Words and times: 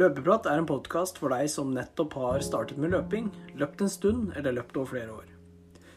Løpeprat 0.00 0.46
er 0.48 0.56
en 0.56 0.64
podkast 0.68 1.18
for 1.20 1.28
deg 1.34 1.50
som 1.52 1.74
nettopp 1.74 2.14
har 2.16 2.40
startet 2.40 2.78
med 2.80 2.94
løping, 2.94 3.26
løpt 3.60 3.82
en 3.84 3.90
stund 3.92 4.30
eller 4.38 4.54
løpt 4.56 4.78
over 4.80 4.88
flere 4.94 5.12
år. 5.12 5.26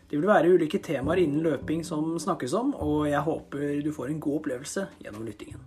Det 0.10 0.18
vil 0.18 0.28
være 0.28 0.50
ulike 0.58 0.82
temaer 0.84 1.22
innen 1.24 1.46
løping 1.46 1.86
som 1.88 2.10
snakkes 2.20 2.52
om, 2.60 2.74
og 2.76 3.08
jeg 3.08 3.24
håper 3.24 3.80
du 3.86 3.94
får 3.96 4.12
en 4.12 4.20
god 4.26 4.42
opplevelse 4.42 4.84
gjennom 5.06 5.24
lyttingen. 5.24 5.64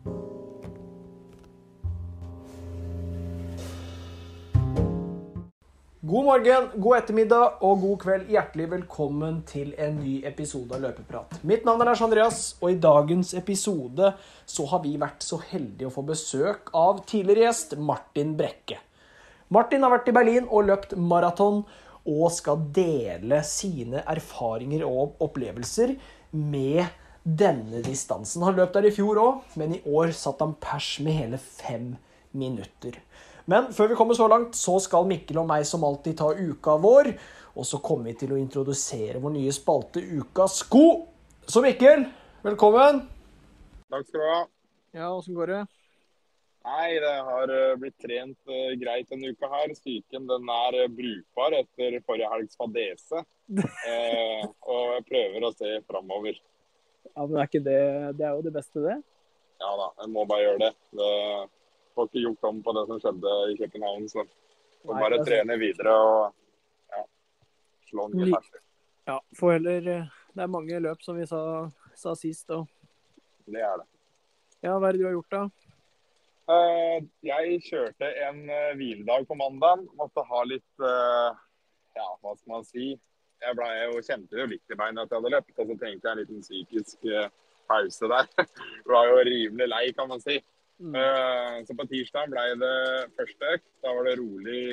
God 6.07 6.25
morgen, 6.25 6.67
god 6.79 6.97
ettermiddag 7.01 7.63
og 7.67 7.81
god 7.83 7.97
kveld. 8.05 8.29
Hjertelig 8.31 8.67
velkommen 8.71 9.41
til 9.49 9.73
en 9.83 9.97
ny 9.99 10.21
episode 10.29 10.77
av 10.77 10.85
Løpeprat. 10.85 11.41
Mitt 11.43 11.65
navn 11.67 11.83
er 11.83 11.89
Lars 11.89 12.03
Andreas, 12.05 12.43
og 12.61 12.71
i 12.71 12.77
dagens 12.79 13.33
episode 13.35 14.13
så 14.47 14.67
har 14.71 14.85
vi 14.85 14.93
vært 15.03 15.27
så 15.27 15.41
heldige 15.49 15.89
å 15.89 15.95
få 15.97 16.05
besøk 16.07 16.71
av 16.79 17.01
tidligere 17.11 17.49
gjest 17.49 17.75
Martin 17.89 18.37
Brekke. 18.39 18.79
Martin 19.51 19.83
har 19.83 19.97
vært 19.97 20.13
i 20.13 20.15
Berlin 20.15 20.47
og 20.47 20.69
løpt 20.69 20.95
maraton 20.95 21.65
og 22.05 22.31
skal 22.37 22.63
dele 22.77 23.43
sine 23.43 24.05
erfaringer 24.07 24.87
og 24.87 25.19
opplevelser 25.27 25.97
med 26.31 26.85
denne 27.27 27.83
distansen. 27.83 28.47
Han 28.47 28.61
løp 28.61 28.79
der 28.79 28.87
i 28.87 28.95
fjor 28.95 29.25
òg, 29.25 29.43
men 29.59 29.75
i 29.81 29.83
år 29.91 30.15
satt 30.15 30.45
han 30.45 30.55
pers 30.63 31.01
med 31.03 31.19
hele 31.19 31.43
fem 31.43 31.97
minutter. 32.31 32.95
Men 33.47 33.69
før 33.71 33.93
vi 33.93 33.97
kommer 33.99 34.17
så 34.19 34.27
langt, 34.27 34.57
så 34.59 34.75
skal 34.83 35.07
Mikkel 35.07 35.39
og 35.39 35.47
meg 35.47 35.63
som 35.69 35.85
alltid 35.87 36.17
ta 36.19 36.33
uka 36.35 36.75
vår. 36.83 37.13
Og 37.57 37.67
så 37.69 37.79
kommer 37.79 38.11
vi 38.11 38.17
til 38.25 38.35
å 38.35 38.41
introdusere 38.41 39.21
vår 39.23 39.37
nye 39.37 39.53
spalte 39.55 40.03
Ukas 40.03 40.61
sko. 40.65 41.07
Så 41.47 41.63
Mikkel, 41.63 42.03
velkommen. 42.43 43.05
Takk 43.87 44.09
skal 44.09 44.19
du 44.19 44.27
ha. 44.33 44.43
Ja, 44.99 45.13
åssen 45.15 45.39
går 45.39 45.53
det? 45.53 45.63
Nei, 46.67 46.91
det 46.99 47.15
har 47.29 47.53
eh, 47.55 47.77
blitt 47.79 47.95
trent 48.03 48.51
uh, 48.51 48.75
greit 48.81 49.07
denne 49.13 49.31
uka 49.31 49.47
her. 49.53 49.71
Psyken 49.79 50.27
den 50.27 50.49
er 50.51 50.81
uh, 50.83 50.91
brukbar 50.91 51.55
etter 51.61 52.01
forrige 52.03 52.31
helgs 52.33 52.59
fadese. 52.59 53.23
eh, 53.93 54.43
og 54.43 54.97
jeg 54.97 55.05
prøver 55.13 55.47
å 55.47 55.53
se 55.55 55.77
framover. 55.87 56.41
Ja, 57.13 57.23
men 57.23 57.39
er 57.39 57.47
ikke 57.47 57.63
det 57.63 57.83
Det 58.19 58.27
er 58.27 58.35
jo 58.35 58.43
det 58.43 58.57
beste, 58.59 58.83
det. 58.83 58.97
Ja 59.63 59.71
da, 59.79 59.93
jeg 60.03 60.11
må 60.13 60.27
bare 60.27 60.49
gjøre 60.49 60.65
det. 60.67 60.73
det 60.99 61.13
får 61.97 62.11
ikke 62.11 62.25
gjort 62.27 62.49
om 62.51 62.63
på 62.63 62.77
det 62.77 62.85
som 62.91 63.01
skjedde 63.03 63.35
i 63.53 63.59
København. 63.63 64.07
Så 64.13 64.23
får 64.85 64.95
Nei, 64.95 65.03
bare 65.03 65.19
altså- 65.19 65.29
trene 65.31 65.59
videre 65.61 65.97
og 66.05 66.35
ja, 66.95 67.03
slå 67.91 68.09
nye 68.15 68.31
ferser. 68.37 68.63
Ja, 69.07 69.21
for 69.39 69.53
heller 69.55 69.81
Det 70.37 70.43
er 70.43 70.53
mange 70.53 70.81
løp, 70.83 71.03
som 71.03 71.17
vi 71.17 71.25
sa, 71.27 71.71
sa 71.95 72.13
sist. 72.15 72.51
Og 72.51 72.67
Det 73.47 73.63
er 73.63 73.79
det. 73.81 73.87
ja, 74.63 74.75
hva 74.79 74.89
er 74.89 74.93
det 74.93 75.01
du 75.01 75.07
har 75.07 75.15
gjort, 75.17 75.31
da? 75.31 75.49
Eh, 76.47 76.99
jeg 77.27 77.63
kjørte 77.67 78.07
en 78.29 78.45
uh, 78.47 78.75
hviledag 78.79 79.25
på 79.27 79.35
mandag. 79.35 79.87
Måtte 79.99 80.23
ha 80.23 80.43
litt 80.47 80.85
eh, 80.85 81.31
Ja, 81.97 82.07
hva 82.21 82.37
skal 82.37 82.53
man 82.53 82.67
si? 82.69 82.93
Jeg 83.43 83.57
ble, 83.57 83.67
jo 83.89 84.03
kjente 84.05 84.39
jo 84.39 84.47
litt 84.47 84.73
i 84.73 84.77
beina 84.79 85.03
at 85.03 85.11
jeg 85.11 85.19
hadde 85.19 85.33
løpt, 85.33 85.59
og 85.59 85.71
så 85.71 85.77
trengte 85.81 86.07
jeg 86.09 86.13
en 86.13 86.21
liten 86.21 86.45
psykisk 86.45 87.09
eh, 87.09 87.31
pause 87.69 88.11
der. 88.13 88.29
var 88.93 89.09
jo 89.11 89.25
rimelig 89.27 89.69
lei, 89.73 89.83
kan 89.97 90.09
man 90.13 90.23
si. 90.23 90.39
Mm. 90.81 90.95
Eh, 91.01 91.57
så 91.67 91.77
på 91.77 91.87
tirsdag 91.91 92.31
ble 92.33 92.45
det 92.61 92.79
første 93.17 93.53
økt. 93.57 93.69
Da 93.85 93.95
var 93.97 94.09
det 94.09 94.19
rolig 94.21 94.65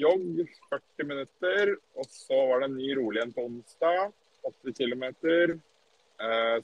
jogg, 0.00 0.44
40 0.70 1.08
minutter. 1.08 1.74
Og 1.98 2.10
så 2.10 2.42
var 2.50 2.62
det 2.62 2.70
en 2.70 2.78
ny 2.78 2.92
rolig 2.98 3.24
en 3.24 3.34
på 3.34 3.46
onsdag, 3.48 4.12
80 4.64 4.78
km. 4.78 5.06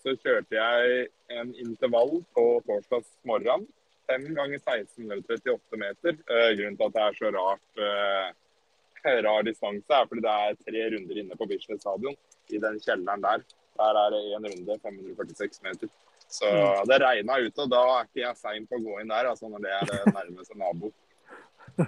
Så 0.02 0.12
kjørte 0.20 0.52
jeg 0.52 1.06
en 1.32 1.54
intervall 1.56 2.18
på 2.36 2.42
torsdags 2.66 3.08
morgen. 3.24 3.64
5 4.06 4.34
ganger 4.34 4.58
16 4.58 5.12
eller 5.12 5.22
38 5.22 5.80
meter. 5.80 6.18
Eh, 6.30 6.50
grunnen 6.56 6.76
til 6.78 6.86
at 6.86 6.96
det 6.96 7.04
er 7.04 7.18
så 7.18 7.30
rart 7.36 7.80
eh, 7.86 9.22
rar 9.26 9.46
distanse, 9.46 9.92
er 9.94 10.08
fordi 10.10 10.24
det 10.24 10.34
er 10.34 10.58
tre 10.66 10.82
runder 10.94 11.20
inne 11.22 11.38
på 11.38 11.48
Bislett 11.50 11.82
stadion. 11.82 12.16
I 12.50 12.58
den 12.62 12.80
kjelleren 12.82 13.22
der. 13.22 13.44
Der 13.76 14.00
er 14.02 14.14
det 14.14 14.22
én 14.34 14.48
runde, 14.50 14.78
546 14.82 15.62
meter. 15.62 15.90
Så 16.28 16.48
det 16.90 16.98
regna 17.02 17.38
ute, 17.38 17.64
og 17.64 17.70
da 17.70 17.82
er 17.96 18.08
ikke 18.08 18.22
jeg 18.24 18.38
sein 18.40 18.64
på 18.66 18.78
å 18.78 18.82
gå 18.82 18.96
inn 19.00 19.12
der, 19.12 19.28
altså 19.30 19.50
når 19.50 19.62
det 19.62 19.74
er 19.76 19.90
det 19.90 20.14
nærmeste 20.14 20.58
nabo. 20.58 20.90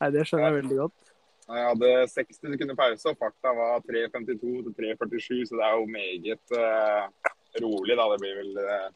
Nei, 0.00 0.08
det 0.14 0.24
skjønner 0.28 0.48
jeg 0.48 0.58
veldig 0.62 0.78
godt. 0.80 1.02
Jeg 1.46 1.62
hadde 1.62 1.90
60 2.10 2.38
sekunder 2.42 2.78
pause, 2.78 3.12
og 3.12 3.18
farta 3.20 3.52
var 3.54 3.84
3.52 3.86 4.38
til 4.66 4.72
3.47, 4.74 5.44
så 5.46 5.58
det 5.58 5.66
er 5.66 5.74
jo 5.78 5.84
meget 5.92 6.54
uh, 6.58 7.04
rolig. 7.62 7.94
da. 7.94 8.08
Det 8.12 8.18
blir 8.22 8.40
vel 8.40 8.56
uh, 8.58 8.88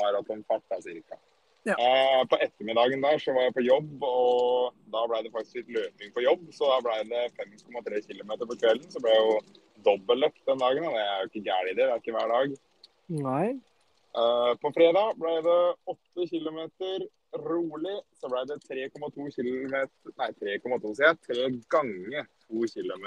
maratonfart 0.00 0.64
da, 0.72 0.80
cirka. 0.82 1.20
Ja. 1.68 1.76
Uh, 1.78 2.24
på 2.26 2.40
ettermiddagen 2.42 3.04
der 3.06 3.22
så 3.22 3.36
var 3.36 3.46
jeg 3.46 3.54
på 3.54 3.66
jobb, 3.68 3.92
og 4.02 4.80
da 4.90 5.04
ble 5.12 5.22
det 5.22 5.34
faktisk 5.36 5.60
litt 5.60 5.74
løping 5.76 6.14
på 6.16 6.26
jobb. 6.26 6.48
Så 6.56 6.72
da 6.72 6.80
ble 6.82 6.98
det 7.12 7.24
5,3 7.38 8.02
km 8.08 8.34
på 8.40 8.56
kvelden. 8.56 8.88
Så 8.90 9.02
ble 9.04 9.14
det 9.14 9.22
jo 9.22 9.36
dobbeltløpt 9.86 10.42
den 10.50 10.64
dagen, 10.64 10.88
og 10.88 10.98
det 10.98 11.04
er 11.06 11.20
jo 11.20 11.30
ikke 11.30 11.46
gæren 11.52 11.70
i 11.70 11.76
det. 11.76 11.84
Det 11.84 11.92
er 11.92 12.02
ikke 12.02 12.16
hver 12.18 12.34
dag. 12.34 12.56
Nei. 13.22 13.46
Eh, 14.12 14.52
på 14.60 14.72
fredag 14.76 15.14
ble 15.16 15.38
det 15.46 15.60
8 15.88 16.26
km 16.28 16.58
rolig. 17.32 17.94
Så 18.20 18.28
ble 18.28 18.42
det 18.50 18.58
3,2 18.66 19.30
km 19.36 19.76
Nei, 20.20 20.28
3,2 20.42 20.92
sier 20.98 21.08
jeg. 21.08 21.22
3 21.30 21.46
ganger 21.72 22.28
2 22.48 22.66
km 22.74 23.06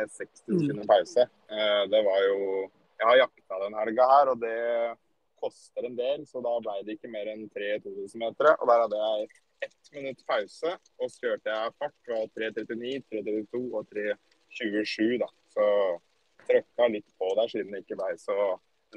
med 0.00 0.10
60 0.10 0.42
sekunder 0.42 0.88
pause. 0.90 1.28
Eh, 1.54 1.84
det 1.92 2.02
var 2.08 2.26
jo 2.26 2.40
Jeg 3.00 3.08
har 3.08 3.16
jakta 3.16 3.58
den 3.62 3.76
helga 3.78 4.06
her, 4.10 4.28
og 4.28 4.40
det 4.42 4.56
koster 5.40 5.86
en 5.88 5.94
del, 5.96 6.26
så 6.28 6.42
da 6.44 6.50
ble 6.60 6.74
det 6.84 6.98
ikke 6.98 7.08
mer 7.08 7.30
enn 7.32 7.46
3 7.48 7.78
2000 7.86 8.20
meter. 8.20 8.50
Og 8.58 8.68
der 8.68 8.82
hadde 8.82 8.98
jeg 9.00 9.30
ett 9.64 9.92
minutt 9.94 10.20
pause, 10.28 10.74
og 11.00 11.08
så 11.08 11.22
kjørte 11.22 11.54
jeg 11.54 11.72
fart 11.80 11.96
fra 12.04 12.18
3.39, 12.36 13.00
3.32 13.08 13.62
og 13.72 13.88
3.27, 13.94 15.16
da. 15.22 15.30
Så 15.54 15.64
trøkka 16.44 16.90
litt 16.92 17.08
på 17.16 17.32
der 17.38 17.48
siden 17.54 17.72
det 17.72 17.82
ikke 17.86 17.96
ble 18.02 18.12
så 18.20 18.36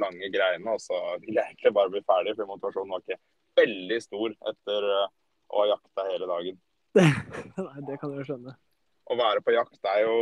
lange 0.01 0.29
greiene. 0.33 0.73
Og 0.73 0.81
så 0.81 0.97
ville 1.23 1.39
jeg 1.39 1.53
egentlig 1.53 1.73
bare 1.77 1.93
bli 1.93 2.01
ferdig, 2.07 2.35
for 2.37 2.49
motivasjonen 2.49 2.93
var 2.95 3.03
ikke 3.03 3.19
veldig 3.61 3.99
stor 4.01 4.35
etter 4.51 4.89
uh, 4.89 5.07
å 5.53 5.61
ha 5.63 5.69
jakta 5.73 6.07
hele 6.09 6.29
dagen. 6.29 6.59
Nei, 7.67 7.79
det 7.87 7.99
kan 8.01 8.13
jeg 8.13 8.23
jo 8.23 8.27
skjønne. 8.31 8.55
Å 9.03 9.17
være 9.19 9.43
på 9.43 9.55
jakt 9.55 9.89
er 9.91 10.05
jo 10.05 10.17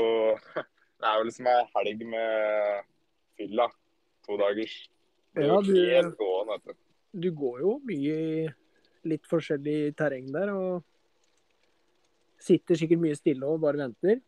Det 1.02 1.10
er 1.10 1.18
jo 1.18 1.26
liksom 1.26 1.48
ei 1.50 1.62
helg 1.76 2.02
med 2.12 2.88
fylla. 3.40 3.66
To 4.28 4.36
dagers. 4.38 4.76
Er 5.34 5.48
Ja, 5.50 5.56
du- 5.66 6.16
gående, 6.20 6.58
vet 6.60 6.66
du. 6.70 6.74
Du 7.24 7.31
går 7.36 7.60
jo 7.64 7.72
mye 7.84 8.18
i 8.22 8.50
litt 9.10 9.26
forskjellig 9.28 9.96
terreng 9.98 10.28
der, 10.31 10.52
og 10.54 10.84
sitter 12.40 12.78
sikkert 12.78 13.02
mye 13.02 13.18
stille 13.18 13.50
og 13.50 13.60
bare 13.64 13.81
venter. 13.81 14.22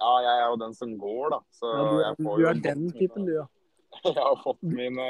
Ja, 0.00 0.12
jeg 0.24 0.32
er 0.40 0.46
jo 0.48 0.56
den 0.62 0.74
som 0.74 0.94
går, 0.98 1.34
da. 1.34 1.40
Så 1.52 1.68
Ja, 1.68 1.82
du, 1.84 2.00
jeg 2.00 2.16
får 2.24 2.38
du 2.40 2.44
er 2.46 2.54
jo 2.54 2.62
den 2.64 2.86
typen, 2.96 3.26
du, 3.28 3.32
ja. 3.36 3.46
Jeg 4.08 4.16
har 4.16 4.40
fått 4.44 4.62
mine 4.62 5.06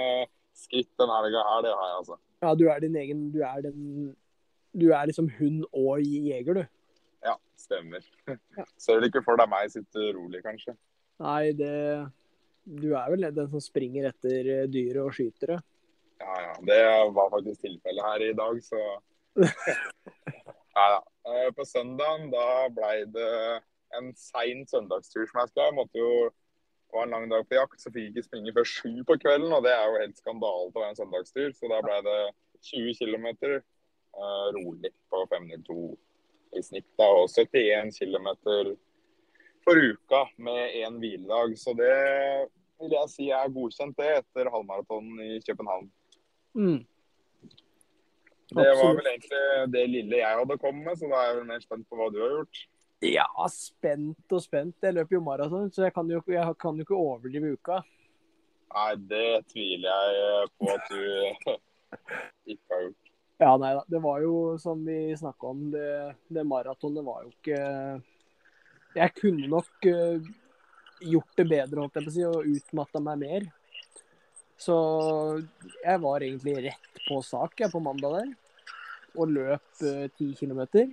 skritt 0.57 0.91
den 1.01 1.13
helga 1.13 1.45
her, 1.47 1.63
det 1.65 1.73
har 1.73 1.89
jeg, 1.89 1.97
altså. 2.03 2.19
Ja, 2.43 2.55
du 2.57 2.67
er 2.73 2.81
din 2.83 2.97
egen 2.97 3.27
Du 3.35 3.41
er 3.45 3.61
den 3.65 4.15
Du 4.73 4.87
er 4.97 5.09
liksom 5.09 5.29
hund 5.39 5.65
og 5.73 6.01
jeger, 6.05 6.61
du. 6.61 6.63
Ja, 7.27 7.35
stemmer. 7.59 8.05
Ja. 8.29 8.65
Ser 8.83 9.01
du 9.01 9.09
ikke 9.09 9.23
for 9.27 9.41
deg 9.41 9.51
meg 9.53 9.71
sitte 9.73 10.11
rolig, 10.17 10.43
kanskje? 10.47 10.77
Nei, 11.21 11.53
det 11.57 11.75
Du 12.65 12.93
er 12.95 13.11
vel 13.13 13.29
den 13.35 13.51
som 13.51 13.63
springer 13.63 14.11
etter 14.11 14.51
eh, 14.55 14.67
dyret 14.71 15.03
og 15.05 15.15
skyter 15.17 15.57
det. 15.57 15.61
Ja, 16.21 16.35
ja. 16.45 16.53
Det 16.69 16.83
var 17.17 17.33
faktisk 17.33 17.65
tilfellet 17.65 18.05
her 18.05 18.27
i 18.29 18.35
dag, 18.37 18.61
så 18.65 18.83
Nei 20.77 20.89
da. 20.95 21.01
Eh, 21.31 21.49
På 21.57 21.65
søndagen 21.69 22.31
da 22.33 22.47
blei 22.75 23.05
det 23.15 23.31
en 23.99 24.13
sein 24.17 24.63
søndagstur 24.71 25.27
som 25.27 25.43
jeg 25.43 25.51
skal. 25.53 25.71
Jeg 25.71 25.77
måtte 25.79 25.99
jo 25.99 26.13
var 26.93 27.07
en 27.07 27.15
lang 27.15 27.27
dag 27.31 27.47
på 27.49 27.57
jakt, 27.57 27.81
så 27.81 27.93
fikk 27.93 28.07
jeg 28.07 28.13
ikke 28.15 28.27
springe 28.27 28.55
før 28.57 28.69
sju 28.69 28.93
på 29.09 29.17
kvelden. 29.23 29.53
Og 29.57 29.65
det 29.67 29.73
er 29.75 29.87
jo 29.87 30.03
helt 30.03 30.21
skandale 30.21 30.69
til 30.69 30.81
å 30.81 30.85
være 30.85 30.93
en 30.95 31.01
søndagstur, 31.01 31.51
så 31.57 31.73
da 31.73 31.81
ble 31.87 31.99
det 32.07 32.21
20 32.71 32.95
km 33.01 33.27
uh, 33.31 34.47
rolig 34.59 34.93
på 35.11 35.25
502 35.33 35.81
i 36.59 36.63
snitt. 36.67 36.89
da, 36.99 37.09
Og 37.21 37.29
71 37.31 37.99
km 38.01 38.31
for 39.65 39.77
uka 39.77 40.25
med 40.37 40.77
én 40.81 40.99
hviledag. 40.99 41.57
Så 41.59 41.75
det 41.79 41.97
vil 42.81 42.97
jeg 42.97 43.13
si 43.13 43.29
er 43.35 43.53
godkjent, 43.55 43.99
det, 43.99 44.11
etter 44.23 44.51
halvmaratonen 44.53 45.21
i 45.27 45.41
København. 45.47 45.91
Mm. 46.57 46.81
Det 48.51 48.71
var 48.81 48.97
vel 48.99 49.07
egentlig 49.07 49.43
det 49.71 49.83
lille 49.87 50.19
jeg 50.19 50.39
hadde 50.41 50.59
kommet 50.59 50.89
med, 50.89 50.97
så 50.99 51.11
da 51.11 51.21
er 51.21 51.29
jeg 51.29 51.37
vel 51.39 51.51
mer 51.53 51.61
spent 51.63 51.87
på 51.87 51.99
hva 51.99 52.09
du 52.11 52.19
har 52.19 52.33
gjort. 52.39 52.63
Ja, 53.01 53.27
spent 53.49 54.33
og 54.37 54.43
spent. 54.45 54.77
Jeg 54.85 54.97
løper 54.99 55.17
jo 55.17 55.25
maraton, 55.25 55.71
så 55.73 55.87
jeg 55.87 55.95
kan 55.97 56.09
jo, 56.13 56.21
jeg 56.29 56.57
kan 56.61 56.77
jo 56.77 56.85
ikke 56.85 56.99
overdrive 56.99 57.55
uka. 57.57 57.81
Nei, 58.71 58.91
det 59.11 59.29
tviler 59.51 60.13
jeg 60.15 60.51
på 60.61 60.69
at 60.75 60.91
du 60.91 61.55
ikke 62.53 62.75
har 62.75 62.85
gjort. 62.85 63.11
Ja, 63.41 63.55
nei 63.57 63.71
da. 63.73 63.87
Det 63.89 64.03
var 64.05 64.21
jo 64.21 64.35
som 64.61 64.83
vi 64.85 64.99
snakka 65.17 65.49
om, 65.49 65.65
det, 65.73 65.89
det 66.29 66.45
maratonet 66.45 67.07
var 67.07 67.23
jo 67.25 67.31
ikke 67.33 67.61
Jeg 68.99 69.15
kunne 69.17 69.49
nok 69.49 69.89
eh, 69.89 70.29
gjort 71.01 71.41
det 71.41 71.47
bedre, 71.49 71.81
holdt 71.81 71.97
jeg 71.97 72.05
på 72.05 72.13
å 72.13 72.17
si, 72.19 72.27
og 72.29 72.53
utmatta 72.53 73.01
meg 73.01 73.25
mer. 73.25 73.49
Så 74.61 74.77
jeg 75.81 76.03
var 76.05 76.21
egentlig 76.27 76.59
rett 76.67 77.05
på 77.07 77.23
sak 77.25 77.63
jeg, 77.63 77.73
på 77.73 77.81
mandag 77.81 78.19
der. 78.19 78.35
og 79.17 79.33
løp 79.33 79.87
eh, 79.89 80.11
ti 80.19 80.35
kilometer. 80.37 80.91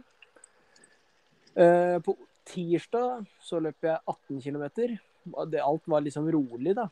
Eh, 1.57 1.97
på 2.05 2.13
tirsdag 2.45 3.25
så 3.41 3.59
løp 3.63 3.87
jeg 3.87 3.97
18 4.05 4.41
km. 4.43 4.65
Alt 5.35 5.89
var 5.89 6.03
liksom 6.05 6.29
rolig, 6.33 6.75
da. 6.77 6.85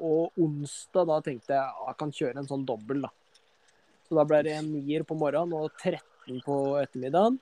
Og 0.00 0.36
onsdag 0.40 1.08
da 1.08 1.16
tenkte 1.24 1.56
jeg 1.56 1.64
at 1.64 1.86
jeg 1.88 1.98
kan 2.02 2.12
kjøre 2.18 2.42
en 2.42 2.50
sånn 2.50 2.66
dobbel, 2.68 3.06
da. 3.06 3.10
Så 4.04 4.18
da 4.18 4.26
ble 4.28 4.42
det 4.44 4.56
en 4.58 4.68
nier 4.74 5.04
på 5.06 5.16
morgenen 5.16 5.56
og 5.56 5.72
13 5.78 6.42
på 6.44 6.56
ettermiddagen. 6.82 7.38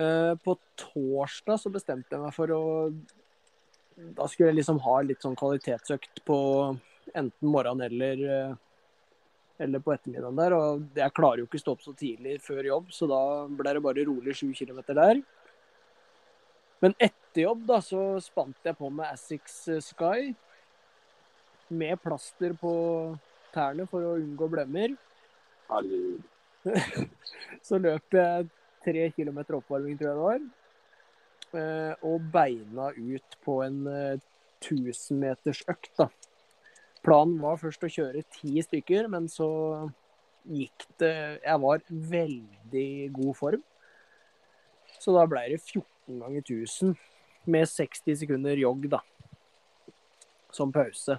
Eh, 0.00 0.34
på 0.40 0.56
torsdag 0.78 1.60
så 1.60 1.72
bestemte 1.72 2.14
jeg 2.14 2.22
meg 2.22 2.32
for 2.32 2.54
å 2.54 2.62
Da 4.16 4.24
skulle 4.30 4.48
jeg 4.48 4.62
liksom 4.62 4.78
ha 4.80 4.94
litt 5.04 5.20
sånn 5.20 5.34
kvalitetsøkt 5.36 6.22
på 6.24 6.36
enten 7.12 7.50
morgenen 7.52 7.82
eller, 7.84 8.22
eh, 8.24 8.54
eller 9.60 9.82
på 9.84 9.92
ettermiddagen 9.94 10.38
der. 10.40 10.54
Og 10.56 10.98
jeg 10.98 11.14
klarer 11.16 11.42
jo 11.42 11.48
ikke 11.48 11.60
å 11.60 11.64
stå 11.64 11.74
opp 11.76 11.84
så 11.84 11.94
tidlig 11.98 12.38
før 12.44 12.68
jobb, 12.70 12.90
så 12.94 13.08
da 13.10 13.20
ble 13.60 13.76
det 13.76 13.84
bare 13.84 14.06
rolig 14.08 14.36
sju 14.38 14.48
kilometer 14.56 14.96
der. 14.98 15.20
Men 16.80 16.94
etter 16.96 17.44
jobb 17.44 17.66
da, 17.68 17.80
så 17.84 18.04
spant 18.24 18.56
jeg 18.64 18.78
på 18.78 18.88
med 18.88 19.10
Assix 19.12 19.58
Sky 19.90 20.30
med 21.70 22.00
plaster 22.02 22.54
på 22.58 22.72
tærne 23.54 23.84
for 23.90 24.06
å 24.06 24.16
unngå 24.18 24.48
blemmer. 24.50 24.96
Så 27.66 27.78
løp 27.80 28.16
jeg 28.16 28.48
tre 28.84 29.04
kilometer 29.14 29.58
oppvarming, 29.60 29.98
tror 30.00 30.08
jeg 30.10 30.16
det 30.16 30.24
var. 30.24 30.40
Eh, 31.60 32.08
Og 32.10 32.26
beina 32.32 32.90
ut 32.96 33.36
på 33.44 33.60
en 33.64 33.78
1000 34.60 35.20
meters 35.20 35.62
økt, 35.70 35.92
da. 36.00 36.08
Planen 37.06 37.38
var 37.40 37.56
først 37.60 37.84
å 37.86 37.90
kjøre 37.90 38.22
ti 38.34 38.60
stykker, 38.62 39.08
men 39.08 39.28
så 39.32 39.46
gikk 40.48 40.86
det 41.00 41.12
Jeg 41.44 41.60
var 41.60 41.82
veldig 41.88 43.12
god 43.16 43.36
form. 43.36 43.62
Så 45.00 45.14
da 45.16 45.24
ble 45.28 45.46
det 45.52 45.60
14 45.62 46.20
ganger 46.20 46.42
1000 46.44 46.96
med 47.50 47.68
60 47.68 48.18
sekunder 48.20 48.58
jogg, 48.60 48.88
da. 48.92 49.00
Som 50.52 50.72
pause. 50.74 51.16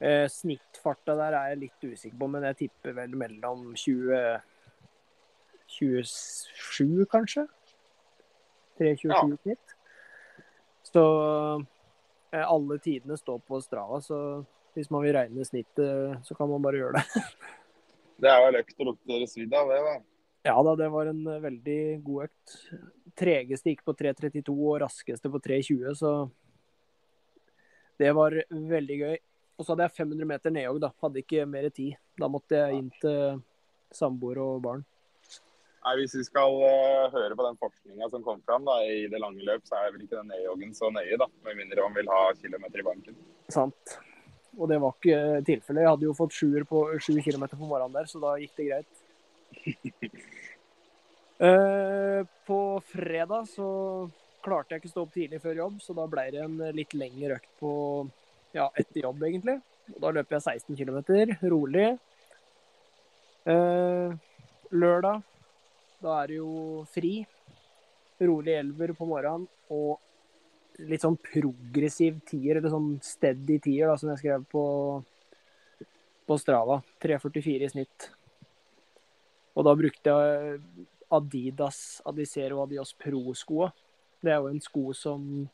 Eh, 0.00 0.26
snittfarta 0.28 1.14
der 1.16 1.32
er 1.38 1.52
jeg 1.54 1.62
litt 1.62 1.86
usikker 1.94 2.18
på, 2.20 2.28
men 2.28 2.44
jeg 2.50 2.58
tipper 2.66 2.92
vel 2.98 3.14
mellom 3.16 3.70
20 3.72 4.42
27, 5.66 7.06
kanskje? 7.10 7.46
3,27 8.78 9.08
Ja. 9.10 9.36
snitt. 9.42 9.72
Så 10.84 11.02
eh, 11.60 11.64
alle 12.44 12.78
tidene 12.82 13.16
står 13.18 13.40
på 13.46 13.60
Strava, 13.64 14.00
så 14.04 14.18
hvis 14.76 14.90
man 14.92 15.04
vil 15.06 15.16
regne 15.16 15.44
snittet, 15.46 16.20
så 16.26 16.36
kan 16.36 16.50
man 16.50 16.64
bare 16.64 16.82
gjøre 16.82 17.00
det. 17.00 17.22
Det 18.16 18.30
er 18.32 18.38
vel 18.46 18.56
økt 18.62 18.78
å 18.80 18.84
lukte 18.88 19.26
svidd 19.28 19.52
av, 19.52 19.68
det, 19.68 19.76
da. 19.84 19.96
Ja 20.46 20.54
da, 20.64 20.72
det 20.78 20.86
var 20.88 21.08
en 21.10 21.18
eh, 21.28 21.42
veldig 21.42 21.80
god 22.06 22.28
økt. 22.30 22.54
Tregeste 23.18 23.72
gikk 23.72 23.82
på 23.84 23.92
3.32 23.98 24.54
og 24.54 24.78
raskeste 24.80 25.28
på 25.32 25.40
3.20, 25.44 25.90
så 25.98 26.12
det 28.00 28.12
var 28.16 28.38
veldig 28.48 28.98
gøy. 29.02 29.18
Og 29.56 29.64
så 29.64 29.72
hadde 29.72 29.88
jeg 29.88 29.96
500 29.98 30.30
meter 30.32 30.54
nedjogg, 30.54 30.80
da. 30.84 30.90
Hadde 31.02 31.20
ikke 31.20 31.44
mer 31.48 31.68
tid. 31.76 31.96
Da 32.16 32.28
måtte 32.32 32.60
jeg 32.60 32.80
inn 32.80 32.90
til 33.02 33.40
samboer 33.96 34.40
og 34.44 34.64
barn. 34.64 34.84
Nei, 35.86 35.94
Hvis 36.00 36.16
vi 36.18 36.24
skal 36.26 36.56
uh, 36.58 37.12
høre 37.14 37.36
på 37.38 37.44
den 37.46 37.58
forskninga 37.62 38.08
som 38.10 38.24
kom 38.26 38.40
fram 38.42 38.64
da, 38.66 38.80
i 38.82 39.04
det 39.10 39.20
lange 39.22 39.44
løp, 39.46 39.62
så 39.68 39.78
er 39.78 39.92
vel 39.94 40.02
ikke 40.02 40.18
den 40.18 40.32
nedjoggen 40.32 40.72
så 40.74 40.90
nøye, 40.90 41.14
da. 41.20 41.28
Med 41.46 41.60
mindre 41.60 41.84
man 41.84 41.94
vil 41.94 42.10
ha 42.10 42.22
kilometer 42.40 42.82
i 42.82 42.86
banken. 42.88 43.18
Sant. 43.54 43.94
Og 44.56 44.66
det 44.72 44.80
var 44.82 44.96
ikke 44.96 45.44
tilfellet. 45.46 45.84
Jeg 45.84 45.92
hadde 45.92 46.08
jo 46.08 46.16
fått 46.18 46.34
sjuer 46.34 46.64
på 46.66 46.80
sju 46.98 47.12
kilometer 47.22 47.60
på 47.60 47.68
morgenen 47.70 47.94
der, 47.94 48.08
så 48.10 48.18
da 48.24 48.32
gikk 48.40 48.58
det 48.58 48.66
greit. 48.72 48.98
uh, 51.44 52.26
på 52.50 52.60
fredag 52.90 53.46
så 53.52 53.70
klarte 54.42 54.74
jeg 54.74 54.82
ikke 54.82 54.90
stå 54.90 55.06
opp 55.06 55.14
tidlig 55.14 55.42
før 55.42 55.62
jobb, 55.62 55.78
så 55.82 55.94
da 55.94 56.08
ble 56.10 56.26
det 56.34 56.42
en 56.42 56.58
litt 56.74 56.98
lengre 56.98 57.38
økt 57.38 57.48
på 57.62 57.72
ja, 58.56 58.66
etter 58.74 59.04
jobb, 59.04 59.22
egentlig. 59.30 59.60
Og 59.94 60.02
da 60.02 60.12
løper 60.18 60.40
jeg 60.40 60.58
16 60.66 60.82
km, 60.82 60.98
rolig. 61.46 61.88
Uh, 63.46 64.18
lørdag, 64.74 65.22
da 66.06 66.20
er 66.22 66.30
det 66.30 66.38
jo 66.38 66.84
fri. 66.92 67.14
Rolig 68.22 68.54
elver 68.56 68.94
på 68.96 69.08
morgenen 69.08 69.46
og 69.74 69.98
litt 70.86 71.02
sånn 71.02 71.16
progressiv 71.20 72.20
tier, 72.28 72.58
eller 72.58 72.72
sånn 72.72 72.96
steady 73.04 73.58
tier, 73.64 73.88
da, 73.88 73.96
som 74.00 74.10
jeg 74.12 74.20
skrev 74.20 74.44
på, 74.52 74.64
på 76.28 76.36
Strava. 76.40 76.78
3,44 77.02 77.64
i 77.64 77.72
snitt. 77.72 78.10
Og 79.56 79.64
da 79.64 79.72
brukte 79.78 80.12
jeg 80.12 80.60
Adidas 81.16 81.80
Adicero 82.08 82.60
Adios 82.64 82.92
Pro-skoa. 83.00 83.70
Det 84.20 84.32
er 84.32 84.40
jo 84.42 84.52
en 84.52 84.62
sko 84.62 84.90
som, 84.96 85.46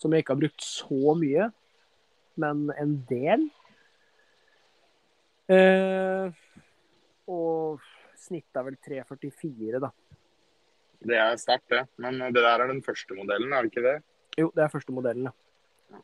som 0.00 0.12
jeg 0.12 0.24
ikke 0.24 0.36
har 0.36 0.42
brukt 0.44 0.66
så 0.66 1.16
mye, 1.18 1.48
men 2.40 2.66
en 2.76 2.94
del. 3.08 3.48
Eh, 5.52 6.44
og 7.30 7.80
snitta 8.24 8.64
vel 8.66 8.78
3,44, 8.80 9.80
da. 9.82 9.90
Det 11.04 11.18
er 11.20 11.36
sterkt, 11.40 11.68
det. 11.72 11.82
Men 12.00 12.20
det 12.32 12.40
der 12.40 12.64
er 12.64 12.70
den 12.70 12.82
første 12.84 13.16
modellen, 13.16 13.52
er 13.52 13.64
det 13.64 13.72
ikke 13.72 13.84
det? 13.84 13.98
Jo, 14.40 14.50
det 14.56 14.64
er 14.64 14.72
første 14.72 14.94
modellen, 14.94 15.28
ja. 15.28 16.00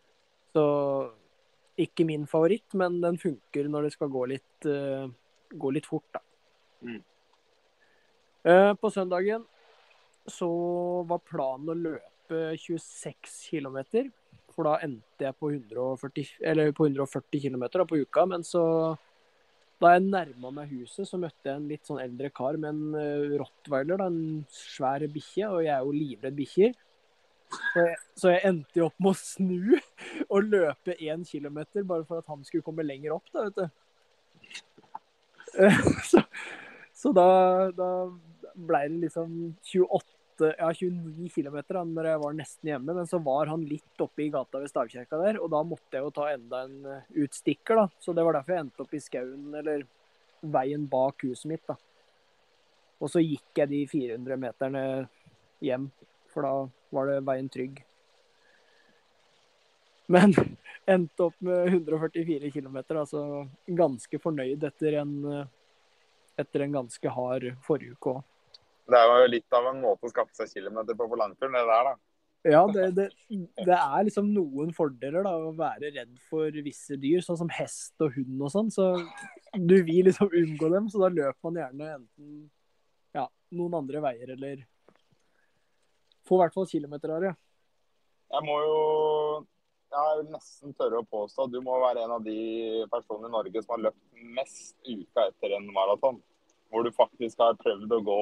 Så 0.54 0.64
ikke 1.80 2.04
min 2.04 2.26
favoritt, 2.28 2.74
men 2.76 2.98
den 3.02 3.16
funker 3.20 3.68
når 3.70 3.86
det 3.86 3.94
skal 3.94 4.10
gå 4.12 4.26
litt, 4.34 4.68
uh, 4.68 5.08
gå 5.50 5.72
litt 5.72 5.88
fort, 5.88 6.06
da. 6.12 6.22
Mm. 6.84 7.00
Uh, 8.44 8.72
på 8.80 8.90
søndagen 8.92 9.44
så 10.30 10.48
var 11.08 11.22
planen 11.26 11.72
å 11.72 11.78
løpe 11.78 12.40
26 12.60 13.30
km, 13.50 14.10
for 14.50 14.68
da 14.68 14.78
endte 14.84 15.26
jeg 15.26 15.36
på 15.38 15.52
140, 15.54 16.34
eller 16.52 16.72
på 16.76 16.86
140 16.88 17.46
km 17.46 17.64
da, 17.72 17.86
på 17.88 18.00
uka. 18.02 18.26
Men 18.28 18.44
så, 18.46 18.62
da 19.80 19.94
jeg 19.94 20.04
nærma 20.06 20.52
meg 20.52 20.72
huset, 20.74 21.08
så 21.08 21.18
møtte 21.20 21.48
jeg 21.48 21.56
en 21.56 21.68
litt 21.70 21.88
sånn 21.88 22.00
eldre 22.02 22.30
kar 22.36 22.58
med 22.60 22.70
en 22.74 23.00
eh, 23.00 23.36
rottweiler, 23.40 24.00
da, 24.00 24.08
en 24.10 24.44
svær 24.52 25.04
bikkje, 25.14 25.48
og 25.48 25.62
jeg 25.64 25.72
er 25.74 25.86
jo 25.86 25.94
livredd 25.96 26.36
bikkjer. 26.36 26.74
Så 27.50 27.82
jeg, 27.82 27.94
så 28.20 28.32
jeg 28.34 28.42
endte 28.46 28.78
jo 28.78 28.86
opp 28.90 29.00
med 29.02 29.10
å 29.10 29.18
snu 29.18 29.78
og 30.34 30.50
løpe 30.52 30.94
én 31.02 31.24
kilometer 31.26 31.86
bare 31.88 32.06
for 32.06 32.20
at 32.20 32.28
han 32.30 32.44
skulle 32.46 32.66
komme 32.66 32.86
lenger 32.86 33.16
opp, 33.16 33.32
da, 33.32 33.48
vet 33.48 33.62
du. 33.62 33.78
Så, 36.06 36.20
så 36.94 37.10
da, 37.10 37.24
da 37.74 37.88
ble 38.54 38.80
det 38.86 39.00
liksom 39.08 39.32
28, 39.66 40.19
ja 40.48 40.70
29 40.72 41.28
kilometer 41.34 41.76
da 41.78 41.82
når 41.86 42.08
jeg 42.10 42.20
var 42.22 42.34
nesten 42.38 42.70
hjemme. 42.72 42.94
Men 42.96 43.08
så 43.08 43.20
var 43.22 43.50
han 43.52 43.66
litt 43.68 44.02
oppe 44.02 44.24
i 44.24 44.30
gata 44.32 44.62
ved 44.62 44.72
stavkirka 44.72 45.20
der, 45.20 45.40
og 45.42 45.50
da 45.52 45.62
måtte 45.66 45.98
jeg 45.98 46.06
jo 46.06 46.14
ta 46.16 46.30
enda 46.32 46.64
en 46.66 46.88
eh, 46.88 47.06
utstikker, 47.24 47.82
da. 47.82 47.86
Så 48.00 48.14
det 48.16 48.24
var 48.26 48.38
derfor 48.38 48.56
jeg 48.56 48.66
endte 48.66 48.84
opp 48.84 48.96
i 48.96 49.02
skauen, 49.02 49.50
eller 49.60 49.86
veien 50.40 50.86
bak 50.90 51.26
huset 51.26 51.50
mitt, 51.50 51.64
da. 51.68 51.76
Og 53.00 53.12
så 53.12 53.22
gikk 53.24 53.62
jeg 53.62 53.70
de 53.70 53.84
400 53.88 54.40
meterne 54.40 54.82
hjem, 55.64 55.88
for 56.32 56.46
da 56.46 56.54
var 56.94 57.08
det 57.10 57.20
veien 57.28 57.48
trygg. 57.52 57.84
Men 60.10 60.34
endte 60.94 61.28
opp 61.28 61.38
med 61.44 61.70
144 61.70 62.50
km, 62.50 62.80
altså 62.98 63.22
ganske 63.66 64.20
fornøyd 64.22 64.66
etter 64.68 64.98
en, 65.04 65.14
eh, 65.30 65.46
etter 66.40 66.66
en 66.66 66.80
ganske 66.80 67.14
hard 67.16 67.52
forrige 67.66 67.96
uke 67.96 68.16
òg. 68.16 68.26
Det 68.90 69.00
er 69.00 69.10
jo 69.22 69.32
litt 69.32 69.56
av 69.56 69.68
en 69.70 69.82
måte 69.82 70.08
å 70.08 70.12
skaffe 70.12 70.34
seg 70.36 70.50
kilometer 70.54 70.96
på 70.98 71.08
på 71.10 71.18
langturen, 71.20 71.56
det 71.56 71.66
der, 71.68 71.90
da. 71.90 71.96
Ja, 72.48 72.62
det, 72.72 72.86
det, 72.96 73.06
det 73.68 73.76
er 73.76 74.06
liksom 74.06 74.30
noen 74.32 74.70
fordeler 74.72 75.26
da, 75.26 75.34
å 75.36 75.52
være 75.56 75.90
redd 75.92 76.14
for 76.30 76.54
visse 76.64 76.96
dyr, 76.96 77.20
sånn 77.24 77.36
som 77.36 77.52
hest 77.52 78.00
og 78.00 78.14
hund 78.16 78.40
og 78.40 78.52
sånn. 78.54 78.70
Så 78.72 78.86
du 79.52 79.76
vil 79.84 80.08
liksom 80.08 80.32
unngå 80.32 80.70
dem, 80.72 80.88
så 80.88 81.02
da 81.02 81.12
løper 81.12 81.38
man 81.44 81.60
gjerne 81.60 81.90
enten 81.98 82.32
ja, 83.16 83.26
noen 83.52 83.76
andre 83.82 84.04
veier 84.08 84.36
eller 84.36 84.66
Få 86.28 86.36
i 86.36 86.40
hvert 86.44 86.54
fall 86.54 86.68
kilometer 86.68 87.10
av 87.10 87.24
det. 87.24 87.30
Jeg 88.30 88.44
må 88.46 88.56
jo 88.62 88.74
jeg 89.90 90.18
vil 90.20 90.28
nesten 90.30 90.74
tørre 90.78 91.00
å 91.00 91.06
påstå 91.10 91.48
at 91.48 91.52
du 91.52 91.58
må 91.66 91.74
være 91.82 92.04
en 92.04 92.12
av 92.14 92.22
de 92.22 92.84
personene 92.92 93.26
i 93.26 93.34
Norge 93.34 93.62
som 93.64 93.74
har 93.74 93.88
løpt 93.88 94.20
mest 94.36 94.76
uka 94.86 95.24
etter 95.26 95.56
en 95.56 95.66
maraton. 95.74 96.20
Hvor 96.70 96.86
du 96.86 96.92
faktisk 96.94 97.42
har 97.42 97.58
prøvd 97.58 97.96
å 97.96 97.98
gå 98.06 98.20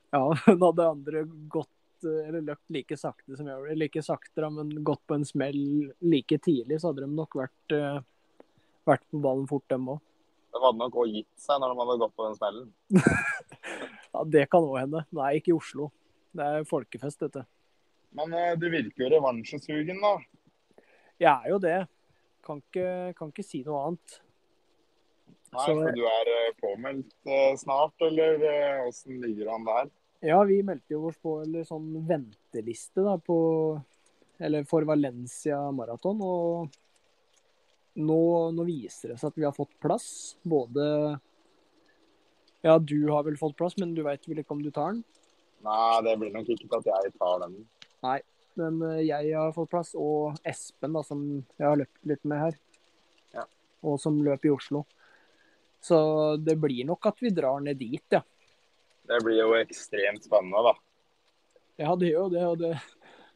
Ja, 0.10 0.22
hadde 0.48 0.86
andre 0.88 1.22
gått 1.52 2.06
eh, 2.08 2.28
eller 2.30 2.42
løpt 2.48 2.72
like 2.74 2.98
sakte 2.98 3.36
som 3.38 3.46
jeg 3.46 3.54
gjorde, 3.54 3.74
eller 3.76 3.90
ikke 3.90 4.04
sakte, 4.06 4.40
da, 4.42 4.50
men 4.50 4.72
gått 4.88 5.04
på 5.06 5.18
en 5.18 5.26
smell 5.28 5.60
like 6.02 6.40
tidlig, 6.42 6.80
så 6.82 6.90
hadde 6.90 7.04
de 7.04 7.10
nok 7.12 7.38
vært, 7.38 7.76
eh, 7.76 8.00
vært 8.88 9.06
på 9.12 9.22
ballen 9.22 9.46
fort, 9.50 9.68
dem 9.70 9.90
òg. 9.94 10.00
De 10.56 10.64
hadde 10.64 10.80
nok 10.80 10.98
òg 11.04 11.14
gitt 11.14 11.44
seg 11.44 11.62
når 11.62 11.74
de 11.74 11.84
hadde 11.84 12.00
gått 12.06 12.16
på 12.18 12.30
den 12.30 12.40
smellen. 12.40 12.72
Ja, 14.18 14.24
det 14.24 14.48
kan 14.50 14.66
òg 14.66 14.80
hende. 14.80 15.04
Nei, 15.14 15.34
ikke 15.38 15.52
i 15.52 15.58
Oslo. 15.58 15.92
Det 16.34 16.46
er 16.46 16.64
folkefest, 16.66 17.20
dette. 17.22 17.44
Men 18.18 18.32
eh, 18.34 18.56
du 18.58 18.66
virker 18.72 19.04
jo 19.04 19.10
revansjesugen, 19.12 20.00
da. 20.02 20.16
Jeg 21.22 21.34
er 21.34 21.52
jo 21.52 21.60
det. 21.62 21.78
Kan 22.48 22.64
ikke, 22.64 22.88
kan 23.20 23.34
ikke 23.34 23.46
si 23.46 23.62
noe 23.68 23.84
annet. 23.90 24.16
Nei, 25.54 25.66
Så- 25.66 25.76
for 25.80 25.92
du 25.96 26.02
er 26.06 26.28
eh, 26.34 26.54
påmeldt 26.62 27.14
eh, 27.26 27.54
snart, 27.56 27.94
eller 28.02 28.42
eh, 28.44 28.88
åssen 28.88 29.22
ligger 29.24 29.52
han 29.54 29.64
der? 29.68 29.90
Ja, 30.28 30.42
vi 30.50 30.62
meldte 30.66 30.90
jo 30.96 31.06
oss 31.08 31.18
på 31.22 31.38
en 31.44 31.54
sånn 31.66 31.92
venteliste 32.10 33.04
da, 33.06 33.14
på, 33.22 33.38
eller 34.42 34.66
for 34.68 34.82
Valencia 34.90 35.60
maraton. 35.72 36.20
Og 36.26 36.70
nå, 37.98 38.18
nå 38.54 38.66
viser 38.68 39.14
det 39.14 39.20
seg 39.22 39.30
at 39.32 39.38
vi 39.40 39.46
har 39.48 39.56
fått 39.56 39.76
plass. 39.82 40.36
Både 40.44 41.20
Ja, 42.66 42.78
du 42.82 42.98
har 43.14 43.24
vel 43.24 43.38
fått 43.38 43.56
plass, 43.56 43.78
men 43.78 43.94
du 43.96 44.02
veit 44.04 44.26
vel 44.28 44.42
ikke 44.42 44.52
om 44.58 44.64
du 44.66 44.72
tar 44.74 44.92
den? 44.96 45.04
Nei, 45.64 46.02
det 46.06 46.18
blir 46.20 46.34
nok 46.34 46.50
ikke 46.50 46.68
til 46.68 46.80
at 46.82 46.90
jeg 47.06 47.14
tar 47.22 47.40
den. 47.46 47.62
Nei, 48.04 48.20
Men 48.58 48.82
eh, 48.82 49.04
jeg 49.06 49.34
har 49.38 49.52
fått 49.54 49.70
plass, 49.70 49.94
og 49.96 50.40
Espen, 50.44 50.94
da, 50.98 51.04
som 51.06 51.22
jeg 51.60 51.68
har 51.68 51.78
løpt 51.78 52.06
litt 52.10 52.24
med 52.26 52.40
her. 52.42 52.56
Ja. 53.38 53.44
Og 53.86 54.00
som 54.02 54.18
løp 54.26 54.46
i 54.50 54.50
Oslo. 54.50 54.82
Så 55.84 55.98
det 56.42 56.58
blir 56.60 56.86
nok 56.88 57.06
at 57.10 57.22
vi 57.22 57.32
drar 57.34 57.62
ned 57.64 57.78
dit, 57.80 58.04
ja. 58.10 58.24
Det 59.08 59.22
blir 59.24 59.40
jo 59.40 59.54
ekstremt 59.56 60.26
spennende, 60.26 60.64
da. 60.68 60.74
Ja, 61.78 61.96
det 61.96 62.10
gjør 62.12 62.26
jo 62.26 62.32
det. 62.34 62.46
Og 62.48 62.58
det, 62.60 62.72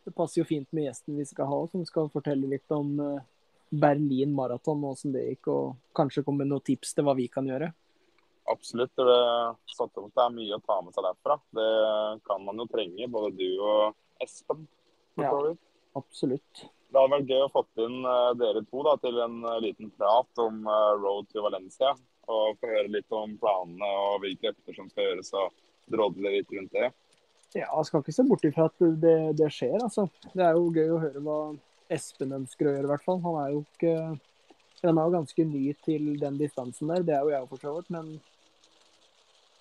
det 0.06 0.14
passer 0.18 0.42
jo 0.42 0.48
fint 0.50 0.68
med 0.76 0.90
gjesten 0.90 1.20
vi 1.20 1.28
skal 1.30 1.48
ha, 1.48 1.60
som 1.72 1.86
skal 1.88 2.10
fortelle 2.12 2.50
litt 2.50 2.74
om 2.76 2.98
eh, 3.00 3.22
Berlin 3.70 4.34
maraton 4.36 4.84
og 4.84 4.98
åssen 4.98 5.14
det 5.16 5.28
gikk, 5.30 5.52
og 5.54 5.96
kanskje 5.96 6.26
komme 6.28 6.44
med 6.44 6.52
noen 6.52 6.66
tips 6.66 6.96
til 6.98 7.08
hva 7.08 7.16
vi 7.18 7.30
kan 7.32 7.48
gjøre. 7.48 7.72
Absolutt. 8.52 8.92
Det 8.98 9.06
det 9.06 10.24
er 10.26 10.36
mye 10.36 10.58
å 10.58 10.64
ta 10.66 10.80
med 10.84 10.96
seg 10.98 11.06
derfra. 11.06 11.38
Det 11.56 11.72
kan 12.28 12.44
man 12.44 12.60
jo 12.60 12.68
trenge, 12.74 13.08
både 13.14 13.32
du 13.38 13.50
og 13.62 14.24
Espen. 14.26 14.66
Ja. 15.22 15.32
Absolutt. 15.96 16.66
Det 16.92 17.00
hadde 17.00 17.14
vært 17.14 17.32
gøy 17.32 17.46
å 17.46 17.52
få 17.54 17.64
inn 17.86 18.02
eh, 18.04 18.32
dere 18.42 18.66
to 18.68 18.84
da, 18.84 18.98
til 19.00 19.22
en 19.24 19.40
eh, 19.46 19.62
liten 19.70 19.92
prat 19.96 20.44
om 20.44 20.66
Road 21.00 21.30
to 21.32 21.46
Valencia. 21.46 21.94
Og 22.30 22.58
få 22.62 22.70
høre 22.70 22.92
litt 22.94 23.16
om 23.16 23.34
planene 23.42 23.88
og 24.04 24.22
hvilke 24.24 24.52
økter 24.52 24.78
som 24.78 24.90
skal 24.92 25.10
gjøres, 25.10 25.32
og 25.34 25.56
drodle 25.92 26.34
litt 26.38 26.52
rundt 26.54 26.76
det. 26.76 26.92
Ja, 27.52 27.68
jeg 27.68 27.88
skal 27.88 28.04
ikke 28.04 28.16
se 28.16 28.26
bort 28.30 28.46
ifra 28.48 28.68
at 28.70 28.84
det, 29.04 29.16
det 29.40 29.50
skjer, 29.52 29.78
altså. 29.82 30.08
Det 30.32 30.44
er 30.46 30.56
jo 30.56 30.70
gøy 30.72 30.94
å 30.96 31.02
høre 31.02 31.24
hva 31.26 31.40
Espen 31.92 32.36
ønsker 32.38 32.70
å 32.70 32.76
gjøre, 32.76 32.86
i 32.88 32.92
hvert 32.94 33.08
fall. 33.08 33.24
Han 33.26 33.40
er 33.42 33.56
jo 33.56 33.64
ikke 33.66 33.96
Han 34.82 34.98
er 34.98 35.06
jo 35.06 35.14
ganske 35.14 35.44
ny 35.46 35.66
til 35.86 36.06
den 36.18 36.38
distansen 36.40 36.90
der, 36.90 37.04
det 37.06 37.14
er 37.14 37.26
jo 37.26 37.34
jeg 37.36 37.50
for 37.52 37.62
så 37.62 37.74
vidt, 37.76 37.92
men 37.94 38.08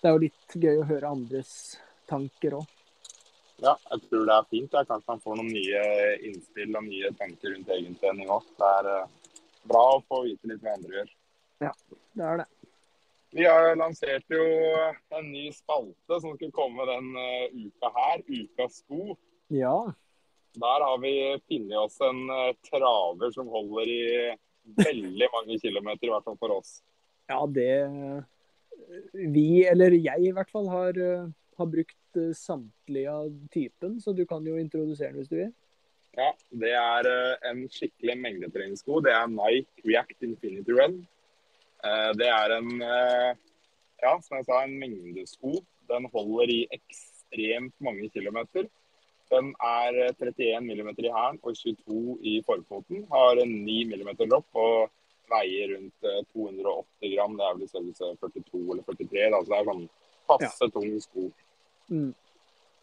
det 0.00 0.08
er 0.08 0.14
jo 0.14 0.22
litt 0.22 0.54
gøy 0.56 0.78
å 0.80 0.86
høre 0.88 1.10
andres 1.12 1.50
tanker 2.08 2.56
òg. 2.56 2.76
Ja, 3.60 3.74
jeg 3.90 4.06
tror 4.08 4.24
det 4.24 4.36
er 4.36 4.46
fint. 4.48 4.72
Jeg 4.72 4.88
kanskje 4.88 5.12
man 5.12 5.20
får 5.20 5.36
noen 5.36 5.50
nye 5.52 5.82
innspill 6.30 6.72
og 6.78 6.86
nye 6.86 7.10
tanker 7.18 7.52
rundt 7.52 7.72
egen 7.76 7.98
trening 8.00 8.30
òg. 8.32 8.46
Det 8.56 8.70
er 8.78 8.88
eh, 8.94 9.34
bra 9.68 9.82
å 9.98 10.02
få 10.08 10.22
vite 10.24 10.48
litt 10.48 10.62
hva 10.64 10.72
andre 10.78 11.02
gjør. 11.02 11.10
Det 11.60 12.24
er 12.26 12.42
det. 12.42 12.48
Vi 13.30 13.44
har 13.46 13.76
lansert 13.78 14.24
jo 14.32 14.44
en 15.14 15.28
ny 15.30 15.50
spalte 15.54 16.18
som 16.18 16.34
skulle 16.34 16.54
komme 16.54 16.86
den 16.88 17.12
eh, 17.20 17.52
uka 17.54 17.90
her. 17.94 18.22
Ukas 18.26 18.80
sko. 18.82 19.14
Ja. 19.54 19.92
Der 20.58 20.82
har 20.82 20.98
vi 20.98 21.12
funnet 21.46 21.78
oss 21.78 22.00
en 22.02 22.24
eh, 22.34 22.56
traver 22.66 23.30
som 23.36 23.52
holder 23.52 23.92
i 23.92 24.00
veldig 24.80 25.28
mange 25.36 25.60
kilometer, 25.62 26.08
i 26.08 26.10
hvert 26.10 26.26
fall 26.26 26.40
for 26.40 26.56
oss. 26.58 26.80
Ja, 27.30 27.44
det 27.46 27.70
Vi, 29.14 29.62
eller 29.70 29.94
jeg 29.94 30.26
i 30.26 30.34
hvert 30.34 30.50
fall, 30.50 30.66
har, 30.72 30.98
eh, 30.98 31.30
har 31.60 31.70
brukt 31.70 32.18
eh, 32.18 32.34
samtlige 32.34 33.12
av 33.12 33.30
typen, 33.54 34.00
så 34.02 34.12
du 34.16 34.24
kan 34.26 34.42
jo 34.46 34.58
introdusere 34.58 35.12
den 35.12 35.20
hvis 35.20 35.30
du 35.30 35.36
vil. 35.36 35.52
Ja, 36.18 36.32
Det 36.50 36.74
er 36.74 37.06
eh, 37.06 37.50
en 37.52 37.62
skikkelig 37.70 38.18
mengdetreningssko. 38.18 38.98
Det 39.06 39.14
er 39.14 39.30
Nike 39.30 39.86
React 39.86 40.26
Infinity 40.26 40.74
Run. 40.74 41.04
Eh, 41.84 42.12
Det 42.18 42.28
er 42.28 42.56
en, 42.58 42.82
eh, 42.82 43.34
ja, 44.02 44.20
som 44.20 44.36
jeg 44.36 44.44
sa, 44.46 44.62
en 44.64 44.78
mengdesko. 44.78 45.60
Den 45.88 46.06
holder 46.12 46.50
i 46.50 46.60
ekstremt 46.72 47.74
mange 47.80 48.08
kilometer. 48.10 48.68
Den 49.30 49.54
er 49.62 49.98
eh, 50.06 50.14
31 50.18 50.60
mm 50.60 50.90
i 50.98 51.12
hælen 51.14 51.38
og 51.42 51.54
22 51.54 52.18
i 52.22 52.42
forfoten. 52.46 53.06
Har 53.10 53.40
en 53.42 53.52
9 53.64 53.84
mm 53.84 54.10
dropp 54.28 54.46
og 54.54 54.90
veier 55.30 55.76
rundt 55.76 56.08
eh, 56.10 56.22
280 56.34 57.14
gram. 57.14 57.36
Det 57.38 57.46
er 57.46 57.54
vel 57.54 57.62
i 57.62 57.70
størrelse 57.70 58.16
42 58.20 58.64
eller 58.72 58.82
43, 58.82 59.30
da, 59.30 59.42
så 59.42 59.52
det 59.52 59.58
er 59.60 59.70
sånn 59.70 59.86
passe 60.30 60.70
tung 60.74 60.90
sko. 61.00 61.30
Mm. 61.90 62.14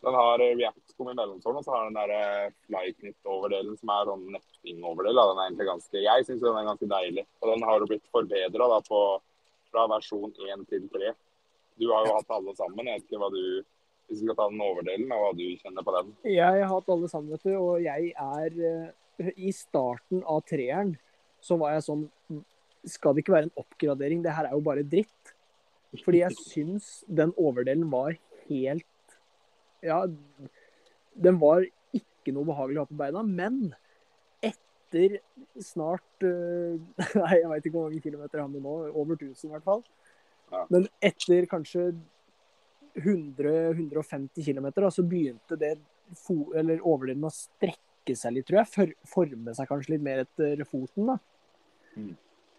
Den 0.05 0.13
har 0.13 0.39
eh, 0.39 0.55
React-skum 0.55 1.09
i 1.11 1.15
mellomsålen, 1.17 1.59
og 1.59 1.65
så 1.65 1.73
har 1.73 1.87
den 1.87 1.97
der 1.97 2.11
eh, 2.13 2.51
Flyknit-overdelen 2.67 3.77
som 3.79 3.93
er 3.93 4.09
sånn 4.09 4.25
netting-overdel. 4.35 5.17
Den 5.17 5.39
er 5.39 5.47
egentlig 5.47 5.69
ganske, 5.71 6.03
jeg 6.03 6.27
syns 6.27 6.43
den 6.43 6.59
er 6.59 6.67
ganske 6.67 6.89
deilig. 6.91 7.23
Og 7.41 7.49
den 7.51 7.65
har 7.65 7.81
jo 7.81 7.89
blitt 7.89 8.11
forbedra 8.13 8.67
fra 8.87 9.87
versjon 9.93 10.35
1 10.35 10.67
til 10.69 10.85
3. 10.93 11.15
Du 11.77 11.89
har 11.93 12.05
jo 12.07 12.13
hatt 12.17 12.37
alle 12.37 12.53
sammen. 12.57 12.85
Jeg 12.85 13.01
vet 13.01 13.09
ikke 13.09 13.23
hva 13.23 13.33
du 13.33 13.41
Hvis 14.07 14.21
vi 14.21 14.27
skal 14.29 14.37
ta 14.39 14.45
den 14.47 14.61
overdelen, 14.63 15.09
og 15.11 15.19
hva 15.19 15.31
du 15.35 15.43
kjenner 15.59 15.83
på 15.83 15.93
den. 15.97 16.11
Jeg 16.31 16.61
har 16.63 16.69
hatt 16.71 16.91
alle 16.93 17.09
sammen, 17.11 17.33
vet 17.33 17.43
du, 17.43 17.57
og 17.59 17.81
jeg 17.83 18.13
er 18.15 18.53
eh, 18.69 19.31
I 19.35 19.51
starten 19.51 20.21
av 20.23 20.45
treeren 20.47 20.93
så 21.43 21.57
var 21.59 21.75
jeg 21.75 21.83
sånn 21.89 22.05
Skal 22.87 23.13
det 23.13 23.25
ikke 23.25 23.35
være 23.35 23.49
en 23.49 23.59
oppgradering? 23.59 24.21
Det 24.23 24.31
her 24.37 24.47
er 24.47 24.55
jo 24.55 24.63
bare 24.63 24.85
dritt. 24.87 25.33
Fordi 26.05 26.21
jeg 26.21 26.37
syns 26.39 26.87
den 27.19 27.33
overdelen 27.35 27.89
var 27.91 28.15
helt 28.47 28.87
Ja, 29.87 30.03
den 31.17 31.39
var 31.41 31.65
ikke 31.95 32.33
noe 32.35 32.47
behagelig 32.47 32.81
å 32.81 32.85
ha 32.85 32.89
på 32.89 32.99
beina, 32.99 33.23
men 33.23 33.71
etter 34.45 35.17
snart 35.63 36.25
eh, 36.25 36.77
Nei, 37.21 37.33
jeg 37.41 37.49
veit 37.51 37.65
ikke 37.65 37.77
hvor 37.77 37.89
mange 37.89 38.03
kilometer 38.03 38.43
har 38.43 38.51
med 38.51 38.63
nå. 38.65 38.75
Over 38.93 39.17
1000 39.17 39.49
i 39.49 39.53
hvert 39.55 39.65
fall. 39.67 39.83
Ja. 40.51 40.63
Men 40.71 40.87
etter 41.03 41.47
kanskje 41.51 41.89
100-150 42.97 44.45
km, 44.45 44.69
så 44.89 45.03
begynte 45.05 45.57
det 45.59 45.75
eller 46.55 46.81
overdelen 46.87 47.27
å 47.27 47.33
strekke 47.33 48.15
seg 48.15 48.37
litt, 48.37 48.47
tror 48.47 48.61
jeg. 48.61 48.71
For 48.71 48.93
forme 49.11 49.53
seg 49.57 49.67
kanskje 49.69 49.95
litt 49.95 50.05
mer 50.05 50.23
etter 50.23 50.63
foten. 50.69 51.11
da. 51.11 51.17
Mm. 51.97 52.13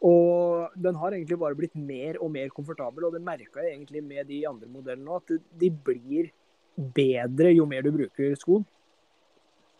Og 0.06 0.76
den 0.78 0.99
har 1.00 1.14
egentlig 1.14 1.40
bare 1.40 1.58
blitt 1.58 1.75
mer 1.75 2.20
og 2.23 2.30
mer 2.30 2.52
komfortabel, 2.54 3.08
og 3.08 3.16
det 3.16 3.25
merka 3.25 3.64
jeg 3.64 3.75
egentlig 3.75 4.02
med 4.04 4.28
de 4.30 4.44
andre 4.47 4.68
modellene 4.70 5.11
òg, 5.11 5.25
at 5.25 5.56
de 5.58 5.70
blir 5.88 6.30
bedre 6.78 7.52
jo 7.52 7.66
mer 7.66 7.82
du 7.82 7.92
bruker 7.94 8.35
skoen. 8.38 8.66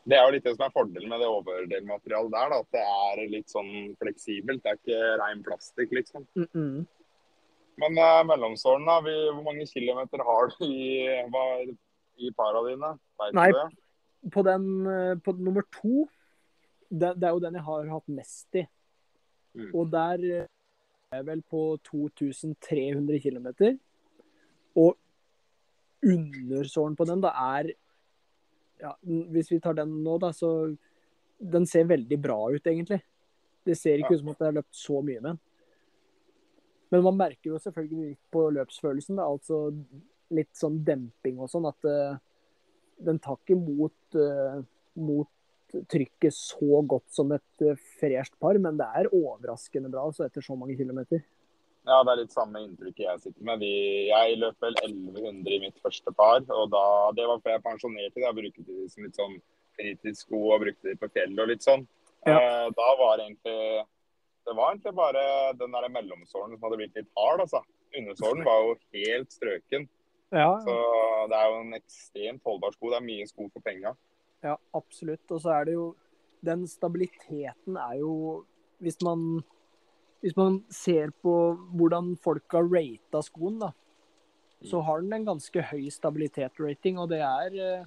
Det 0.09 0.17
er 0.17 0.25
jo 0.25 0.33
litt 0.33 0.47
det 0.47 0.55
som 0.57 0.65
er 0.65 0.73
fordelen 0.73 1.11
med 1.11 1.21
det 1.21 1.29
overdelmaterialet 1.29 2.33
der. 2.33 2.53
da, 2.53 2.61
At 2.63 2.71
det 2.73 2.85
er 2.85 3.33
litt 3.35 3.51
sånn 3.53 3.73
fleksibelt. 4.01 4.63
Det 4.65 4.71
er 4.71 4.79
ikke 4.79 5.11
rein 5.21 5.43
plastikk, 5.45 5.93
liksom. 5.93 6.25
Mm 6.35 6.49
-mm. 6.55 6.87
Men 7.79 7.99
eh, 7.99 8.25
mellomsålen, 8.27 8.87
da. 8.87 9.01
Vi, 9.05 9.15
hvor 9.35 9.45
mange 9.45 9.67
kilometer 9.67 10.25
har 10.25 10.49
du 10.49 10.65
i, 10.65 11.07
hva, 11.31 11.45
i 12.17 12.31
para 12.35 12.63
dine? 12.67 12.95
Nei. 13.37 13.51
På 14.33 14.43
den 14.43 14.87
eh, 14.87 15.19
på 15.25 15.33
nummer 15.33 15.63
to, 15.77 16.09
det, 16.91 17.15
det 17.21 17.29
er 17.29 17.37
jo 17.37 17.45
den 17.45 17.55
jeg 17.55 17.67
har 17.69 17.93
hatt 17.93 18.09
mest 18.09 18.55
i. 18.55 18.65
Mm. 19.55 19.71
Og 19.75 19.93
der 19.93 20.25
eh, 20.25 20.47
er 21.13 21.21
jeg 21.21 21.27
vel 21.27 21.43
på 21.43 21.79
2300 21.85 23.21
km. 23.21 23.47
Og 24.75 24.97
undersålen 26.05 26.97
på 26.97 27.07
den 27.09 27.23
da 27.25 27.33
er 27.59 27.73
ja, 28.79 28.93
Hvis 29.03 29.51
vi 29.51 29.59
tar 29.61 29.75
den 29.75 29.97
nå, 30.05 30.19
da, 30.23 30.31
så 30.33 30.77
Den 31.39 31.67
ser 31.67 31.89
veldig 31.91 32.19
bra 32.23 32.39
ut, 32.51 32.67
egentlig. 32.67 33.01
Det 33.67 33.77
ser 33.79 33.99
ikke 33.99 34.15
Ja. 34.15 34.19
ut 34.19 34.21
som 34.21 34.29
at 34.33 34.39
det 34.39 34.47
har 34.47 34.57
løpt 34.59 34.75
så 34.75 35.03
mye 35.03 35.21
med 35.21 35.31
den. 35.33 35.41
Men 36.91 37.03
man 37.03 37.17
merker 37.17 37.51
jo 37.51 37.59
selvfølgelig 37.59 38.17
på 38.33 38.51
løpsfølelsen. 38.57 39.17
Da, 39.17 39.27
altså 39.29 39.75
litt 40.35 40.55
sånn 40.57 40.81
demping 40.85 41.39
og 41.39 41.51
sånn. 41.53 41.69
At 41.69 41.85
uh, 41.85 42.19
den 42.99 43.19
tar 43.19 43.37
ikke 43.37 43.59
mot, 43.61 44.17
uh, 44.17 44.63
mot 44.97 45.29
trykket 45.93 46.35
så 46.35 46.83
godt 46.89 47.07
som 47.13 47.33
et 47.37 47.67
uh, 47.67 47.77
fresht 48.01 48.35
par, 48.41 48.59
men 48.59 48.81
det 48.81 48.89
er 48.99 49.11
overraskende 49.13 49.93
bra 49.93 50.09
altså, 50.09 50.25
etter 50.27 50.45
så 50.45 50.57
mange 50.57 50.79
kilometer. 50.81 51.23
Ja, 51.89 52.03
det 52.05 52.13
er 52.13 52.21
litt 52.21 52.35
samme 52.35 52.61
inntrykket 52.61 53.05
jeg 53.07 53.21
sitter 53.23 53.47
med. 53.49 53.63
De, 53.65 53.69
jeg 54.11 54.39
løp 54.43 54.65
vel 54.65 54.75
1100 54.83 55.55
i 55.55 55.61
mitt 55.63 55.79
første 55.81 56.13
par, 56.19 56.43
og 56.53 56.67
da, 56.75 56.83
det 57.17 57.25
var 57.31 57.41
før 57.45 57.55
jeg 57.55 57.65
pensjonerte. 57.65 58.25
Jeg 58.25 58.37
brukte 58.37 58.65
de 58.67 58.89
som 58.93 59.07
litt 59.07 59.17
sånn 59.17 59.39
fritidssko 59.79 60.41
og 60.53 60.65
brukte 60.67 60.91
de 60.91 60.97
på 61.01 61.09
fjellet 61.15 61.41
og 61.45 61.49
litt 61.53 61.65
sånn. 61.65 61.87
Ja. 62.27 62.35
Eh, 62.35 62.67
da 62.77 62.89
var 62.99 63.17
det 63.17 63.29
egentlig 63.29 63.85
Det 64.49 64.55
var 64.57 64.73
egentlig 64.73 64.93
bare 64.97 65.23
den 65.61 65.75
der 65.77 65.87
mellomsålen 65.93 66.57
som 66.57 66.65
hadde 66.67 66.79
blitt 66.81 66.97
litt 66.99 67.09
hard, 67.17 67.43
altså. 67.45 67.61
Undersålen 67.97 68.45
var 68.45 68.63
jo 68.65 68.75
helt 68.97 69.33
strøken. 69.33 69.89
Ja, 70.33 70.51
Så 70.61 70.75
det 71.31 71.37
er 71.39 71.49
jo 71.49 71.61
en 71.63 71.77
ekstremt 71.77 72.43
holdbar 72.45 72.73
sko. 72.75 72.91
Det 72.93 72.99
er 72.99 73.05
mye 73.07 73.27
sko 73.29 73.49
for 73.53 73.65
penga. 73.65 73.95
ja, 74.45 74.57
absolutt. 74.77 75.25
Og 75.31 75.41
så 75.41 75.55
er 75.57 75.65
det 75.65 75.75
jo 75.79 75.95
Den 76.45 76.67
stabiliteten 76.71 77.77
er 77.77 77.97
jo 77.99 78.45
Hvis 78.79 79.01
man 79.03 79.43
hvis 80.23 80.37
man 80.39 80.63
ser 80.73 81.13
på 81.23 81.35
hvordan 81.79 82.17
folk 82.23 82.57
har 82.57 82.67
rata 82.67 83.23
skoen, 83.23 83.61
da, 83.63 83.71
så 84.67 84.81
har 84.83 85.03
den 85.03 85.15
en 85.15 85.29
ganske 85.29 85.63
høy 85.71 85.87
stabilitet-rating. 85.95 86.99
Og 86.99 87.11
det 87.13 87.21
er 87.23 87.59
eh, 87.63 87.87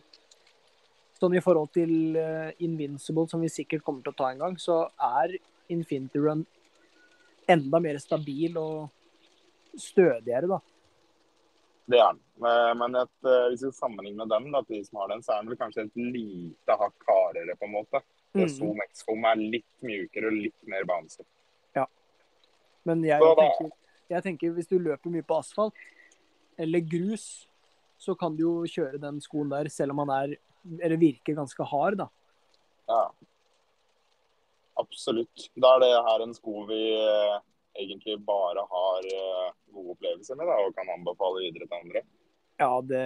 sånn 1.19 1.35
i 1.35 1.43
forhold 1.43 1.73
til 1.75 2.15
eh, 2.19 2.53
Invincible, 2.63 3.27
som 3.27 3.43
vi 3.43 3.51
sikkert 3.51 3.83
kommer 3.83 4.05
til 4.05 4.15
å 4.15 4.19
ta 4.21 4.31
en 4.31 4.43
gang, 4.45 4.57
så 4.61 4.85
er 4.95 5.35
Infinity 5.71 6.21
Run 6.23 6.45
enda 7.51 7.81
mer 7.83 8.00
stabil 8.00 8.55
og 8.59 8.88
stødigere, 9.75 10.47
da. 10.47 10.61
Det 11.91 12.00
er 12.00 12.13
den. 12.13 12.23
Men- 12.79 12.95
et, 12.95 13.17
eh, 13.27 13.50
hvis 13.51 13.65
vi 13.65 13.71
sammenligner 13.75 14.29
dem, 14.29 14.51
da, 14.51 14.61
de 14.61 14.83
som 14.85 15.00
har 15.01 15.09
den, 15.09 15.21
så 15.21 15.33
er 15.33 15.41
den 15.41 15.51
vel 15.51 15.59
kanskje 15.59 15.85
et 15.85 15.95
lite 15.95 16.77
hakk 16.79 17.07
hardere, 17.07 17.57
på 17.59 17.67
en 17.67 17.75
måte. 17.75 18.01
Mm. 18.33 18.79
X-Foam 18.88 19.25
er 19.25 19.35
litt 19.35 19.83
mjukere 19.83 20.27
og 20.27 20.38
litt 20.39 20.67
mer 20.67 20.85
bouncy. 20.88 21.25
Men 22.88 23.03
jeg 23.05 23.21
tenker, 23.38 23.71
jeg 24.09 24.25
tenker 24.25 24.53
hvis 24.55 24.69
du 24.69 24.77
løper 24.81 25.13
mye 25.13 25.25
på 25.25 25.38
asfalt 25.39 25.77
eller 26.61 26.83
grus, 26.85 27.47
så 28.01 28.15
kan 28.17 28.33
du 28.35 28.43
jo 28.43 28.53
kjøre 28.69 29.00
den 29.01 29.19
skoen 29.21 29.51
der 29.51 29.69
selv 29.69 29.93
om 29.93 30.01
han 30.03 30.13
er 30.15 30.38
eller 30.81 30.97
virker 31.01 31.38
ganske 31.38 31.65
hard, 31.65 31.97
da. 32.01 32.07
Ja. 32.89 33.03
Absolutt. 34.81 35.47
Da 35.57 35.75
er 35.75 35.83
det 35.83 35.91
her 36.07 36.23
en 36.25 36.35
sko 36.38 36.65
vi 36.69 36.81
eh, 36.97 37.38
egentlig 37.81 38.17
bare 38.25 38.65
har 38.69 39.07
eh, 39.09 39.47
gode 39.73 39.95
opplevelser 39.95 40.38
med, 40.38 40.50
da, 40.50 40.57
og 40.65 40.75
kan 40.77 40.91
anbefale 40.93 41.43
videre 41.45 41.67
til 41.67 41.79
andre. 41.79 42.03
Ja, 42.61 42.71
det 42.85 43.05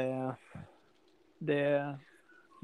Det, 1.46 1.64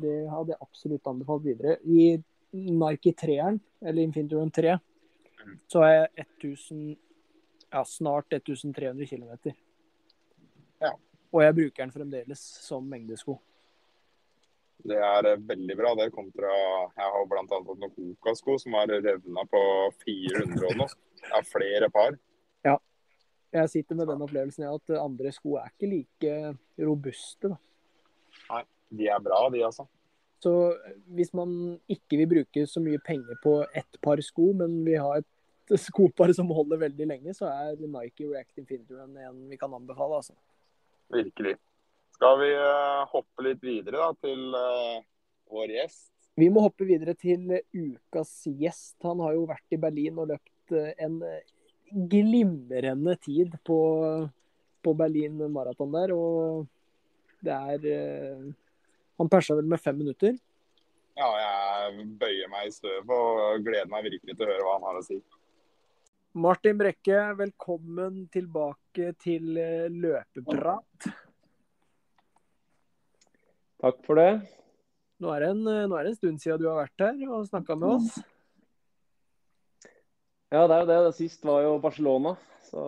det 0.02 0.16
hadde 0.32 0.54
jeg 0.54 0.62
absolutt 0.64 1.08
anbefalt 1.08 1.44
videre. 1.46 1.78
I 1.84 2.18
Nike 2.52 3.14
3-eren, 3.16 3.60
eller 3.82 4.04
Infinity 4.04 4.36
Run 4.36 4.52
3, 4.52 4.76
Mm. 4.76 4.91
Så 5.72 5.86
er 5.88 5.96
jeg 5.96 6.28
1000 6.40 6.98
Ja, 7.72 7.86
snart 7.88 8.34
1300 8.34 9.06
km. 9.08 9.54
Ja. 10.82 10.92
Og 11.32 11.44
jeg 11.46 11.56
bruker 11.56 11.86
den 11.86 11.94
fremdeles 11.94 12.42
som 12.66 12.84
mengdesko. 12.92 13.38
Det 14.82 14.98
er 14.98 15.30
eh, 15.30 15.40
veldig 15.48 15.78
bra. 15.78 15.94
det 15.96 16.10
kontra 16.12 16.50
Jeg 16.98 17.14
har 17.14 17.28
bl.a. 17.30 17.46
fått 17.48 17.80
noen 17.80 18.16
Coca-sko 18.18 18.58
som 18.60 18.76
har 18.80 18.92
revna 18.92 19.46
på 19.48 19.62
400 20.04 20.68
og 20.72 20.78
noe. 20.82 21.00
Det 21.22 21.32
er 21.38 21.48
flere 21.48 21.90
par. 21.94 22.18
Ja. 22.66 22.76
Jeg 23.52 23.70
sitter 23.70 24.00
med 24.00 24.08
den 24.10 24.24
opplevelsen 24.26 24.68
at 24.68 24.94
andre 24.98 25.32
sko 25.36 25.58
er 25.62 25.72
ikke 25.72 25.92
like 25.92 26.36
robuste. 26.82 27.52
Da. 27.52 28.64
De 28.92 29.08
er 29.08 29.24
bra, 29.24 29.46
de, 29.54 29.64
altså. 29.64 29.88
Så 30.42 30.52
hvis 31.14 31.34
man 31.38 31.52
ikke 31.92 32.18
vil 32.18 32.30
bruke 32.32 32.66
så 32.70 32.82
mye 32.82 33.02
penger 33.06 33.38
på 33.44 33.60
ett 33.78 34.00
par 34.02 34.22
sko, 34.26 34.52
men 34.58 34.80
vi 34.88 34.96
har 34.98 35.22
et 35.22 35.76
skopar 35.86 36.34
som 36.36 36.50
holder 36.52 36.82
veldig 36.88 37.08
lenge, 37.14 37.36
så 37.38 37.50
er 37.52 37.78
Nike 37.82 38.26
React 38.26 38.66
Finderen 38.70 39.18
en 39.22 39.44
vi 39.52 39.60
kan 39.62 39.74
anbefale. 39.74 40.22
Altså. 40.22 40.34
Virkelig. 41.14 41.58
Skal 42.18 42.40
vi 42.42 42.50
eh, 42.54 43.04
hoppe 43.12 43.46
litt 43.46 43.64
videre 43.66 44.02
da, 44.02 44.10
til 44.22 44.58
eh, 44.58 44.98
vår 45.52 45.78
gjest? 45.78 46.12
Vi 46.40 46.48
må 46.54 46.64
hoppe 46.64 46.88
videre 46.88 47.16
til 47.20 47.50
ukas 47.74 48.34
gjest. 48.48 48.96
Han 49.06 49.22
har 49.24 49.36
jo 49.36 49.48
vært 49.50 49.76
i 49.76 49.80
Berlin 49.82 50.20
og 50.22 50.32
løpt 50.32 50.76
eh, 50.78 50.94
en 51.06 51.20
eh, 51.28 51.42
glimrende 51.92 53.18
tid 53.22 53.58
på, 53.68 53.80
på 54.82 54.94
Berlin 54.98 55.42
maraton 55.52 55.92
der. 55.94 56.14
Og 56.16 56.66
det 57.44 57.58
er 57.58 57.90
eh, 57.92 58.46
Han 59.22 59.30
persa 59.30 59.54
vel 59.54 59.70
med 59.70 59.78
fem 59.78 60.00
minutter. 60.02 60.34
Ja, 61.20 61.28
jeg 61.38 62.06
bøyer 62.18 62.50
meg 62.50 62.70
i 62.70 62.74
støvet 62.74 63.12
og 63.14 63.62
gleder 63.62 63.90
meg 63.92 64.08
virkelig 64.08 64.34
til 64.34 64.48
å 64.48 64.50
høre 64.50 64.64
hva 64.66 64.78
han 64.80 64.86
har 64.88 64.98
å 64.98 65.04
si. 65.06 65.18
Martin 66.42 66.80
Brekke, 66.80 67.20
velkommen 67.38 68.24
tilbake 68.34 69.12
til 69.22 69.60
eh, 69.60 69.92
løpeprat. 69.92 71.10
Takk 73.84 74.00
for 74.08 74.22
det. 74.22 74.32
Nå 75.22 75.30
er, 75.36 75.44
det 75.44 75.50
en, 75.54 75.62
eh, 75.68 75.84
nå 75.92 76.00
er 76.00 76.08
det 76.08 76.14
en 76.14 76.18
stund 76.18 76.42
siden 76.42 76.64
du 76.64 76.70
har 76.72 76.80
vært 76.80 77.04
her 77.06 77.22
og 77.28 77.46
snakka 77.52 77.78
med 77.78 77.98
oss. 78.00 78.16
Ja, 80.50 80.64
det 80.66 80.80
er 80.80 80.82
jo 80.82 80.90
det. 80.90 80.98
Det 81.10 81.14
sist 81.20 81.46
var 81.46 81.62
jo 81.68 81.76
Barcelona. 81.84 82.34
Så 82.72 82.88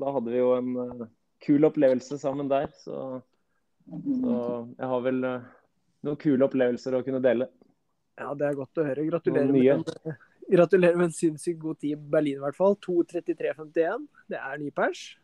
da 0.00 0.16
hadde 0.16 0.32
vi 0.34 0.40
jo 0.40 0.50
en 0.56 0.74
eh, 0.88 1.06
kul 1.46 1.70
opplevelse 1.70 2.18
sammen 2.18 2.50
der. 2.50 2.66
Så, 2.82 3.20
så 3.86 4.34
jeg 4.74 4.92
har 4.96 5.06
vel 5.06 5.22
noen 6.06 6.18
kule 6.20 6.46
opplevelser 6.46 6.96
å 6.98 7.04
kunne 7.06 7.22
dele. 7.24 7.48
Ja, 8.18 8.34
Det 8.34 8.48
er 8.48 8.58
godt 8.58 8.80
å 8.80 8.86
høre. 8.86 9.06
Gratulerer 9.06 9.52
med 9.52 9.66
en, 9.72 9.84
eh, 10.06 10.18
gratulerer 10.50 10.96
med 10.96 11.10
en 11.10 11.16
sinnssykt 11.16 11.60
god 11.62 11.78
tid 11.78 11.92
i 11.92 12.10
Berlin, 12.16 12.38
i 12.38 12.44
hvert 12.44 12.56
fall. 12.56 12.76
2.33,51. 12.76 14.06
Det 14.28 14.38
er 14.38 14.58
ny 14.58 14.70
pers. 14.70 15.16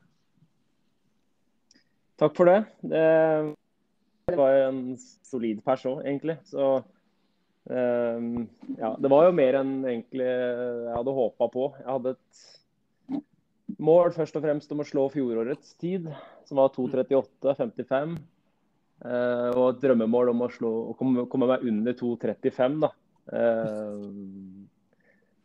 Takk 2.16 2.36
for 2.36 2.46
det. 2.46 2.60
Det 2.82 4.36
var 4.38 4.52
jo 4.54 4.66
en 4.68 4.82
solid 5.26 5.62
pers 5.64 5.84
òg, 5.90 6.04
egentlig. 6.06 6.38
Så 6.46 6.84
um, 7.66 8.48
ja, 8.78 8.94
det 8.94 9.10
var 9.10 9.26
jo 9.26 9.32
mer 9.34 9.58
enn 9.58 9.74
egentlig 9.82 10.28
jeg 10.28 10.94
hadde 10.94 11.16
håpa 11.18 11.48
på. 11.50 11.66
Jeg 11.80 11.90
hadde 11.90 12.14
et 12.14 12.44
mål 13.82 14.14
først 14.14 14.38
og 14.38 14.46
fremst 14.46 14.72
om 14.72 14.84
å 14.84 14.86
slå 14.86 15.08
fjorårets 15.12 15.74
tid, 15.82 16.06
som 16.46 16.60
var 16.60 16.70
2.38,55. 16.76 18.16
Eh, 19.04 19.50
og 19.52 19.66
et 19.68 19.82
drømmemål 19.82 20.30
om 20.32 20.46
å, 20.46 20.50
slå, 20.52 20.70
å 20.90 20.94
komme, 20.96 21.26
komme 21.30 21.48
meg 21.50 21.66
under 21.68 21.96
2.35. 21.98 22.78
da. 22.84 22.90
Eh, 23.36 24.06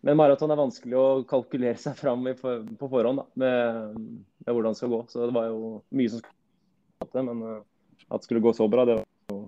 men 0.08 0.15
maraton 0.15 0.54
er 0.54 0.62
vanskelig 0.62 0.95
å 0.95 1.08
kalkulere 1.28 1.76
seg 1.80 1.98
fram 2.00 2.24
i 2.32 2.36
for, 2.39 2.63
på 2.80 2.88
forhånd 2.91 3.19
da, 3.19 3.26
med, 3.41 4.00
med 4.45 4.54
hvordan 4.56 4.76
det 4.76 4.80
skal 4.80 4.93
gå. 4.93 5.02
Så 5.12 5.26
det 5.26 5.36
var 5.36 5.50
jo 5.52 5.74
mye 5.91 6.13
som 6.13 6.24
skulle 6.24 7.10
til, 7.12 7.28
men 7.28 7.43
eh, 7.50 7.62
at 8.08 8.24
det 8.24 8.30
skulle 8.30 8.45
gå 8.48 8.56
så 8.56 8.69
bra, 8.72 8.88
det 8.88 9.02
var, 9.02 9.45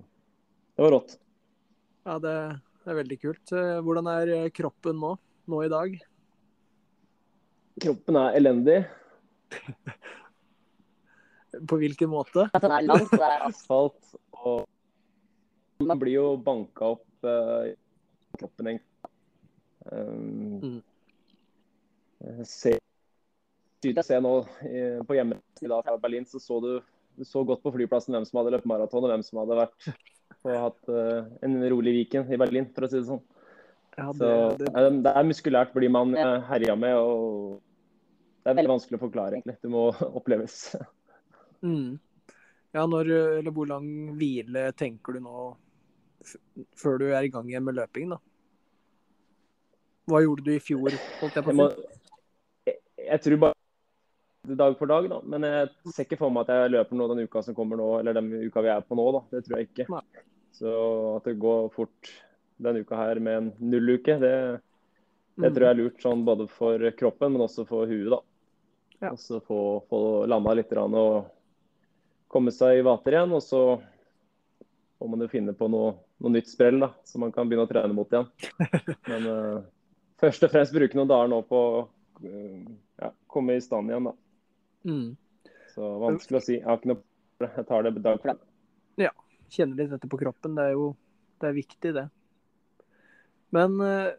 det 0.76 0.86
var 0.86 0.96
rått. 0.98 1.16
Ja, 2.04 2.18
det, 2.20 2.36
det 2.82 2.92
er 2.92 3.00
veldig 3.00 3.20
kult. 3.22 3.54
Hvordan 3.86 4.10
er 4.12 4.32
kroppen 4.54 5.00
nå? 5.00 5.16
Nå 5.50 5.64
i 5.64 5.70
dag? 5.72 5.94
Kroppen 7.82 8.18
er 8.20 8.36
elendig. 8.38 8.82
På 11.68 11.78
hvilken 11.80 12.10
måte? 12.12 12.46
At 12.52 12.64
den 12.64 12.74
er 12.74 12.86
langt, 12.86 13.10
så 13.10 13.18
det 13.20 13.28
er 13.28 13.44
Asfalt 13.48 14.14
og 14.42 14.68
Man 15.82 15.98
blir 15.98 16.14
jo 16.14 16.26
banka 16.38 16.92
opp 16.94 17.26
uh, 17.26 17.72
kroppen, 18.38 18.72
egentlig. 18.72 18.88
Um, 19.90 20.82
Mm. 22.22 22.38
å 23.98 24.04
se 24.06 24.18
nå 24.22 24.32
eh, 24.62 25.00
på 25.02 25.16
hjemmesiden 25.16 25.66
i 25.66 25.70
dag 25.72 25.80
fra 25.82 25.96
Berlin, 25.98 26.26
så 26.28 26.38
så 26.38 26.60
du, 26.62 26.68
du 27.18 27.24
så 27.26 27.42
godt 27.42 27.64
på 27.64 27.72
flyplassen 27.74 28.14
hvem 28.14 28.26
som 28.28 28.38
hadde 28.38 28.52
løpt 28.54 28.68
maraton, 28.70 29.02
og 29.02 29.10
hvem 29.10 29.24
som 29.26 29.40
hadde 29.42 29.58
vært 29.58 29.88
og 30.42 30.54
hatt 30.58 30.90
uh, 30.90 31.28
en 31.44 31.58
rolig 31.70 31.92
Viken 31.98 32.30
i 32.32 32.38
Berlin, 32.40 32.66
for 32.74 32.86
å 32.86 32.90
si 32.90 32.98
det 32.98 33.08
sånn. 33.10 33.20
Ja, 33.98 34.08
Så 34.10 34.24
det, 34.24 34.64
det, 34.64 34.70
eh, 34.72 34.88
det 35.04 35.12
er 35.12 35.28
muskulært 35.28 35.74
blir 35.76 35.92
man 35.92 36.16
eh, 36.16 36.38
herja 36.48 36.74
med, 36.78 36.96
og 36.96 37.60
det 38.42 38.50
er 38.50 38.58
veldig 38.58 38.72
vanskelig 38.72 38.98
å 38.98 39.02
forklare, 39.04 39.38
egentlig. 39.38 39.58
Det 39.62 39.70
må 39.70 39.88
oppleves. 40.18 40.56
Mm. 41.64 41.98
Ja, 42.72 42.86
når, 42.88 43.10
eller 43.40 43.52
hvor 43.52 43.68
lang 43.68 43.86
hvile 44.16 44.70
tenker 44.72 45.18
du 45.18 45.20
nå 45.20 45.50
før 46.78 47.00
du 47.02 47.08
er 47.10 47.26
i 47.26 47.32
gang 47.32 47.48
igjen 47.50 47.64
med 47.66 47.76
løping, 47.76 48.14
da? 48.14 48.18
Hva 50.08 50.22
gjorde 50.24 50.46
du 50.46 50.54
i 50.54 50.62
fjor? 50.62 50.94
Holdt 51.20 51.36
jeg 51.38 51.46
på 51.46 51.52
å 51.54 51.68
si? 51.72 51.98
jeg, 53.02 53.20
tror 53.24 53.40
bare 53.44 54.56
dag 54.58 54.74
for 54.78 54.90
dag, 54.90 55.08
da. 55.10 55.20
Men 55.34 55.46
jeg 55.46 55.92
ser 55.92 56.06
ikke 56.06 56.18
for 56.22 56.34
meg 56.34 56.46
at 56.46 56.56
jeg 56.56 56.72
løper 56.74 56.98
nå 56.98 57.08
den 57.12 57.24
uka 57.26 57.42
som 57.46 57.56
kommer 57.58 57.78
nå, 57.78 57.88
eller 58.00 58.18
den 58.18 58.32
uka 58.48 58.64
vi 58.64 58.72
er 58.72 58.84
på 58.86 58.98
nå, 58.98 59.06
da. 59.18 59.22
Det 59.34 59.44
tror 59.46 59.58
jeg 59.58 59.70
ikke. 59.70 59.88
Nei. 59.92 60.24
Så 60.52 60.72
at 61.16 61.28
det 61.28 61.38
går 61.42 61.70
fort 61.74 62.12
denne 62.62 62.82
uka 62.82 62.98
her 62.98 63.20
med 63.22 63.38
en 63.38 63.52
nulluke, 63.72 64.18
det, 64.22 64.34
det 65.36 65.48
Mm. 65.48 65.54
tror 65.54 65.64
jeg 65.64 65.72
er 65.72 65.78
lurt 65.80 66.02
sånn 66.02 66.24
både 66.26 66.44
for 66.52 66.90
kroppen, 66.98 67.32
men 67.32 67.46
også 67.46 67.64
for 67.66 67.86
huet, 67.88 68.10
da. 68.12 68.18
Ja. 69.00 69.12
Og 69.14 69.18
så 69.18 69.40
få, 69.42 69.82
få 69.88 70.26
landa 70.30 70.52
litt 70.54 70.72
og 70.76 71.30
komme 72.32 72.52
seg 72.54 72.80
i 72.80 72.84
vater 72.86 73.16
igjen. 73.16 73.34
Og 73.36 73.42
så 73.44 73.62
må 75.02 75.10
man 75.12 75.24
jo 75.24 75.30
finne 75.32 75.54
på 75.56 75.68
noe, 75.70 75.96
noe 76.22 76.34
nytt 76.36 76.50
sprell, 76.50 76.78
da, 76.82 76.92
som 77.08 77.24
man 77.24 77.34
kan 77.34 77.48
begynne 77.50 77.66
å 77.66 77.70
trene 77.70 77.96
mot 77.96 78.12
igjen. 78.12 78.28
Men 79.10 79.26
uh, 79.26 79.64
først 80.22 80.46
og 80.46 80.52
fremst 80.54 80.74
bruke 80.76 80.98
noen 80.98 81.10
dager 81.10 81.32
nå 81.32 81.40
på 81.48 81.58
å 81.58 81.82
uh, 81.82 82.72
ja, 83.02 83.10
komme 83.32 83.58
i 83.58 83.64
stand 83.64 83.90
igjen, 83.90 84.10
da. 84.10 84.14
Mm. 84.88 85.52
Så 85.74 85.92
vanskelig 86.02 86.38
å 86.38 86.44
si. 86.44 86.58
Jeg 86.60 86.68
har 86.68 86.80
ikke 86.80 86.92
noe 86.92 87.02
Jeg 87.42 87.66
tar 87.66 87.86
det 87.86 87.94
dag 87.98 88.20
for 88.22 88.34
dag. 88.34 88.48
Kjenne 89.52 89.76
litt 89.76 89.90
dette 89.92 90.08
på 90.08 90.16
kroppen, 90.16 90.54
det 90.56 90.70
er 90.70 90.76
jo 90.78 90.92
det 91.42 91.48
er 91.50 91.56
viktig, 91.58 91.90
det. 91.92 92.06
Men 93.52 93.74
uh, 93.82 94.14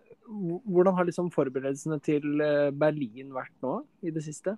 hvordan 0.69 0.93
har 0.97 1.07
liksom 1.07 1.31
forberedelsene 1.33 1.97
til 2.05 2.43
Berlin 2.77 3.31
vært 3.33 3.55
nå 3.63 3.79
i 4.05 4.11
det 4.13 4.21
siste? 4.27 4.53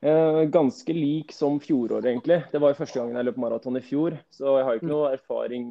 Eh, 0.00 0.42
ganske 0.54 0.94
lik 0.94 1.32
som 1.34 1.56
fjoråret, 1.60 2.06
egentlig. 2.06 2.42
Det 2.52 2.60
var 2.62 2.76
første 2.78 3.00
gangen 3.00 3.18
jeg 3.18 3.26
løp 3.26 3.40
maraton 3.42 3.78
i 3.80 3.82
fjor, 3.82 4.14
så 4.30 4.58
jeg 4.60 4.66
har 4.68 4.78
ikke 4.78 4.92
noe 4.92 5.08
erfaring 5.16 5.64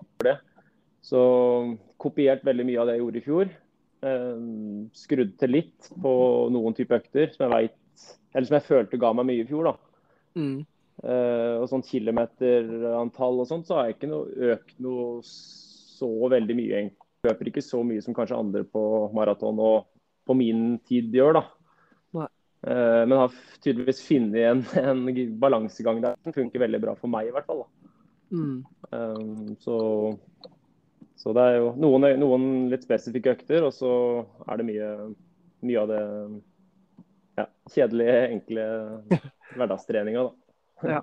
for 0.00 0.26
det. 0.26 0.38
Så 1.02 1.20
kopiert 2.02 2.42
veldig 2.46 2.66
mye 2.66 2.80
av 2.82 2.90
det 2.90 2.96
jeg 2.96 3.04
gjorde 3.04 3.20
i 3.20 3.26
fjor. 3.26 3.54
Eh, 4.02 4.42
skrudd 4.98 5.36
til 5.38 5.54
litt 5.54 5.92
på 6.02 6.12
noen 6.50 6.74
type 6.74 6.98
økter 6.98 7.30
som 7.30 7.46
jeg 7.46 7.54
vet, 7.54 8.10
eller 8.34 8.50
som 8.50 8.58
jeg 8.58 8.66
følte 8.66 9.00
ga 9.02 9.14
meg 9.14 9.30
mye 9.30 9.44
i 9.44 9.48
fjor. 9.48 9.70
da. 9.70 10.02
Mm. 10.42 10.58
Eh, 11.02 11.54
og 11.62 11.68
sånn 11.70 11.86
kilometerantall 11.86 13.40
og 13.44 13.48
sånt, 13.48 13.70
så 13.70 13.78
har 13.78 13.88
jeg 13.88 14.00
ikke 14.00 14.10
noe 14.10 14.52
økt 14.56 14.76
noe 14.82 15.22
så 15.26 16.10
veldig 16.34 16.58
mye. 16.58 16.82
Jeg 16.82 17.30
løper 17.30 17.50
ikke 17.50 17.62
så 17.62 17.86
mye 17.86 18.02
som 18.02 18.14
kanskje 18.16 18.42
andre 18.42 18.66
på 18.66 18.82
maraton 19.14 19.58
og 19.62 19.86
på 20.26 20.34
min 20.34 20.80
tid 20.88 21.14
gjør, 21.14 21.38
da. 21.38 21.46
Eh, 22.66 23.06
men 23.06 23.18
har 23.18 23.32
tydeligvis 23.60 24.02
funnet 24.06 24.34
en, 24.46 24.64
en 24.84 25.38
balansegang 25.38 26.02
der 26.02 26.18
som 26.22 26.32
funker 26.32 26.62
veldig 26.62 26.80
bra 26.82 26.94
for 26.98 27.10
meg, 27.10 27.28
i 27.28 27.34
hvert 27.34 27.48
fall. 27.48 27.64
Mm. 28.32 28.62
Um, 28.90 29.56
så, 29.60 29.78
så 31.18 31.34
det 31.36 31.42
er 31.48 31.58
jo 31.58 31.72
noen, 31.80 32.06
noen, 32.22 32.46
litt 32.72 32.86
spesifikke 32.86 33.34
økter, 33.34 33.66
og 33.66 33.74
så 33.76 33.90
er 34.46 34.60
det 34.60 34.68
mye, 34.70 34.92
mye 35.66 35.82
av 35.82 35.90
det 35.90 36.04
ja, 37.40 37.48
kjedelige, 37.74 38.16
enkle 38.36 38.68
hverdagstreninga, 39.56 40.24
da. 40.28 40.94
Ja. 40.94 41.02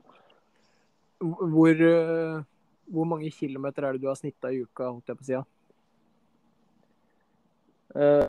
Hvor, 1.20 1.84
uh, 1.84 2.40
hvor, 2.88 3.08
mange 3.08 3.30
kilometer 3.36 3.84
er 3.84 3.96
det 3.96 4.06
du 4.06 4.10
har 4.10 4.18
snitta 4.20 4.52
i 4.56 4.64
uka, 4.64 4.94
holdt 4.94 5.12
jeg 5.12 5.20
på 5.20 5.26
å 5.26 5.30
si? 5.30 5.40
Uh, 8.00 8.26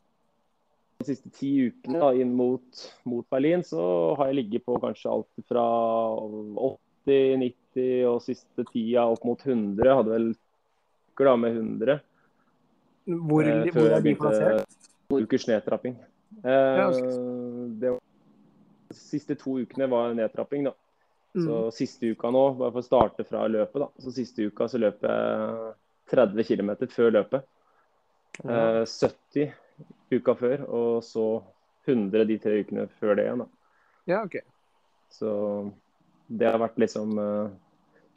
de 1.01 1.07
siste 1.09 1.31
ti 1.33 1.51
ukene 1.71 2.01
da, 2.01 2.11
inn 2.13 2.35
mot, 2.37 2.83
mot, 3.09 3.25
Berlin, 3.33 3.65
så 3.65 3.81
har 4.19 4.31
jeg 4.31 4.43
ligget 4.43 4.67
på 4.69 4.77
kanskje 4.83 5.13
alt 5.13 5.47
fra 5.49 5.65
80, 6.61 7.41
90 7.41 8.11
og 8.11 8.21
siste 8.25 8.67
tida 8.69 9.07
opp 9.09 9.25
mot 9.25 9.41
100. 9.41 9.81
Jeg 9.81 9.97
hadde 9.97 10.13
vel 10.13 10.29
uker 11.15 11.31
da 11.31 11.35
med 11.41 11.57
100. 11.57 11.97
Hvor, 13.31 13.49
eh, 13.49 13.71
hvor 13.73 13.97
er 13.97 14.05
de 14.05 14.15
plassert? 14.19 14.77
To 15.09 15.23
ukers 15.25 15.49
nedtrapping. 15.49 15.97
Eh, 16.45 16.85
det 17.81 17.95
var, 17.95 18.05
de 18.91 18.99
siste 18.99 19.39
to 19.41 19.57
ukene 19.65 19.89
var 19.91 20.13
nedtrapping, 20.19 20.69
da. 20.69 20.77
Mm. 21.31 21.71
Siste 21.73 22.11
uka 22.13 22.29
nå, 22.35 22.45
bare 22.59 22.75
for 22.75 22.83
å 22.83 22.89
starte 22.91 23.25
fra 23.25 23.47
løpet, 23.49 23.81
da. 23.81 23.89
Så 24.05 24.13
siste 24.13 24.51
uka 24.51 24.69
så 24.69 24.83
løp 24.83 25.01
jeg 25.07 25.75
30 26.13 26.45
km 26.45 26.71
før 26.93 27.17
løpet. 27.17 27.49
Eh, 28.45 28.85
70 28.85 29.53
uka 30.13 30.35
før, 30.39 30.65
og 30.67 31.05
så 31.07 31.27
100 31.87 32.27
de 32.29 32.39
tre 32.43 32.61
ukene 32.65 32.87
før 33.01 33.17
det 33.19 33.27
igjen. 33.27 33.45
da. 33.45 33.49
Ja, 34.11 34.23
ok. 34.25 34.41
Så 35.11 35.31
det 36.27 36.47
har 36.47 36.61
vært 36.63 36.79
liksom 36.79 37.19
uh, 37.19 37.51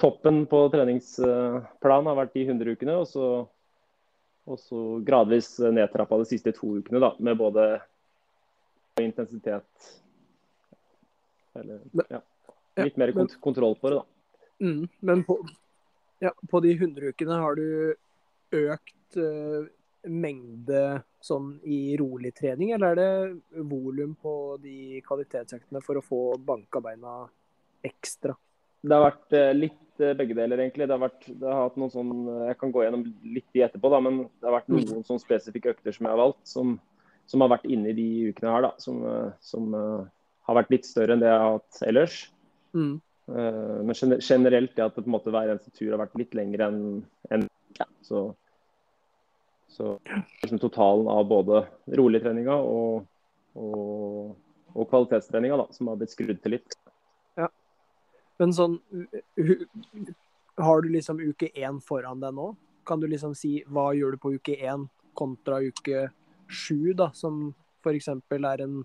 Toppen 0.01 0.43
på 0.49 0.65
treningsplanen 0.73 2.10
har 2.10 2.17
vært 2.17 2.34
de 2.36 2.45
100 2.47 2.75
ukene, 2.75 2.95
og 3.01 3.08
så, 3.10 3.27
og 4.49 4.60
så 4.62 4.84
gradvis 5.06 5.56
nedtrappa 5.62 6.17
de 6.21 6.29
siste 6.29 6.53
to 6.58 6.79
ukene 6.82 7.01
da, 7.03 7.13
med 7.21 7.38
både 7.39 7.67
intensitet 9.01 9.91
Eller 11.58 11.82
ja, 12.10 12.21
litt 12.82 12.97
mer 12.97 13.13
kont 13.13 13.38
kontroll 13.41 13.77
på 13.77 13.93
det, 13.93 14.01
da. 14.01 14.10
Mm, 14.65 14.88
men 15.06 15.23
på, 15.27 15.38
ja, 16.23 16.34
på 16.49 16.62
de 16.65 16.73
100 16.73 17.13
ukene 17.13 17.38
har 17.41 17.58
du 17.58 17.67
økt 18.53 19.17
uh, 19.21 19.69
mengde 20.09 21.03
sånn 21.23 21.53
i 21.63 21.95
rolig 21.99 22.33
trening, 22.35 22.73
eller 22.75 22.93
er 22.93 22.99
det 22.99 23.63
volum 23.69 24.15
på 24.19 24.33
de 24.63 24.99
kvalitetsøktene 25.05 25.81
for 25.83 25.99
å 25.99 26.05
få 26.05 26.21
banka 26.43 26.81
beina 26.83 27.21
ekstra? 27.85 28.35
Det 28.83 28.95
har 28.97 29.05
vært 29.05 29.35
eh, 29.37 29.51
litt 29.55 30.01
eh, 30.03 30.15
begge 30.19 30.35
deler, 30.35 30.59
egentlig. 30.59 30.87
Det 30.89 30.95
har 30.95 31.03
vært, 31.05 31.27
det 31.27 31.47
har 31.47 31.69
hatt 31.69 31.77
noen 31.79 31.93
sånn, 31.93 32.11
eh, 32.27 32.49
Jeg 32.51 32.59
kan 32.59 32.73
gå 32.75 32.83
gjennom 32.83 33.05
litt 33.35 33.47
de 33.55 33.63
etterpå, 33.63 33.91
da, 33.93 34.01
men 34.03 34.25
det 34.27 34.49
har 34.49 34.57
vært 34.57 34.73
mm. 34.73 34.81
noen 34.81 35.07
sånn 35.07 35.23
spesifikke 35.23 35.71
økter 35.71 35.95
som 35.95 36.09
jeg 36.09 36.15
har 36.15 36.19
valgt, 36.19 36.43
som, 36.49 36.75
som 37.31 37.45
har 37.45 37.53
vært 37.55 37.69
inne 37.71 37.93
i 37.93 37.97
de 37.97 38.09
ukene 38.33 38.57
her, 38.57 38.67
da, 38.67 38.73
som, 38.83 38.99
som 39.39 39.71
uh, 39.71 40.03
har 40.49 40.59
vært 40.59 40.75
litt 40.75 40.89
større 40.89 41.15
enn 41.15 41.23
det 41.23 41.31
jeg 41.31 41.43
har 41.45 41.55
hatt 41.55 41.81
ellers. 41.87 42.19
Mm. 42.75 42.93
Uh, 43.31 43.79
men 43.87 44.19
generelt 44.19 44.75
det 44.75 44.83
at 44.83 44.97
det 44.97 45.05
på 45.05 45.07
en 45.07 45.15
måte 45.15 45.31
hver 45.31 45.53
eneste 45.53 45.71
tur 45.71 45.93
har 45.93 46.03
vært 46.03 46.19
litt 46.19 46.35
lengre 46.35 46.67
enn 46.67 46.81
en, 47.31 47.47
ja, 47.79 47.87
så 48.03 48.25
så 49.73 49.99
liksom 50.41 50.59
totalen 50.62 51.07
av 51.07 51.25
både 51.27 51.63
roligtreninga 51.97 52.55
og, 52.55 53.05
og, 53.57 54.33
og 54.73 54.89
kvalitetstreninga 54.89 55.57
da, 55.63 55.67
som 55.73 55.89
har 55.89 55.99
blitt 56.01 56.13
skrudd 56.13 56.41
til 56.43 56.55
litt. 56.57 56.77
Ja. 57.39 57.49
Men 58.41 58.53
sånn 58.53 58.77
Har 60.62 60.83
du 60.86 60.91
liksom 60.93 61.21
uke 61.21 61.49
én 61.57 61.79
foran 61.81 62.21
deg 62.21 62.36
nå? 62.38 62.51
Kan 62.86 63.01
du 63.01 63.07
liksom 63.09 63.33
si 63.38 63.63
hva 63.65 63.91
gjør 63.97 64.13
du 64.13 64.21
på 64.21 64.36
uke 64.38 64.57
én 64.59 64.86
kontra 65.17 65.62
uke 65.63 66.09
sju, 66.49 66.93
da, 66.93 67.09
som 67.13 67.53
f.eks. 67.81 68.09
er 68.09 68.63
en 68.65 68.83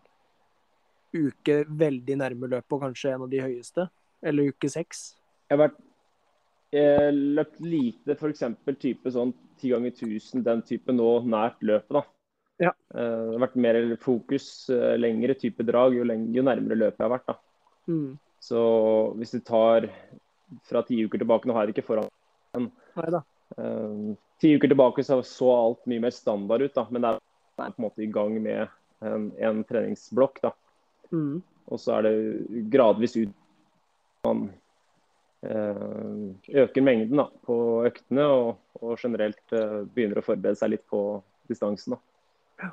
uke 1.12 1.62
veldig 1.68 2.16
nærme 2.20 2.48
løpet 2.48 2.76
og 2.76 2.84
kanskje 2.86 3.12
en 3.12 3.26
av 3.26 3.32
de 3.32 3.42
høyeste? 3.44 3.88
Eller 4.24 4.52
uke 4.52 4.70
seks? 4.72 5.10
Jeg 5.48 5.56
har 5.56 5.68
vært 5.68 5.78
eh, 6.72 7.10
løpt 7.12 7.60
lite 7.60 8.16
f.eks. 8.16 8.44
type 8.80 9.12
sånn 9.12 9.32
10 9.58 9.74
ganger 9.74 9.92
1000, 9.94 10.44
den 10.46 10.62
type 10.66 10.94
nå 10.94 11.10
nært 11.26 11.62
løpet. 11.62 11.98
da. 11.98 12.02
Ja. 12.68 12.72
Eh, 12.94 13.24
det 13.28 13.36
har 13.36 13.44
vært 13.46 13.60
mer 13.64 13.80
fokus, 14.02 14.68
eh, 14.70 14.96
lengre 14.98 15.34
type 15.38 15.64
drag, 15.66 15.96
jo, 15.98 16.06
lenger, 16.06 16.34
jo 16.34 16.46
nærmere 16.46 16.78
løpet 16.78 16.98
jeg 16.98 17.08
har 17.08 17.16
vært. 17.16 17.26
da. 17.26 17.38
Mm. 17.88 18.18
Så 18.40 18.60
hvis 19.18 19.34
du 19.34 19.40
tar 19.40 19.88
fra 20.68 20.82
ti 20.86 21.00
uker 21.04 21.18
tilbake, 21.18 21.48
nå 21.48 21.54
har 21.54 21.66
jeg 21.66 21.74
det 21.74 21.78
ikke 21.78 21.90
foran 21.90 22.08
men 22.56 22.70
uh, 23.60 24.14
ti 24.40 24.54
uker 24.56 24.70
tilbake 24.70 25.02
så, 25.04 25.18
så 25.22 25.50
alt 25.52 25.82
mye 25.86 26.00
mer 26.00 26.14
standard 26.14 26.62
ut, 26.64 26.72
da. 26.74 26.86
Men 26.90 27.04
det 27.04 27.10
er 27.12 27.18
på 27.58 27.66
en 27.68 27.84
måte 27.84 28.02
i 28.02 28.08
gang 28.10 28.38
med 28.42 28.70
en, 29.04 29.28
en 29.36 29.60
treningsblokk. 29.68 30.40
da. 30.42 30.54
Mm. 31.12 31.42
Og 31.68 31.82
så 31.82 31.98
er 31.98 32.08
det 32.08 32.64
gradvis 32.72 33.18
ut 33.20 33.34
man 34.24 34.48
Eh, 34.48 34.67
øker 35.46 36.82
mengden 36.82 37.20
da, 37.20 37.28
på 37.46 37.56
øktene 37.86 38.24
og, 38.26 38.56
og 38.82 38.98
generelt 38.98 39.54
uh, 39.54 39.84
begynner 39.86 40.18
å 40.18 40.26
forberede 40.26 40.58
seg 40.58 40.72
litt 40.74 40.86
på 40.90 41.20
distansen. 41.50 41.94
Da. 41.94 42.72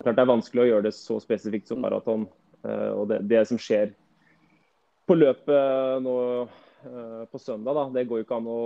Klart 0.00 0.16
Det 0.16 0.24
er 0.24 0.32
vanskelig 0.32 0.62
å 0.62 0.68
gjøre 0.70 0.86
det 0.88 0.94
så 0.96 1.18
spesifikt 1.20 1.68
som 1.68 1.82
maraton. 1.84 2.26
Uh, 2.64 2.92
og 2.96 3.04
det, 3.12 3.20
det, 3.28 3.44
som 3.48 3.60
skjer 3.60 3.92
på 5.08 5.18
løpet 5.18 6.04
nå 6.04 6.16
på 6.80 7.36
søndag, 7.36 7.76
da, 7.76 7.82
det 7.92 8.06
går 8.08 8.22
jo 8.22 8.24
ikke 8.24 8.36
an 8.38 8.46
å 8.48 8.60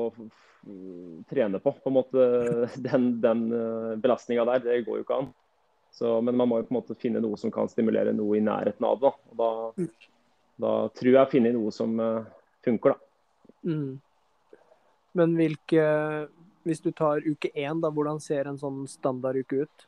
trene 1.26 1.58
på. 1.58 1.72
på 1.82 1.90
en 1.90 1.96
måte 1.96 2.26
Den, 2.84 3.08
den 3.18 3.40
belastninga 3.98 4.44
der, 4.46 4.62
det 4.62 4.84
går 4.86 5.00
jo 5.00 5.06
ikke 5.06 5.16
an. 5.18 5.32
Så, 5.94 6.20
men 6.22 6.36
man 6.38 6.46
må 6.50 6.60
jo 6.60 6.68
på 6.68 6.74
en 6.74 6.78
måte 6.78 6.94
finne 6.98 7.22
noe 7.22 7.34
som 7.38 7.50
kan 7.54 7.66
stimulere 7.70 8.14
noe 8.14 8.38
i 8.38 8.44
nærheten 8.44 8.86
av 8.86 9.02
det. 9.02 9.10
Da. 9.10 9.34
da, 9.40 9.50
mm. 9.82 9.90
da 10.62 10.72
tror 10.94 11.10
jeg 11.10 11.22
å 11.24 11.32
finne 11.32 11.54
noe 11.56 11.74
som 11.74 11.98
funker, 12.64 12.94
da. 12.94 13.70
Mm. 13.70 14.00
Men 15.14 15.36
hvilke 15.38 15.84
Hvis 16.64 16.80
du 16.80 16.90
tar 16.96 17.20
uke 17.24 17.50
én, 17.52 17.80
da, 17.82 17.90
hvordan 17.92 18.16
ser 18.24 18.48
en 18.48 18.56
sånn 18.56 18.86
standarduke 18.88 19.66
ut? 19.66 19.82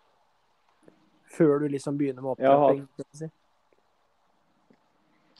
Før 1.32 1.62
du 1.62 1.70
liksom 1.72 1.96
begynner 1.96 2.20
med 2.20 2.34
opptrapping? 2.34 2.82
Jeg, 3.16 3.30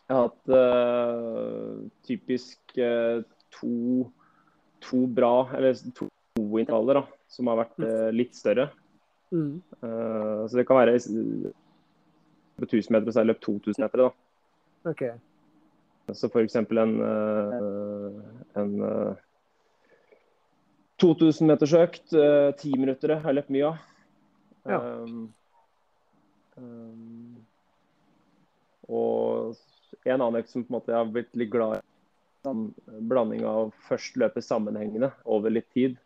jeg 0.06 0.14
har 0.14 0.30
hatt 0.30 0.48
uh, 0.48 1.84
typisk 2.08 2.78
uh, 2.80 3.20
to, 3.58 4.06
to, 4.86 5.02
bra, 5.12 5.34
eller 5.58 5.76
to 5.92 6.08
gode 6.38 6.64
intervaller, 6.64 7.02
da, 7.02 7.20
som 7.36 7.52
har 7.52 7.60
vært 7.66 7.84
uh, 7.84 8.08
litt 8.16 8.36
større. 8.38 8.70
Mm. 9.34 9.58
så 9.82 10.54
det 10.54 10.62
kan 10.68 10.78
være 10.78 10.92
på 12.56 12.64
1000 12.64 12.94
meter, 12.94 13.10
så 13.10 13.18
har 13.18 13.24
jeg 13.24 13.32
løpt 13.32 13.42
2000 13.42 13.82
meter. 13.82 14.04
da. 14.06 14.90
Okay. 14.92 15.16
Så 16.12 16.26
f.eks. 16.26 16.54
en, 16.54 16.66
eh, 17.02 18.22
en 18.54 18.72
2000 21.02 21.44
eh, 21.44 21.48
meters 21.50 21.74
økt, 21.74 22.12
eh, 22.12 22.50
ti 22.60 22.70
minutter 22.78 23.16
har 23.16 23.32
jeg 23.32 23.40
løpt 23.40 23.52
mye 23.54 23.72
av. 23.72 23.82
Ja. 24.66 24.78
Um, 24.82 25.34
um, 26.58 27.36
og 28.86 29.58
en 30.06 30.20
annen 30.20 30.40
økt 30.40 30.50
som 30.50 30.64
på 30.64 30.70
en 30.70 30.78
måte 30.78 30.94
jeg 30.94 31.00
har 31.00 31.12
blitt 31.12 31.38
litt 31.38 31.52
glad 31.52 31.78
i, 31.78 31.84
en 32.46 32.68
blanding 33.10 33.42
av 33.46 33.72
først 33.88 34.18
løpe 34.22 34.42
sammenhengende 34.42 35.10
over 35.26 35.50
litt 35.50 35.66
tid, 35.74 35.96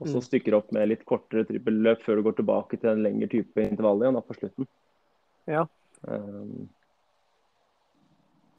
og 0.00 0.08
så 0.08 0.22
mm. 0.22 0.24
stykker 0.24 0.56
opp 0.56 0.70
med 0.72 0.88
litt 0.88 1.04
kortere 1.08 1.44
trippelløp 1.44 2.00
før 2.00 2.16
du 2.16 2.24
går 2.24 2.38
tilbake 2.38 2.78
til 2.80 2.94
en 2.94 3.02
lengre 3.04 3.28
type 3.28 3.60
intervall 3.60 4.00
igjen 4.00 4.16
da, 4.16 4.22
på 4.24 4.36
slutten. 4.38 4.68
Ja. 5.52 5.66
Um, 6.08 6.70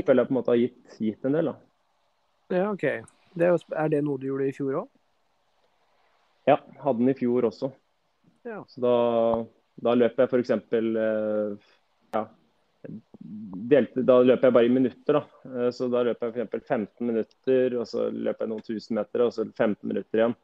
føler 0.05 0.23
jeg 0.23 0.29
på 0.29 0.33
en 0.33 0.39
måte 0.39 0.53
har 0.53 0.61
gitt, 0.61 0.97
gitt 0.99 1.25
en 1.27 1.37
del. 1.37 1.51
da. 1.51 1.55
Ja, 2.53 2.69
OK. 2.71 2.85
Det 3.33 3.47
er, 3.47 3.57
er, 3.73 3.89
det 3.89 4.03
noe 4.05 4.21
du 4.21 4.27
gjorde 4.29 4.49
i 4.49 4.53
fjor 4.55 4.83
òg? 4.83 4.91
Ja, 6.49 6.59
hadde 6.83 6.99
den 6.99 7.13
i 7.13 7.17
fjor 7.17 7.47
også. 7.47 7.71
Ja. 8.43 8.61
Så 8.67 8.83
da, 8.83 8.95
da 9.87 9.95
løp 9.95 10.19
jeg 10.19 10.29
f.eks. 10.29 10.51
Eh, 10.51 11.69
ja, 12.13 12.23
delte, 13.71 14.03
da 14.05 14.19
løper 14.21 14.49
jeg 14.49 14.57
bare 14.59 14.69
i 14.69 14.73
minutter. 14.75 15.19
da. 15.19 15.23
Eh, 15.49 15.69
så 15.73 15.89
da 15.91 16.03
løper 16.09 16.33
jeg 16.33 16.49
f.eks. 16.49 16.67
15 16.67 17.09
minutter, 17.09 17.77
og 17.79 17.87
så 17.89 18.09
løper 18.11 18.45
jeg 18.45 18.53
noen 18.53 18.67
tusen 18.67 18.99
meter, 18.99 19.25
og 19.25 19.33
så 19.35 19.47
15 19.47 19.79
minutter 19.87 20.21
igjen 20.21 20.37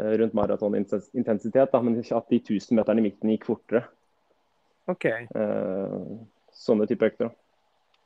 eh, 0.00 0.14
rundt 0.22 0.38
maratonintensitet. 0.40 1.80
Men 1.86 2.00
at 2.00 2.32
de 2.32 2.42
1000 2.42 2.80
meterne 2.80 3.04
i 3.04 3.08
midten 3.10 3.34
gikk 3.36 3.46
fortere. 3.52 3.86
Ok. 4.90 5.10
Sånne 6.54 6.86
type 6.88 7.10
økter. 7.10 7.28
da. 7.28 7.45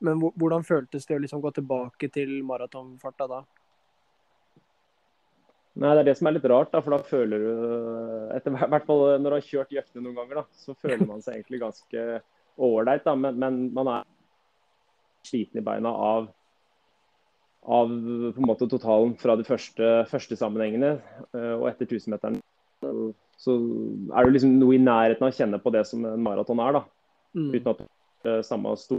Men 0.00 0.20
hvordan 0.20 0.64
føltes 0.64 1.06
det 1.06 1.18
å 1.18 1.22
liksom 1.22 1.42
gå 1.44 1.52
tilbake 1.56 2.08
til 2.12 2.38
maratonfarta 2.48 3.26
da? 3.28 3.40
Nei, 5.80 5.92
Det 5.94 6.00
er 6.00 6.08
det 6.08 6.16
som 6.18 6.28
er 6.28 6.34
litt 6.36 6.48
rart, 6.50 6.72
da, 6.72 6.80
for 6.82 6.96
da 6.96 7.04
føler 7.06 7.44
du 7.44 7.50
etter 8.34 8.56
hvert 8.56 8.88
fall 8.88 9.04
Når 9.20 9.28
du 9.28 9.36
har 9.36 9.46
kjørt 9.46 9.72
i 9.72 9.78
øktene 9.80 10.02
noen 10.04 10.18
ganger, 10.18 10.40
da, 10.42 10.44
så 10.56 10.74
føler 10.74 11.06
man 11.06 11.22
seg 11.24 11.38
egentlig 11.38 11.62
ganske 11.62 12.06
ålreit. 12.60 13.06
Men, 13.16 13.38
men, 13.38 13.60
man 13.76 13.92
er 13.92 14.08
sliten 15.28 15.60
i 15.60 15.64
beina 15.64 15.92
av, 15.92 16.28
av 17.68 17.92
på 17.92 18.40
en 18.40 18.48
måte 18.48 18.68
totalen 18.72 19.14
fra 19.20 19.36
de 19.36 19.46
første, 19.46 19.92
første 20.10 20.36
sammenhengene. 20.40 20.96
eh, 21.36 21.54
Og 21.58 21.68
etter 21.70 21.86
1000-meteren 21.88 22.40
så 23.40 23.54
er 24.16 24.24
du 24.24 24.32
liksom 24.32 24.56
noe 24.56 24.76
i 24.76 24.80
nærheten 24.80 25.24
av 25.24 25.32
å 25.32 25.36
kjenne 25.36 25.60
på 25.60 25.72
det 25.72 25.84
som 25.88 26.04
en 26.08 26.24
maraton 26.24 26.60
er. 26.64 26.80
da, 26.80 26.84
Mm. 27.30 27.52
Uten 27.54 27.68
at 27.70 27.82
det 28.24 28.30
er 28.32 28.42
samme 28.42 28.72
stor. 28.76 28.98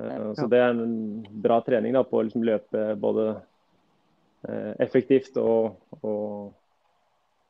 Eh, 0.00 0.32
Så 0.34 0.46
det 0.50 0.60
er 0.60 0.72
en 0.72 1.22
bra 1.42 1.60
trening 1.66 1.94
da, 1.96 2.04
på 2.06 2.20
å 2.20 2.24
liksom 2.26 2.44
løpe 2.46 2.84
både 3.00 3.26
eh, 4.48 4.72
effektivt 4.82 5.36
og, 5.40 5.76
og, 6.00 6.50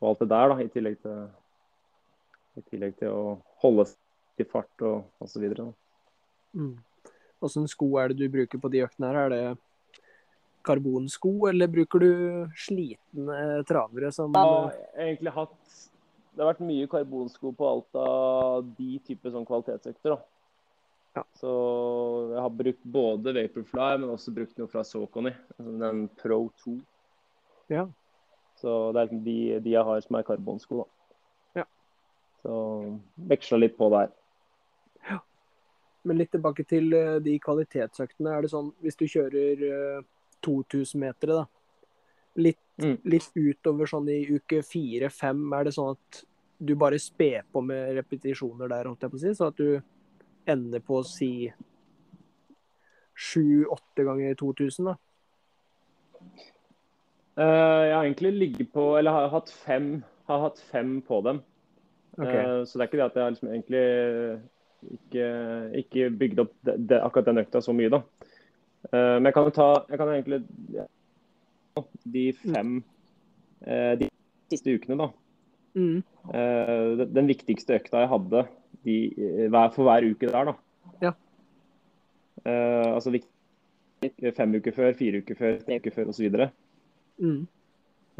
og 0.01 0.11
alt 0.11 0.25
det 0.25 0.31
der, 0.33 0.53
da, 0.53 0.59
i 0.65 0.71
tillegg 0.73 1.01
til, 1.05 1.25
i 2.59 2.67
tillegg 2.69 2.97
til 3.01 3.15
å 3.15 3.25
holde 3.65 3.91
seg 3.93 4.45
i 4.45 4.49
fart 4.49 4.87
og 4.87 5.25
osv. 5.25 5.45
Mm. 6.57 6.77
Hvilke 7.41 7.69
sko 7.73 7.91
er 8.01 8.13
det 8.13 8.21
du 8.21 8.33
bruker 8.33 8.61
på 8.61 8.71
de 8.73 8.85
øktene 8.87 9.13
her? 9.13 9.21
Er 9.27 9.35
det 9.35 9.45
karbonsko, 10.67 11.33
eller 11.49 11.71
bruker 11.73 12.03
du 12.03 12.11
slitne 12.59 13.63
travere 13.69 14.11
som 14.13 14.35
Jeg 14.35 14.51
har 14.51 14.75
egentlig 15.07 15.33
hatt 15.33 15.55
Det 16.35 16.43
har 16.43 16.51
vært 16.53 16.67
mye 16.69 16.89
karbonsko 16.89 17.53
på 17.57 17.69
alt 17.69 17.97
av 18.01 18.69
de 18.77 18.99
typer 19.07 19.33
sånn 19.35 19.47
kvalitetsøkter. 19.49 20.15
da. 20.15 20.21
Ja. 21.17 21.25
Så 21.35 21.51
jeg 22.31 22.41
har 22.45 22.53
brukt 22.55 22.85
både 22.87 23.33
Vaporfly, 23.35 23.89
men 23.99 24.13
også 24.15 24.33
brukt 24.35 24.59
noe 24.61 24.71
fra 24.71 24.85
Socony. 24.87 25.33
Den 25.59 26.05
Pro 26.21 26.45
2. 26.65 26.77
Ja. 27.73 27.89
Så 28.61 28.75
det 28.95 29.01
er 29.01 29.09
liksom 29.09 29.25
de, 29.25 29.37
de 29.65 29.75
jeg 29.75 29.85
har 29.89 30.01
som 30.05 30.17
er 30.21 30.27
karbonsko. 30.29 30.85
da. 30.85 31.63
Ja. 31.63 31.67
Så 32.45 32.55
veksla 33.33 33.59
litt 33.59 33.77
på 33.79 33.89
der. 33.91 34.13
Ja. 35.09 35.19
Men 36.05 36.21
litt 36.21 36.31
tilbake 36.33 36.65
til 36.69 36.93
eh, 36.95 37.19
de 37.25 37.39
kvalitetsøktene. 37.43 38.37
Er 38.37 38.47
det 38.47 38.53
sånn 38.55 38.71
hvis 38.85 38.97
du 39.01 39.07
kjører 39.11 39.65
eh, 39.67 40.03
2000 40.47 41.01
meter, 41.07 41.35
da, 41.41 41.47
litt, 42.41 42.59
Mm. 42.81 42.95
litt 43.13 43.27
utover 43.37 43.85
sånn 43.91 44.07
i 44.09 44.23
uke 44.39 44.63
fire-fem, 44.65 45.41
er 45.53 45.67
det 45.67 45.75
sånn 45.77 45.91
at 45.99 46.23
du 46.65 46.71
bare 46.81 46.97
sper 46.97 47.43
på 47.53 47.61
med 47.61 47.91
repetisjoner 47.99 48.71
der, 48.73 48.87
holdt 48.89 49.03
jeg 49.05 49.11
på 49.13 49.19
å 49.19 49.21
si, 49.21 49.33
så 49.37 49.49
at 49.51 49.59
du 49.61 49.83
ender 50.47 50.81
på 50.81 51.01
å 51.01 51.07
si 51.07 51.53
sju-åtte 53.21 54.05
ganger 54.07 54.35
2000, 54.41 54.85
da? 54.85 54.95
Eh, 57.41 57.83
jeg 57.89 57.95
har 57.95 58.05
egentlig 58.05 58.33
ligget 58.37 58.73
på 58.75 58.85
Eller 58.99 59.15
har 59.15 59.29
hatt 59.33 59.51
fem, 59.65 60.03
har 60.29 60.41
hatt 60.49 60.59
fem 60.71 61.01
på 61.07 61.21
dem. 61.25 61.43
Okay. 62.19 62.37
Eh, 62.45 62.65
Så 62.65 62.79
det 62.79 62.85
er 62.85 62.89
ikke 62.91 63.01
det 63.01 63.07
at 63.07 63.15
jeg 63.17 63.23
har 63.25 63.31
liksom 63.31 63.53
egentlig 63.53 63.85
ikke, 64.91 65.27
ikke 65.83 66.11
bygd 66.19 66.39
opp 66.41 66.53
det, 66.65 66.75
det, 66.89 67.01
akkurat 67.05 67.27
den 67.31 67.39
økta 67.45 67.61
så 67.63 67.73
mye, 67.77 67.91
da. 67.93 68.03
Eh, 68.93 69.17
Men 69.21 69.25
jeg 69.31 69.35
kan 69.35 69.45
jo 69.45 69.51
ta 69.51 69.69
Jeg 69.89 69.99
kan 69.99 70.09
egentlig 70.09 70.41
De 72.05 72.33
fem 72.33 72.85
eh, 73.67 73.95
de 74.01 74.09
siste 74.51 74.73
ukene, 74.75 74.97
da. 74.99 75.11
Mm. 75.75 76.03
Den- 76.33 77.13
Den 77.15 77.27
viktigste 77.29 77.77
økta 77.79 78.01
jeg 78.03 78.09
hadde 78.09 78.49
de, 78.87 78.97
hver, 79.51 79.71
for 79.75 79.89
hver 79.89 80.07
uke 80.11 80.31
der, 80.31 80.51
da. 80.51 80.55
Ja. 81.05 81.13
Uh, 82.45 82.95
altså 82.97 83.13
fem 84.37 84.55
uker 84.57 84.73
før, 84.73 84.93
fire 84.97 85.21
uker 85.21 85.37
før, 85.37 85.59
tre 85.65 85.81
uker 85.81 85.97
før 85.97 86.13
osv. 86.13 86.37
Mm. 87.21 87.41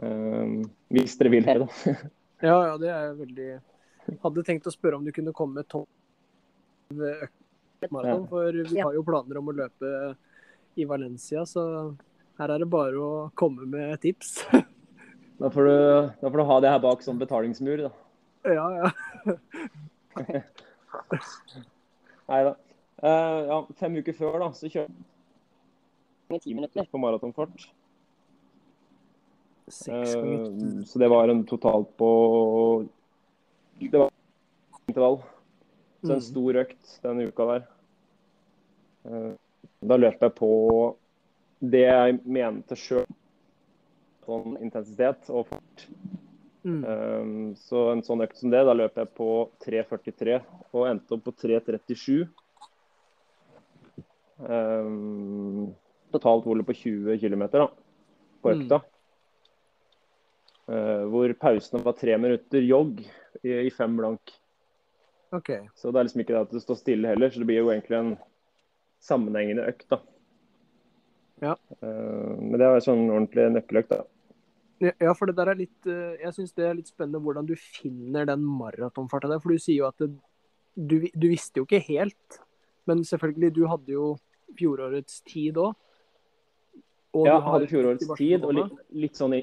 Uh, 0.01 0.67
hvis 0.93 1.17
dere 1.21 1.33
vil 1.37 1.47
det, 1.49 1.61
da. 1.65 1.95
Ja, 2.41 2.55
ja, 2.65 2.77
det 2.81 2.89
er 2.89 3.11
veldig 3.19 3.47
Hadde 4.23 4.43
tenkt 4.47 4.65
å 4.65 4.73
spørre 4.73 4.97
om 4.97 5.05
du 5.05 5.11
kunne 5.13 5.35
komme 5.37 5.61
med 5.61 5.67
topp 5.69 5.89
maraton, 7.93 8.25
for 8.31 8.57
vi 8.73 8.81
har 8.81 8.97
jo 8.97 9.03
planer 9.05 9.39
om 9.39 9.51
å 9.53 9.55
løpe 9.55 9.91
i 10.81 10.87
Valencia, 10.89 11.45
så 11.47 11.63
her 12.41 12.55
er 12.55 12.65
det 12.65 12.71
bare 12.73 12.97
å 12.97 13.29
komme 13.39 13.69
med 13.69 14.01
tips. 14.03 14.39
Da 15.41 15.49
får, 15.53 15.69
du, 15.69 15.77
da 16.21 16.31
får 16.31 16.37
du 16.41 16.45
ha 16.49 16.59
det 16.65 16.73
her 16.75 16.83
bak 16.83 17.05
som 17.05 17.21
betalingsmur, 17.21 17.87
da. 17.87 17.93
Ja, 18.49 18.67
ja. 18.81 18.91
Nei 22.31 22.43
da. 22.47 22.55
Uh, 23.01 23.41
ja, 23.49 23.59
fem 23.81 23.97
uker 23.97 24.17
før 24.17 24.39
da, 24.43 24.51
så 24.53 24.69
kjører 24.69 24.91
jeg 26.31 26.43
ti 26.45 26.55
minutter 26.55 26.87
på 26.91 27.01
maratonfart. 27.01 27.69
Uh. 29.89 30.83
Så 30.87 30.99
det 30.99 31.09
var 31.11 31.31
en 31.31 31.45
total 31.47 31.87
på 31.99 32.11
Det 33.81 33.99
var 33.99 34.11
intervall. 34.89 35.21
Så 36.03 36.13
en 36.13 36.19
Mm. 36.19 36.27
stor 36.27 36.57
økt 36.65 37.01
denne 37.03 37.29
uka 37.29 37.47
der. 37.53 37.63
Uh, 39.05 39.33
da 39.81 39.97
løp 39.97 40.21
jeg 40.21 40.35
på 40.35 40.51
det 41.61 41.87
jeg 41.87 42.21
mente 42.25 42.77
sjøl 42.77 43.07
sånn 44.25 44.57
intensitet 44.63 45.29
og 45.31 45.47
fart. 45.51 45.87
Mm. 46.61 46.81
Um, 46.85 47.55
så 47.57 47.87
en 47.95 48.03
sånn 48.05 48.21
økt 48.21 48.37
som 48.37 48.53
det, 48.53 48.61
da 48.69 48.75
løp 48.77 48.99
jeg 49.01 49.09
på 49.17 49.29
3.43 49.65 50.41
og 50.77 50.87
endte 50.91 51.17
opp 51.17 51.25
på 51.25 51.33
3.37. 51.41 52.27
Um, 54.41 55.71
totalt 56.13 56.47
volum 56.49 56.67
på 56.69 56.77
20 56.77 57.17
km 57.21 57.47
da, 57.53 57.69
på 58.43 58.53
Mm. 58.53 58.61
økta. 58.61 58.81
Uh, 60.71 61.09
hvor 61.11 61.33
pausene 61.35 61.83
var 61.83 61.97
tre 61.99 62.15
minutter 62.17 62.63
jogg 62.63 63.01
i, 63.43 63.51
i 63.67 63.71
fem 63.75 63.97
blank. 63.97 64.21
Okay. 65.33 65.65
Så 65.75 65.91
det 65.91 65.99
er 65.99 66.05
liksom 66.07 66.21
ikke 66.23 66.35
det 66.37 66.45
at 66.45 66.55
det 66.55 66.63
står 66.63 66.79
stille 66.79 67.09
heller, 67.11 67.31
så 67.31 67.41
det 67.43 67.47
blir 67.49 67.63
jo 67.63 67.71
egentlig 67.73 67.99
en 67.99 68.13
sammenhengende 69.03 69.67
økt. 69.67 69.89
da. 69.91 70.01
Ja. 71.41 71.57
Uh, 71.83 72.37
men 72.37 72.59
det 72.61 72.67
er 72.69 72.85
sånn 72.85 73.09
ordentlig 73.09 73.49
nøkkeløkt. 73.57 73.91
da. 73.97 74.05
Ja, 74.81 75.13
for 75.13 75.29
det 75.29 75.37
der 75.37 75.51
er 75.53 75.59
litt 75.59 75.87
eh, 75.91 76.17
Jeg 76.23 76.33
syns 76.33 76.55
det 76.57 76.65
er 76.65 76.77
litt 76.79 76.89
spennende 76.89 77.21
hvordan 77.21 77.45
du 77.49 77.53
finner 77.61 78.25
den 78.31 78.45
maratonfarta 78.49 79.29
der. 79.29 79.43
For 79.43 79.53
du 79.53 79.61
sier 79.61 79.83
jo 79.83 79.89
at 79.91 80.01
det, 80.01 80.11
du, 80.75 80.97
du 81.13 81.29
visste 81.29 81.61
jo 81.61 81.69
ikke 81.69 81.83
helt. 81.91 82.41
Men 82.89 83.05
selvfølgelig, 83.05 83.53
du 83.59 83.65
hadde 83.69 83.93
jo 83.93 84.07
fjorårets 84.59 85.21
tid 85.29 85.61
òg. 85.61 85.77
Ja, 87.13 87.35
jeg 87.35 87.47
hadde 87.47 87.71
fjorårets 87.71 88.13
tid 88.17 88.45
og 88.47 88.55
litt, 88.57 88.77
litt 89.05 89.19
sånn 89.19 89.35
i 89.35 89.43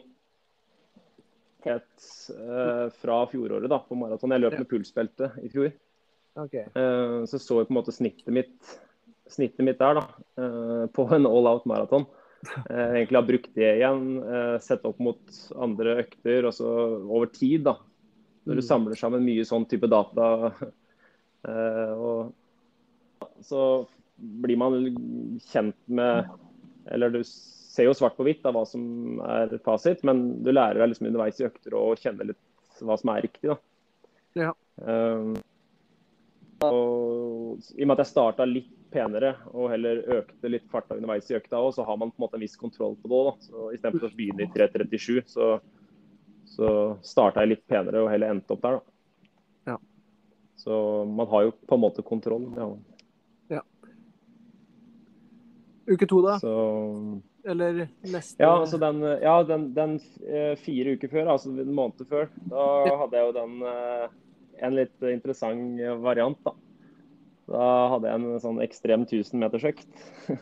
uh, 1.67 2.87
fra 3.01 3.17
fjoråret 3.27 3.69
da, 3.71 3.79
på 3.83 3.97
maraton. 3.99 4.31
Jeg 4.31 4.43
løp 4.43 4.53
Ja. 4.53 4.59
med 4.59 4.69
pulsbelte 4.71 5.31
i 5.43 5.49
fjor. 5.51 5.71
Okay. 6.37 6.65
Uh, 6.75 7.25
så 7.25 7.39
så 7.39 7.59
jeg 7.59 7.67
på 7.67 7.73
en 7.73 7.79
måte 7.79 7.91
snittet 7.91 8.31
mitt, 8.33 8.79
snittet 9.27 9.65
mitt 9.65 9.79
der 9.79 9.99
da, 9.99 10.05
uh, 10.39 10.85
på 10.87 11.07
en 11.11 11.25
all 11.25 11.47
out 11.47 11.65
maraton. 11.65 12.05
Eh, 12.69 12.89
egentlig 12.95 13.17
har 13.19 13.27
brukt 13.27 13.53
det 13.55 13.67
igjen, 13.77 14.01
eh, 14.23 14.57
sett 14.63 14.85
opp 14.87 14.99
mot 15.03 15.19
andre 15.55 15.97
økter, 16.03 16.45
og 16.49 16.53
så 16.55 16.67
over 17.07 17.29
tid, 17.33 17.63
da. 17.67 17.77
Når 18.47 18.55
du 18.55 18.61
Mm. 18.63 18.67
samler 18.67 18.95
sammen 18.99 19.25
mye 19.25 19.43
sånn 19.45 19.65
type 19.69 19.87
data, 19.91 20.51
eh, 21.47 21.93
og 21.93 22.33
så 23.43 23.61
blir 24.17 24.57
man 24.57 24.73
kjent 25.45 25.75
med 25.87 26.25
Eller 26.89 27.09
du 27.11 27.19
ser 27.23 27.83
jo 27.85 27.93
svart 27.93 28.15
på 28.17 28.23
hvitt 28.23 28.45
av 28.47 28.53
hva 28.55 28.63
som 28.65 29.19
er 29.27 29.57
fasit, 29.65 30.03
men 30.07 30.43
du 30.43 30.51
lærer 30.53 30.79
deg 30.79 30.89
liksom 30.93 31.07
underveis 31.09 31.41
i 31.41 31.45
økter 31.49 31.75
å 31.75 31.91
kjenne 31.99 32.29
litt 32.29 32.79
hva 32.79 32.95
som 32.97 33.11
er 33.11 33.21
riktig. 33.25 33.49
da. 33.51 33.57
Ja. 34.39 34.53
Um, 34.79 35.35
og 36.63 37.59
I 37.75 37.83
og 37.83 37.87
med 37.89 37.97
at 37.97 38.05
jeg 38.05 38.11
starta 38.13 38.47
litt 38.47 38.71
penere 38.93 39.33
og 39.53 39.71
heller 39.73 40.01
økte 40.19 40.51
litt 40.51 40.67
farta 40.71 40.97
underveis 40.97 41.29
i 41.31 41.37
økta 41.37 41.59
òg, 41.59 41.73
så 41.75 41.85
har 41.87 41.97
man 41.99 42.11
på 42.11 42.19
en 42.19 42.25
måte 42.25 42.39
en 42.39 42.45
viss 42.45 42.57
kontroll 42.59 42.97
på 43.01 43.11
det 43.11 43.21
òg. 43.21 43.47
Istedenfor 43.75 44.09
å 44.09 44.17
begynne 44.17 44.47
i 44.47 44.51
3.37, 44.53 45.23
så, 45.31 45.47
så 46.55 46.73
starta 47.05 47.43
jeg 47.43 47.55
litt 47.55 47.65
penere 47.69 48.03
og 48.03 48.11
heller 48.13 48.35
endte 48.35 48.55
opp 48.55 48.65
der, 48.65 48.77
da. 48.77 49.73
Ja. 49.73 49.79
Så 50.57 50.77
man 51.05 51.29
har 51.31 51.47
jo 51.47 51.57
på 51.67 51.77
en 51.77 51.83
måte 51.83 52.05
kontroll. 52.05 52.47
Ja. 52.57 52.71
Uke 55.87 56.07
to, 56.07 56.21
da? 56.21 56.35
Så 56.39 56.53
Eller 57.47 57.87
neste 58.03 58.43
Ja, 58.43 58.57
altså 58.59 58.77
den, 58.77 58.99
ja, 59.23 59.43
den, 59.47 59.69
den 59.73 59.99
eh, 60.27 60.53
fire 60.59 60.97
uker 60.97 61.11
før, 61.13 61.29
altså 61.31 61.53
en 61.53 61.75
måned 61.75 62.03
før, 62.09 62.27
da 62.51 62.65
hadde 63.03 63.15
jeg 63.15 63.29
jo 63.29 63.35
den 63.37 63.53
eh, 63.71 64.07
en 64.67 64.75
litt 64.75 65.07
interessant 65.07 65.79
variant, 66.03 66.39
da. 66.43 66.53
Da 67.47 67.65
hadde 67.93 68.09
jeg 68.11 68.19
en 68.19 68.39
sånn 68.43 68.61
ekstrem 68.65 69.05
1000-metersøkt. 69.07 69.87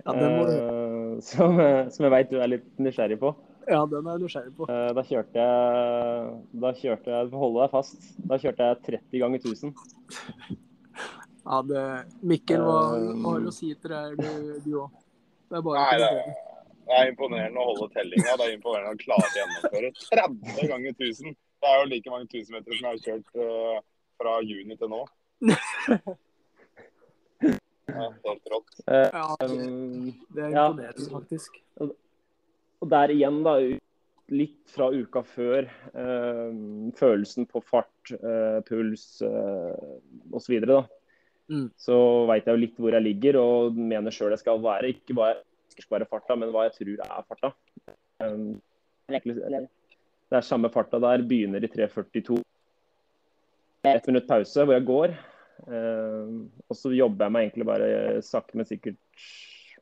Ja, 0.00 0.14
den, 0.16 0.30
må, 0.32 0.44
du- 0.48 0.52
eh, 0.56 1.18
som, 1.20 1.58
som 1.92 2.04
jeg 2.06 2.12
veit 2.14 2.30
du 2.32 2.38
er 2.40 2.48
litt 2.48 2.68
nysgjerrig 2.80 3.18
på. 3.20 3.34
ja, 3.68 3.82
den 3.84 4.06
er 4.08 4.14
jeg 4.16 4.22
nysgjerrig 4.22 4.54
på. 4.56 4.64
Eh, 4.72 4.86
da 4.96 5.02
kjørte 5.04 5.42
jeg 5.42 6.30
Da 6.62 6.70
kjørte 6.78 7.12
jeg 7.12 7.28
holde 7.42 7.60
deg 7.66 7.74
fast. 7.74 8.06
Da 8.30 8.38
kjørte 8.40 8.68
jeg 8.70 8.78
30 8.86 9.20
ganger 9.20 9.44
1000. 9.44 9.74
Ja, 11.44 11.60
det, 11.68 11.84
Mikkel, 12.32 12.64
hva 12.64 12.78
hva 12.96 13.34
har 13.34 13.44
du 13.44 13.50
å 13.50 13.54
si 13.58 13.74
til 13.74 13.92
det 13.92 14.00
du- 14.24 14.56
du 14.64 14.72
òg? 14.86 14.96
Det 15.50 15.60
er 15.60 15.66
bare 15.68 15.84
Nei, 15.84 16.00
det 16.00 16.96
er 16.96 17.12
imponerende 17.12 17.60
å 17.60 17.68
holde 17.68 17.90
tellinga. 17.94 18.38
Det 18.40 18.48
er 18.48 18.56
imponerende 18.56 18.96
å 18.96 19.04
klare 19.04 19.28
å 19.28 19.36
gjennomføre 19.36 19.92
30 20.08 20.68
ganger 20.72 20.96
1000. 20.96 21.36
Det 21.60 21.68
er 21.74 21.76
jo 21.84 21.88
like 21.92 22.10
mange 22.16 22.24
1000 22.32 22.56
meter 22.56 22.72
som 22.72 22.88
jeg 22.88 22.92
har 22.96 23.04
kjørt 23.04 23.28
uh, 23.36 23.80
fra 24.16 24.38
juni 24.48 24.80
til 24.80 24.88
nå. 24.96 25.04
Ja, 27.90 28.12
helt 28.24 28.46
rått. 28.52 28.74
Ja, 28.86 29.36
det, 29.40 29.46
Um, 29.50 30.14
er 30.36 30.50
Ja. 30.54 30.92
faktisk. 31.10 31.56
Og 31.80 32.88
der 32.88 33.08
igjen, 33.12 33.42
da, 33.44 33.56
litt 34.30 34.70
fra 34.70 34.90
uka 34.92 35.22
før. 35.26 35.64
Eh, 35.94 36.52
følelsen 36.96 37.46
på 37.50 37.62
fart, 37.64 38.12
eh, 38.12 38.60
puls 38.62 39.20
eh, 39.22 39.76
osv. 40.32 40.60
Så, 40.66 40.88
Mm. 41.50 41.70
så 41.76 42.26
veit 42.28 42.44
jeg 42.46 42.54
jo 42.54 42.60
litt 42.60 42.76
hvor 42.78 42.92
jeg 42.92 43.02
ligger 43.02 43.36
og 43.40 43.74
mener 43.74 44.10
sjøl 44.12 44.30
jeg 44.30 44.38
skal 44.38 44.60
være. 44.60 44.94
Ikke 44.94 45.14
hva 45.14 45.34
jeg 45.34 45.42
skal 45.82 45.98
være 45.98 46.08
farta, 46.08 46.36
men 46.38 46.52
hva 46.52 46.68
jeg 46.70 46.74
tror 46.78 47.18
er 47.18 47.22
farta. 47.26 47.52
Eh, 48.20 48.54
det 49.08 50.36
er 50.36 50.40
samme 50.46 50.70
farta 50.70 51.00
der. 51.00 51.18
Begynner 51.26 51.64
i 51.64 51.66
3.42. 51.66 52.40
Ett 53.82 54.06
minutt 54.06 54.28
pause 54.28 54.64
hvor 54.64 54.74
jeg 54.78 54.84
går. 54.86 55.16
Eh, 55.66 56.32
og 56.68 56.76
så 56.76 56.92
jobber 56.94 57.26
jeg 57.26 57.34
meg 57.34 57.46
egentlig 57.46 57.68
bare 57.68 57.90
sakte, 58.24 58.56
men 58.56 58.68
sikkert 58.68 58.98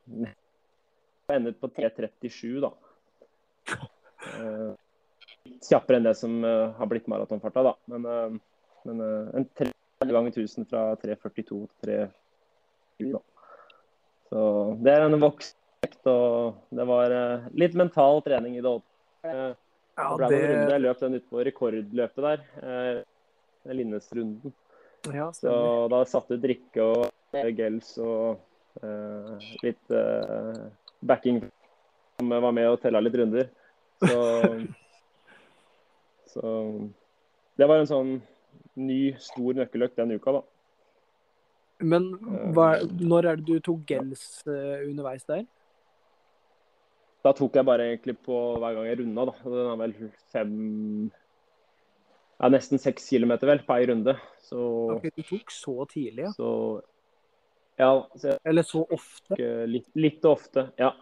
Jeg 0.09 1.37
endet 1.37 1.59
på 1.61 1.69
3.37, 1.69 2.59
da. 2.63 2.71
Eh, 3.69 4.71
litt 5.45 5.69
kjappere 5.69 5.99
enn 5.99 6.07
det 6.09 6.15
som 6.17 6.39
eh, 6.43 6.71
har 6.75 6.89
blitt 6.89 7.07
maratonfarta, 7.11 7.63
da. 7.69 7.75
Men, 7.93 8.39
men 8.89 9.03
en 9.37 9.45
30 9.53 10.15
ganger 10.15 10.33
1000 10.33 10.67
fra 10.71 10.89
3.42 11.03 11.43
til 11.45 11.61
3.20, 11.85 13.13
da. 13.13 13.23
Så 14.29 14.41
det 14.85 14.93
er 14.93 15.05
en 15.05 15.21
voksen 15.21 15.55
og 16.09 16.57
det 16.75 16.83
var 16.89 17.13
litt 17.55 17.75
mental 17.77 18.19
trening 18.25 18.57
i 18.57 18.63
det. 18.63 18.71
Eh, 19.29 19.51
Ja, 19.99 20.09
det. 20.31 20.37
Jeg 20.71 20.81
løp 20.81 20.99
den 21.01 21.17
utpå 21.17 21.41
rekordløpet 21.43 22.23
der. 22.23 22.43
Den 23.67 23.75
Linnes-runden. 23.75 24.53
Ja, 25.07 25.29
Så 25.33 25.53
da 25.91 26.03
satt 26.07 26.29
det 26.33 26.41
drikke 26.43 26.83
og 26.83 27.07
eh, 27.37 27.49
gels 27.55 27.93
og 28.03 28.39
uh, 28.83 29.35
litt 29.63 29.93
uh, 29.95 30.67
backing 30.99 31.41
som 32.19 32.33
var 32.33 32.51
med 32.55 32.67
og 32.67 32.79
tella 32.83 33.01
litt 33.03 33.15
runder. 33.15 33.47
Så, 34.03 34.19
så 36.33 36.53
det 37.59 37.67
var 37.67 37.81
en 37.81 37.89
sånn 37.89 38.11
ny, 38.79 39.15
stor 39.19 39.55
nøkkeløkt 39.59 39.99
den 39.99 40.15
uka, 40.17 40.39
da. 40.39 40.43
Men 41.79 42.09
hva, 42.55 42.73
når 42.83 43.29
er 43.31 43.39
det 43.39 43.47
du 43.47 43.63
tok 43.63 43.85
gels 43.87 44.25
uh, 44.47 44.83
underveis 44.83 45.23
der? 45.29 45.45
Da 47.23 47.33
tok 47.35 47.55
jeg 47.55 47.67
bare 47.67 47.89
egentlig 47.89 48.15
på 48.23 48.35
hver 48.59 48.75
gang 48.75 48.87
jeg 48.87 48.99
runda, 49.01 49.25
da. 49.31 49.35
Den 49.43 49.71
er 49.73 49.79
vel 49.79 49.95
fem 50.31 50.53
ja, 52.39 52.49
Nesten 52.49 52.79
seks 52.79 53.09
kilometer, 53.09 53.47
vel, 53.47 53.59
på 53.67 53.75
ei 53.75 53.85
runde. 53.89 54.15
Så, 54.41 54.59
Ok, 54.95 55.09
du 55.15 55.21
tok 55.23 55.51
så 55.51 55.85
tidlig, 55.91 56.23
ja. 56.29 56.31
så 56.37 56.81
Ja, 57.79 57.91
så 58.15 58.27
jeg 58.33 58.39
Eller 58.45 58.63
så 58.63 58.85
ofte? 58.91 59.35
eh, 59.39 59.65
litt, 59.67 59.87
litt 59.95 60.25
ofte. 60.25 60.69
Ja. 60.77 60.93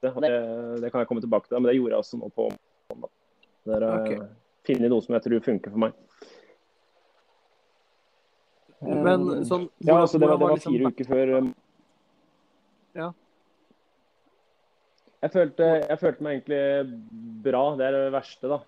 Det, 0.00 0.12
det, 0.22 0.80
det 0.82 0.90
kan 0.92 1.00
jeg 1.02 1.08
komme 1.10 1.20
tilbake 1.22 1.48
til, 1.48 1.58
men 1.58 1.70
det 1.72 1.76
gjorde 1.76 1.96
jeg 1.96 1.98
også 2.04 2.18
nå 2.20 2.28
på 2.34 2.48
mandag. 2.92 3.10
Der 3.66 3.84
har 3.86 4.06
jeg 4.06 4.90
noe 4.90 5.02
som 5.02 5.14
jeg 5.16 5.22
tror 5.24 5.40
funker 5.44 5.70
for 5.74 5.78
meg. 5.78 5.92
Men 8.80 9.24
sånn 9.48 9.68
Ja, 9.82 9.96
altså 10.04 10.20
det 10.20 10.28
var, 10.28 10.36
det 10.38 10.46
var 10.46 10.54
liksom- 10.54 10.74
fire 10.76 10.90
uker 10.92 11.04
før 11.04 11.32
um, 11.38 11.54
Ja. 12.94 13.12
Jeg 15.22 15.32
følte, 15.32 15.66
jeg 15.88 15.98
følte 15.98 16.22
meg 16.22 16.36
egentlig 16.38 17.42
bra. 17.42 17.62
Det 17.76 17.86
er 17.86 17.90
det 17.96 18.12
verste, 18.14 18.48
da. 18.48 18.58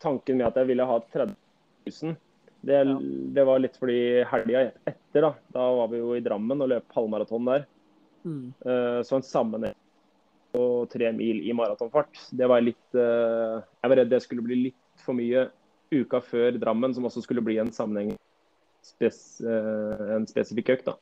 Tanken 0.00 0.40
med 0.40 0.48
at 0.48 0.58
jeg 0.60 0.70
ville 0.70 0.86
ha 0.88 0.96
30 1.12 1.34
000, 1.86 2.16
det, 2.60 2.80
det 3.32 3.44
var 3.44 3.60
litt 3.60 3.76
fordi 3.80 4.00
helga 4.28 4.66
etter, 4.84 5.24
da. 5.24 5.30
Da 5.52 5.68
var 5.78 5.88
vi 5.92 6.00
jo 6.00 6.14
i 6.16 6.24
Drammen 6.24 6.60
og 6.60 6.68
løp 6.72 6.96
halvmaraton 6.96 7.48
der. 7.48 7.64
Mm. 8.24 8.52
Eh, 8.60 8.98
så 9.06 9.16
en 9.16 9.24
sammenheng 9.24 9.76
på 10.52 10.64
tre 10.92 11.12
mil 11.14 11.40
i 11.46 11.54
maratonfart, 11.54 12.18
det 12.36 12.48
var 12.50 12.60
litt 12.60 12.96
eh, 12.98 13.60
Jeg 13.62 13.90
var 13.92 14.00
redd 14.00 14.10
det 14.10 14.18
skulle 14.24 14.42
bli 14.44 14.56
litt 14.64 15.04
for 15.04 15.16
mye 15.16 15.46
uka 15.94 16.20
før 16.26 16.58
Drammen, 16.60 16.94
som 16.94 17.06
også 17.06 17.22
skulle 17.24 17.44
bli 17.44 17.56
en 17.62 17.72
sammenheng 17.72 18.12
spes, 18.84 19.40
eh, 19.40 20.04
en 20.16 20.26
spesifikk 20.28 20.74
økt. 20.76 20.90
da. 20.90 20.96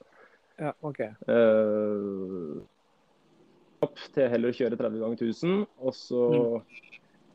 Ja, 0.59 0.75
OK. 0.83 1.01
Opp 3.87 4.01
til 4.15 4.31
heller 4.31 4.51
å 4.51 4.59
kjøre 4.59 4.79
30 4.79 5.03
ganger 5.03 5.27
1000. 5.27 5.61
Og 5.79 5.95
så 5.95 6.23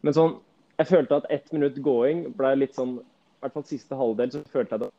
Men 0.04 0.16
sånn 0.16 0.34
Jeg 0.80 0.90
følte 0.90 1.20
at 1.22 1.30
ett 1.30 1.52
minutt 1.54 1.76
gåing 1.86 2.26
ble 2.38 2.56
litt 2.58 2.74
sånn 2.76 2.96
I 3.00 3.44
hvert 3.44 3.54
fall 3.58 3.66
siste 3.68 3.98
halvdel 4.00 4.32
så 4.34 4.42
følte 4.50 4.78
jeg 4.78 4.88
at 4.88 4.94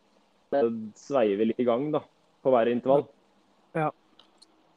det 0.55 0.63
sveiver 1.01 1.49
litt 1.49 1.61
i 1.61 1.67
gang 1.67 1.89
da, 1.95 2.03
på 2.45 2.53
hver 2.53 2.69
intervall. 2.71 3.07
Ja. 3.75 3.89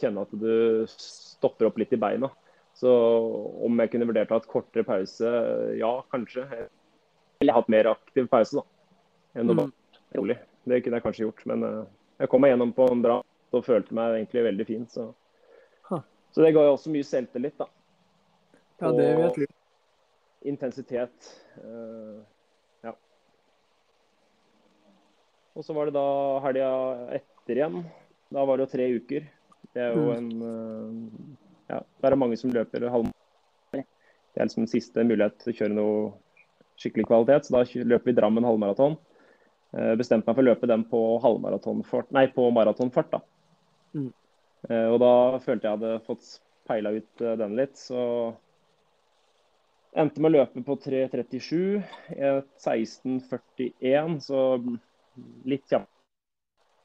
Kjenne 0.01 0.23
at 0.23 0.31
du 0.31 0.85
stopper 0.89 1.67
opp 1.67 1.77
litt 1.77 1.93
i 1.93 1.99
beina. 2.01 2.29
Så 2.77 2.89
om 3.65 3.77
jeg 3.81 3.91
kunne 3.91 4.07
vurdert 4.09 4.31
å 4.31 4.37
ha 4.37 4.41
et 4.41 4.49
kortere 4.49 4.85
pause, 4.87 5.29
ja, 5.77 5.91
kanskje. 6.13 6.45
Jeg 6.49 6.69
ville 7.41 7.53
hatt 7.53 7.69
mer 7.69 7.91
aktiv 7.91 8.29
pause, 8.31 8.57
da. 8.57 8.63
Enn 9.37 9.51
å 9.51 9.57
bare 9.57 9.67
Mm. 9.67 9.73
rolig. 10.15 10.37
Det 10.65 10.81
kunne 10.83 10.97
jeg 10.97 11.03
kanskje 11.03 11.25
gjort, 11.25 11.45
men 11.45 11.63
eh, 11.63 11.85
jeg 12.23 12.29
kom 12.29 12.41
meg 12.41 12.51
gjennom 12.53 12.73
på 12.73 12.89
en 12.91 13.01
bra 13.03 13.19
og 13.53 13.65
følte 13.65 13.93
meg 13.93 14.15
egentlig 14.15 14.43
veldig 14.47 14.65
fin. 14.67 14.87
Så, 14.87 15.13
så 16.31 16.41
det 16.43 16.53
ga 16.55 16.63
jo 16.63 16.73
også 16.77 16.91
mye 16.93 17.03
selvtillit, 17.07 17.57
da. 17.59 17.67
Ja, 18.81 18.91
det 18.91 19.11
vet 19.17 19.35
du. 19.35 19.45
Intensitet. 20.47 21.27
eh, 21.61 22.19
ja. 22.85 22.93
Og 25.57 25.65
så 25.65 25.73
var 25.75 25.89
det 25.89 25.95
da 25.97 26.05
helga 26.45 26.69
etter 27.17 27.59
igjen. 27.59 27.81
Da 28.33 28.45
var 28.45 28.57
det 28.57 28.67
jo 28.67 28.71
tre 28.75 28.87
uker. 28.99 29.27
Det 29.73 29.83
er 29.83 29.97
jo 29.97 30.11
en 30.15 30.29
eh, 30.47 31.35
Ja, 31.73 31.81
det 31.83 32.07
er 32.11 32.15
mange 32.19 32.37
som 32.39 32.53
løper 32.53 32.87
halvmaraton. 32.87 33.13
Det 33.73 34.43
er 34.43 34.47
liksom 34.47 34.63
den 34.63 34.71
siste 34.71 35.03
mulighet 35.03 35.39
til 35.41 35.51
å 35.53 35.57
kjøre 35.57 35.75
noe 35.75 35.99
skikkelig 36.77 37.07
kvalitet. 37.09 37.47
Så 37.47 37.55
da 37.57 37.63
løper 37.89 38.11
vi 38.11 38.15
Drammen 38.19 38.45
halvmaraton. 38.47 38.97
Eh, 39.75 39.93
Bestemte 39.99 40.29
meg 40.29 40.37
for 40.37 40.45
å 40.45 40.49
løpe 40.51 40.69
den 40.69 40.85
på 40.87 41.01
halvmaratonfart, 41.25 42.11
nei, 42.15 42.27
på 42.31 42.47
maratonfart. 42.55 43.11
da. 43.17 43.23
Mm. 43.97 44.11
Og 44.67 44.97
da 44.99 45.09
følte 45.39 45.67
jeg 45.67 45.77
hadde 45.77 45.99
fått 46.03 46.25
peila 46.67 46.91
ut 46.91 47.21
den 47.39 47.53
litt. 47.55 47.77
Så 47.79 47.99
endte 49.99 50.21
med 50.21 50.31
å 50.31 50.37
løpe 50.39 50.63
på 50.65 50.75
3.37. 50.83 51.83
eh, 52.15 52.41
16.41, 52.63 54.19
så 54.23 54.41
litt 55.49 55.65
kjapp 55.69 55.87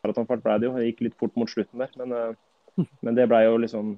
maratonfart 0.02 0.42
ble 0.42 0.56
det 0.58 0.68
jo. 0.68 0.76
Det 0.78 0.88
gikk 0.88 1.04
litt 1.06 1.18
fort 1.20 1.36
mot 1.38 1.50
slutten 1.50 1.82
der. 1.84 1.92
Men, 2.00 2.16
eh, 2.16 2.86
men 3.04 3.18
det 3.18 3.28
ble 3.30 3.42
jo 3.46 3.58
liksom 3.62 3.94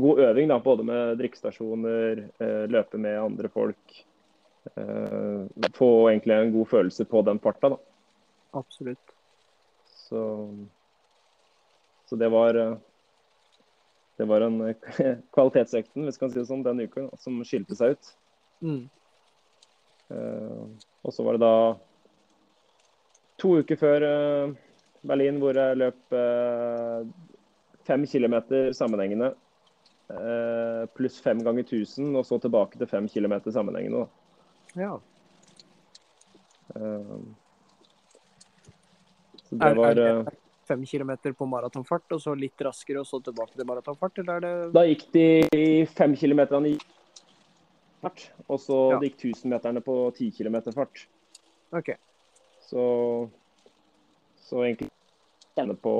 god 0.00 0.22
øving, 0.30 0.48
da, 0.48 0.58
både 0.64 0.86
med 0.88 1.18
drikkestasjoner, 1.20 2.24
eh, 2.40 2.64
løpe 2.72 3.00
med 3.00 3.20
andre 3.20 3.50
folk. 3.52 3.98
eh, 4.74 5.68
Få 5.76 5.90
egentlig 6.10 6.38
en 6.38 6.54
god 6.56 6.70
følelse 6.72 7.04
på 7.10 7.22
den 7.26 7.42
farta. 7.44 7.74
da. 7.76 7.78
Absolutt. 8.54 9.14
Så, 10.08 10.24
så 12.06 12.16
det 12.16 12.28
var 12.32 12.54
eh, 12.54 12.74
det 14.16 14.24
var 14.30 14.44
en 14.46 14.60
eh, 14.68 14.76
kvalitetsøkten 15.34 16.06
hvis 16.06 16.20
kan 16.20 16.30
si 16.30 16.40
det 16.40 16.48
sånn, 16.50 16.64
den 16.66 16.84
uka 16.86 17.08
som 17.22 17.40
skilte 17.46 17.76
seg 17.78 17.96
ut. 17.96 18.12
Mm. 18.64 18.88
Uh, 20.12 20.64
og 21.04 21.12
så 21.12 21.24
var 21.24 21.36
det 21.36 21.44
da 21.44 21.56
to 23.40 23.54
uker 23.60 23.78
før 23.80 24.04
uh, 24.04 24.54
Berlin 25.04 25.40
hvor 25.42 25.56
jeg 25.58 25.80
løp 25.80 26.16
uh, 26.16 27.04
fem 27.84 28.06
kilometer 28.08 28.72
sammenhengende. 28.72 29.34
pluss 30.94 31.16
fem 31.24 31.38
ganger 31.42 31.64
1000, 31.64 32.16
og 32.16 32.26
så 32.28 32.36
tilbake 32.38 32.78
til 32.78 32.86
fem 32.86 33.06
kilometer 33.08 33.50
sammenhengende. 33.50 34.04
Da. 34.04 34.80
Ja. 34.80 34.98
Så 39.48 39.56
Er, 39.56 39.74
det 39.74 39.76
var 39.78 39.90
er 39.90 39.94
det 39.94 40.34
fem 40.68 40.84
kilometer 40.84 41.32
på 41.32 41.48
maratonfart, 41.48 42.04
og 42.12 42.20
så 42.20 42.34
litt 42.36 42.60
raskere, 42.64 43.00
og 43.00 43.08
så 43.08 43.20
tilbake 43.24 43.56
til 43.56 43.68
maratonfart, 43.68 44.18
eller 44.22 44.34
er 44.36 44.40
det 44.44 44.72
Da 44.76 44.84
gikk 44.88 45.06
de 45.16 45.26
fem 45.96 46.16
kilometerne 46.20 46.74
i 46.74 46.78
fart, 48.04 48.26
og 48.46 48.60
så 48.62 48.80
Ja. 48.94 49.00
gikk 49.02 49.16
1000-meterne 49.18 49.82
på 49.84 49.96
ti 50.16 50.30
kilometer 50.34 50.74
fart. 50.76 51.06
Okay. 51.74 51.96
Så, 52.64 52.84
så 54.44 54.62
egentlig 54.64 54.90
kjenne, 55.54 55.74
på, 55.78 55.94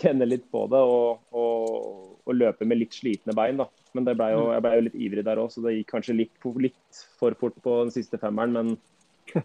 kjenne 0.00 0.28
litt 0.28 0.44
på 0.52 0.66
det 0.72 0.80
og, 0.80 1.24
og, 1.36 2.20
og 2.24 2.36
løpe 2.36 2.66
med 2.68 2.80
litt 2.80 2.96
slitne 2.96 3.34
bein. 3.36 3.60
da. 3.60 3.68
Men 3.94 4.06
det 4.08 4.16
ble 4.18 4.30
jo, 4.32 4.44
jeg 4.52 4.64
ble 4.64 4.74
jo 4.74 4.84
litt 4.88 5.00
ivrig 5.06 5.24
der 5.26 5.40
òg, 5.42 5.50
så 5.52 5.62
det 5.64 5.76
gikk 5.76 5.90
kanskje 5.94 6.16
litt, 6.18 6.46
litt 6.64 7.02
for 7.20 7.36
fort 7.40 7.56
på 7.62 7.80
den 7.84 7.92
siste 7.94 8.18
femmeren. 8.20 8.54
Men, 8.56 9.42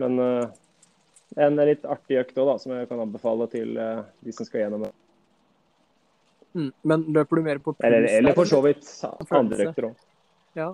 men 0.00 0.22
eh, 0.24 0.54
en 1.46 1.60
litt 1.68 1.84
artig 1.86 2.20
økt 2.22 2.40
òg, 2.42 2.56
som 2.62 2.74
jeg 2.74 2.88
kan 2.90 3.02
anbefale 3.04 3.48
til 3.52 3.76
eh, 3.80 4.02
de 4.26 4.34
som 4.34 4.48
skal 4.48 4.64
gjennom 4.64 4.88
det. 4.88 4.92
Mm. 6.56 6.72
Men 6.88 7.06
løper 7.12 7.36
du 7.36 7.44
mer 7.44 7.60
på 7.60 7.74
puls? 7.76 7.84
Eller, 7.84 8.08
eller 8.16 8.36
for 8.36 8.48
så 8.48 8.62
vidt 8.64 8.88
andre 9.28 9.68
økter 9.68 9.90
òg. 9.90 10.04
Ja. 10.56 10.70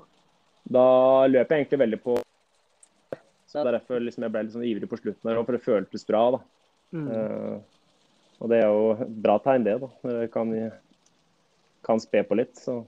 Da 0.70 1.26
løper 1.26 1.56
jeg 1.56 1.64
egentlig 1.66 1.78
veldig 1.82 2.02
på 2.02 2.18
Så 3.50 3.64
Derfor 3.66 4.00
liksom 4.00 4.22
jeg 4.24 4.32
ble 4.32 4.42
litt 4.46 4.54
sånn 4.54 4.64
ivrig 4.64 4.88
på 4.88 4.96
slutten 4.96 5.28
her, 5.28 5.42
for 5.44 5.52
det 5.52 5.64
føltes 5.64 6.06
bra. 6.06 6.22
da. 6.30 6.38
Mm. 6.92 7.08
Uh, 7.08 7.60
Og 8.40 8.48
det 8.48 8.58
er 8.62 8.68
jo 8.70 8.92
et 8.92 9.22
bra 9.22 9.38
tegn, 9.38 9.64
det. 9.64 9.80
da. 9.80 9.88
Det 10.02 10.30
kan, 10.32 10.72
kan 11.84 12.00
spe 12.00 12.22
på 12.24 12.34
litt. 12.38 12.56
Så 12.56 12.84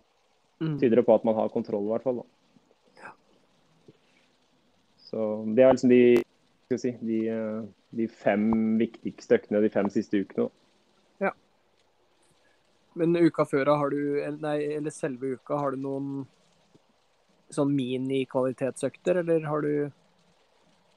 Mm. 0.61 0.79
tyder 0.79 0.97
det 0.97 1.03
på 1.05 1.15
at 1.15 1.25
man 1.25 1.35
har 1.35 1.49
kontroll, 1.51 1.83
i 1.85 1.91
hvert 1.91 2.03
fall. 2.03 2.23
da. 2.23 3.11
Så 4.99 5.55
det 5.55 5.65
er 5.65 5.73
liksom 5.73 5.91
de, 5.91 6.23
skal 6.69 6.79
si, 6.79 6.93
de, 7.03 7.19
eh, 7.29 7.63
de 7.99 8.07
fem 8.09 8.79
viktigste 8.79 9.35
øktene 9.41 9.61
de 9.61 9.69
fem 9.69 9.91
siste 9.91 10.23
ukene. 10.23 10.47
da. 10.47 11.33
Men 12.95 13.17
uka 13.17 13.45
før, 13.45 13.67
har 13.77 13.91
du, 13.91 13.99
nei, 14.39 14.77
eller 14.77 14.91
selve 14.95 15.35
uka, 15.35 15.57
har 15.59 15.73
du 15.73 15.77
noen 15.83 16.27
sånn 17.57 17.73
mini-kvalitetsøkter, 17.75 19.23
eller 19.23 19.47
har 19.49 19.65
du 19.65 19.73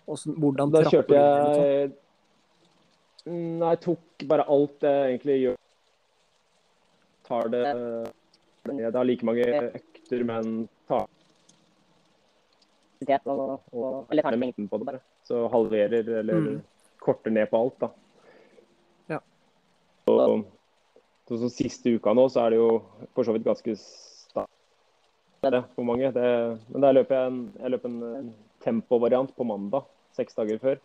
hvordan, 0.08 0.36
hvordan 0.42 0.72
Da 0.74 0.84
kjørte 0.88 1.12
du 1.12 1.18
liksom? 1.18 1.64
jeg 1.64 1.96
Nei, 3.28 3.74
jeg 3.74 3.80
tok 3.84 4.24
bare 4.30 4.46
alt 4.48 4.86
jeg 4.88 5.08
egentlig 5.12 5.34
gjør. 5.42 5.56
Tar 7.28 7.50
det 7.52 7.64
Jeg 7.68 8.94
har 8.96 9.08
like 9.10 9.28
mange 9.28 9.48
økter, 9.68 10.24
men 10.30 10.54
tar 10.88 11.08
og, 13.28 13.62
og, 13.74 14.08
Eller 14.10 14.24
tar 14.24 14.32
ned 14.34 14.42
mengden 14.46 14.70
på 14.72 14.80
det, 14.80 14.88
bare. 14.88 15.02
Så 15.28 15.44
halverer 15.52 16.08
eller 16.22 16.34
Mm. 16.40 16.62
korter 17.04 17.32
ned 17.32 17.50
på 17.52 17.60
alt, 17.60 17.80
da. 17.80 17.90
Ja. 19.10 19.20
Og, 20.08 20.46
så, 21.28 21.38
så 21.38 21.50
siste 21.52 21.94
uka 21.94 22.14
nå, 22.14 22.30
så 22.32 22.46
er 22.46 22.50
det 22.56 22.58
jo 22.62 22.82
for 23.14 23.24
så 23.28 23.36
vidt 23.36 23.46
ganske 23.46 23.76
det 25.54 25.64
for 25.76 25.84
mange. 25.88 26.08
Det, 26.14 26.28
men 26.70 26.84
der 26.84 26.96
løper 26.98 27.14
jeg 27.18 27.26
en, 27.32 27.40
jeg 27.62 27.74
løper 27.74 27.88
en, 27.94 28.30
tempovariant 28.64 29.32
på 29.38 29.44
mandag, 29.48 29.84
seks 30.18 30.34
dager 30.36 30.58
før. 30.62 30.78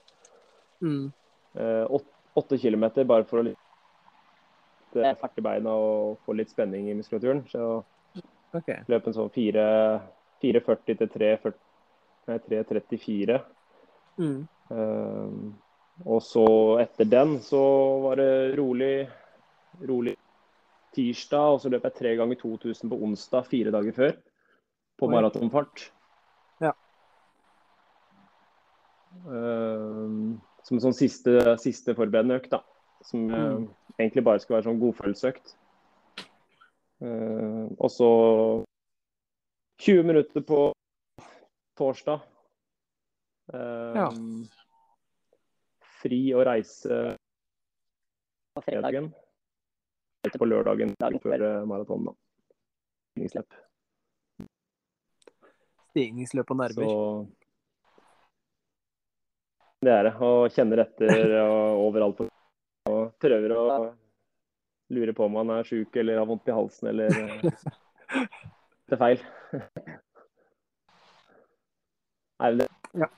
Mm. 0.84 1.06
Eh, 1.54 1.84
åt- 1.90 2.14
åtte 2.34 2.58
kilometer 2.58 3.04
bare 3.08 3.24
for 3.28 3.38
å 3.40 3.42
litt 3.46 3.58
eh, 4.96 5.14
ferte 5.18 5.42
beina 5.44 5.70
og 5.72 6.18
få 6.26 6.32
litt 6.36 6.50
spenning 6.52 6.90
i 6.90 6.94
muskulaturen. 6.98 7.42
Så 7.50 7.60
okay. 8.54 8.78
løp 8.88 9.06
en 9.06 9.14
sånn 9.16 9.30
4.40 9.34 10.96
til 11.00 11.08
3.34. 11.16 13.40
Mm. 14.20 14.40
Eh, 14.70 15.30
og 16.08 16.20
så 16.24 16.46
etter 16.82 17.04
den 17.04 17.40
så 17.44 17.62
var 18.02 18.16
det 18.20 18.56
rolig, 18.58 19.08
rolig 19.86 20.16
tirsdag, 20.96 21.54
og 21.54 21.60
så 21.62 21.70
løp 21.72 21.84
jeg 21.88 21.98
tre 21.98 22.14
ganger 22.18 22.36
2000 22.40 22.90
på 22.90 22.98
onsdag 23.06 23.42
fire 23.48 23.70
dager 23.74 23.94
før. 23.96 24.12
På 25.02 25.10
maratonfart. 25.10 25.88
Ja. 26.62 26.70
Uh, 29.26 30.38
som 30.62 30.78
en 30.78 30.84
sånn 30.84 30.94
siste, 30.94 31.56
siste 31.58 31.96
forberedende 31.98 32.38
økt, 32.38 32.52
da. 32.54 32.62
Som 33.02 33.26
mm. 33.26 33.34
uh, 33.34 33.96
egentlig 33.98 34.22
bare 34.28 34.42
skal 34.42 34.60
være 34.60 34.68
sånn 34.68 34.78
godfølelsesøkt. 34.82 35.56
Uh, 37.02 37.66
og 37.82 37.90
så 37.90 38.10
20 39.82 40.06
minutter 40.06 40.46
på 40.46 40.68
torsdag. 41.78 42.22
Eh, 43.52 43.94
Ja. 43.98 44.06
Fri 46.02 46.20
å 46.34 46.44
reise 46.46 47.16
på 48.54 48.62
fredagen. 48.62 49.10
På 50.38 50.46
lørdagen 50.46 50.94
før 51.22 51.66
maratonen, 51.66 52.14
da. 52.14 53.42
Stigningsløp. 55.92 56.50
Og 56.50 56.56
nerver. 56.58 56.84
Så 56.88 56.98
det 59.82 59.92
er 59.92 60.06
det. 60.08 60.14
Og 60.22 60.52
kjenner 60.54 60.84
etter 60.86 61.34
og 61.46 61.88
overalt 61.88 62.20
på 62.20 62.28
og 62.90 63.12
prøver 63.22 63.52
å 63.54 63.64
lure 64.92 65.12
på 65.14 65.26
om 65.28 65.36
han 65.38 65.52
er 65.54 65.68
sjuk 65.68 65.94
eller 66.00 66.18
har 66.18 66.26
vondt 66.26 66.48
i 66.50 66.54
halsen 66.56 66.88
eller 66.90 67.14
eh, 67.14 67.44
det 68.90 68.96
er 68.96 69.00
feil. 69.00 69.22
Nei, 72.42 72.50
det 72.58 72.66
Ja. 72.98 73.08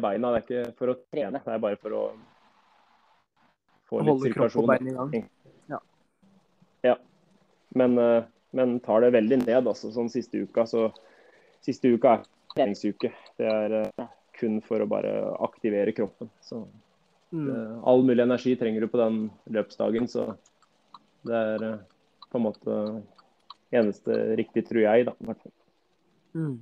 beina. 0.00 0.32
Det 0.32 0.38
er 0.38 0.44
ikke 0.46 0.76
for 0.80 0.90
å 0.90 0.96
trene, 1.12 1.42
det 1.44 1.52
er 1.52 1.62
bare 1.62 1.78
for 1.78 1.94
å 1.94 2.02
få 3.86 4.00
litt 4.00 4.08
Holde 4.14 4.32
kropp 4.34 4.56
og 4.62 4.70
bein 4.72 4.88
i 4.88 4.96
gang. 4.96 5.12
Ja. 6.82 6.96
Men, 7.76 7.98
eh, 7.98 8.24
men 8.56 8.80
tar 8.80 9.04
det 9.04 9.12
veldig 9.14 9.42
ned, 9.44 9.66
altså. 9.66 9.92
Sånn 9.92 10.10
siste 10.10 10.40
uka. 10.42 10.64
Så 10.66 10.88
siste 11.66 11.90
uka 11.92 12.16
er 12.16 12.26
treningsuke. 12.54 13.10
Det 13.38 13.46
er 13.50 13.74
eh, 13.82 14.06
kun 14.38 14.60
for 14.64 14.80
å 14.84 14.88
bare 14.88 15.12
aktivere 15.44 15.92
kroppen. 15.96 16.30
Så 16.44 16.64
Mm. 17.34 17.48
eh, 17.50 17.80
all 17.82 18.04
mulig 18.06 18.22
energi 18.22 18.52
trenger 18.56 18.80
du 18.80 18.86
på 18.88 18.98
den 19.00 19.30
løpsdagen, 19.50 20.06
så 20.08 20.36
det 21.26 21.34
er 21.34 21.64
eh, 21.72 21.78
på 22.30 22.38
en 22.38 22.44
måte 22.44 22.76
eneste 23.74 24.14
riktig, 24.38 24.62
tror 24.68 24.84
jeg, 24.84 25.06
da. 25.08 25.12
i 25.20 25.26
hvert 25.26 25.42
fall. 25.42 25.52
Mm. 26.38 26.60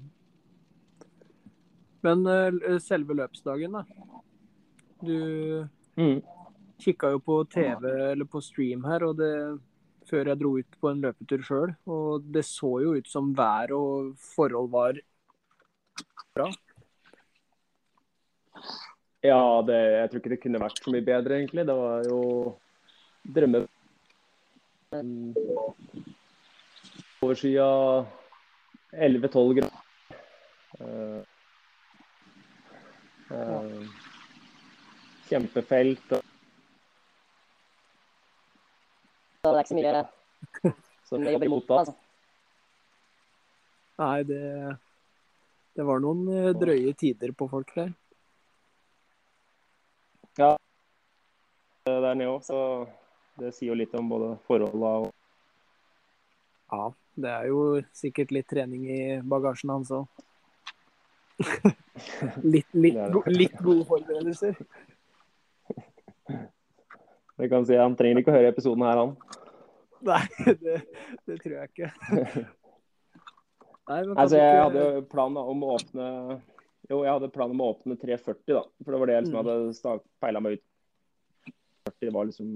Men 2.05 2.24
selve 2.80 3.14
løpsdagen, 3.16 3.72
da. 3.72 3.84
Du 5.05 5.68
Mm. 5.96 6.22
kikka 6.80 7.11
jo 7.12 7.18
på 7.20 7.44
TV 7.48 7.84
eller 8.12 8.24
på 8.24 8.42
stream 8.42 8.84
her, 8.84 9.05
og 9.05 9.16
det 9.16 9.61
før 10.14 10.30
jeg 10.30 10.40
dro 10.40 10.52
ut 10.60 10.76
på 10.80 10.90
en 10.92 11.02
løpetur 11.02 11.42
sjøl. 11.46 11.74
Og 11.90 12.26
det 12.34 12.44
så 12.46 12.70
jo 12.84 12.94
ut 12.98 13.10
som 13.10 13.32
vær 13.36 13.74
og 13.74 14.14
forhold 14.34 14.70
var 14.74 15.00
bra. 16.34 16.48
Ja, 19.24 19.40
det, 19.64 19.78
jeg 19.96 20.10
tror 20.10 20.20
ikke 20.20 20.32
det 20.34 20.42
kunne 20.42 20.60
vært 20.60 20.82
så 20.82 20.92
mye 20.92 21.04
bedre, 21.04 21.38
egentlig. 21.40 21.64
Det 21.66 21.76
var 21.78 22.10
jo 22.10 22.20
drømme... 23.36 23.64
Overskya 27.24 27.64
Oversida 27.64 28.06
11-12 28.92 29.54
grader. 29.58 29.80
Uh, 30.76 31.22
uh, 33.32 33.88
kjempefelt. 35.30 36.12
Og... 36.18 36.34
Så 39.45 39.51
det 39.53 39.59
er 39.59 39.66
ikke 39.66 39.68
så 39.68 39.76
mye 39.76 40.72
som 41.05 41.24
jobber 41.34 41.51
imot 41.51 41.66
da, 41.68 41.80
altså. 41.82 41.92
Nei, 44.01 44.22
det, 44.24 44.38
det 45.76 45.84
var 45.84 46.01
noen 46.01 46.22
eh, 46.32 46.55
drøye 46.57 46.95
tider 46.97 47.34
på 47.36 47.49
folk 47.53 47.74
der. 47.76 47.90
Ja, 50.40 50.55
Der 51.84 52.16
nede 52.16 52.30
òg, 52.32 52.40
så 52.42 52.88
det 53.36 53.53
sier 53.53 53.74
jo 53.74 53.76
litt 53.76 53.92
om 54.01 54.09
både 54.09 54.32
forholda 54.49 54.95
og 55.05 55.12
Ja, 56.72 56.88
det 57.20 57.36
er 57.36 57.47
jo 57.53 57.61
sikkert 57.92 58.32
litt 58.32 58.49
trening 58.49 58.88
i 58.88 58.99
bagasjen 59.20 59.74
hans 59.76 59.92
òg. 59.92 60.09
litt, 62.55 62.72
litt, 62.72 62.97
litt 63.28 63.61
gode 63.61 63.84
forberedelser. 63.92 64.57
Vi 67.41 67.49
kan 67.51 67.64
si 67.66 67.74
Han 67.76 67.97
trenger 67.99 68.20
ikke 68.22 68.30
å 68.32 68.37
høre 68.37 68.51
episoden 68.53 68.85
her, 68.87 69.01
han. 69.01 69.16
Nei, 70.11 70.20
det, 70.61 70.76
det 71.26 71.39
tror 71.43 71.55
jeg 71.57 71.70
ikke. 71.72 71.89
Nei, 73.89 74.01
Altså, 74.16 74.37
jeg 74.39 74.51
ikke- 74.53 74.64
hadde 74.68 75.07
plan 75.12 75.37
om 75.41 75.62
å 75.66 75.72
åpne 75.78 76.07
Jo, 76.91 76.99
jeg 77.05 77.12
hadde 77.14 77.30
planen 77.32 77.55
om 77.57 77.62
å 77.64 77.70
åpne 77.74 77.97
340, 78.01 78.53
da. 78.59 78.62
For 78.85 78.93
det 78.93 79.01
var 79.01 79.09
det 79.11 79.14
jeg 79.16 79.24
liksom 79.24 79.39
Mm. 79.39 79.49
hadde 79.49 79.95
peila 80.20 80.41
meg 80.45 80.59
ut. 80.59 80.64
40 81.89 82.12
var 82.12 82.24
liksom 82.28 82.51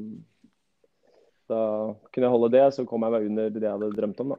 Da 1.49 1.61
kunne 2.13 2.27
jeg 2.29 2.35
holde 2.35 2.51
det, 2.53 2.65
så 2.77 2.85
kom 2.89 3.03
jeg 3.07 3.13
meg 3.15 3.27
under 3.31 3.49
det 3.51 3.63
jeg 3.65 3.73
hadde 3.73 3.97
drømt 3.97 4.21
om, 4.21 4.35
da. 4.35 4.39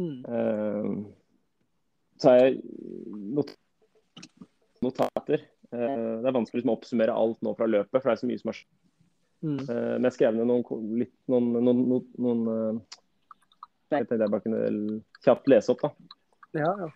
Mm. 0.00 0.18
Uh, 0.26 0.90
så 2.18 2.30
har 2.32 2.38
jeg 2.40 2.56
not 3.38 3.52
notater. 4.82 5.44
Uh, 5.70 6.18
det 6.18 6.26
er 6.26 6.34
vanskelig 6.34 6.60
liksom, 6.64 6.72
å 6.72 6.78
oppsummere 6.80 7.14
alt 7.14 7.38
nå 7.46 7.52
fra 7.58 7.68
løpet, 7.70 7.94
for 8.00 8.08
det 8.10 8.16
er 8.16 8.22
så 8.24 8.30
mye 8.30 8.40
som 8.42 8.50
har 8.50 8.58
skjedd. 8.58 8.72
Mm. 9.40 9.60
Eh, 9.64 9.92
Men 9.96 10.08
jeg 10.08 10.16
skrev 10.18 10.36
ned 10.36 10.48
noen, 10.50 10.88
litt, 11.00 11.14
noen, 11.30 11.52
noen, 11.56 11.84
noen, 11.88 12.08
noen 12.20 12.42
eh, 12.54 12.98
Jeg 13.90 14.06
tenkte 14.06 14.18
jeg 14.20 14.32
bare 14.32 14.44
kunne 14.44 14.98
kjapt 15.24 15.48
lese 15.50 15.72
opp. 15.74 15.86
da. 15.86 16.18
Ja, 16.60 16.72
ja. 16.84 16.90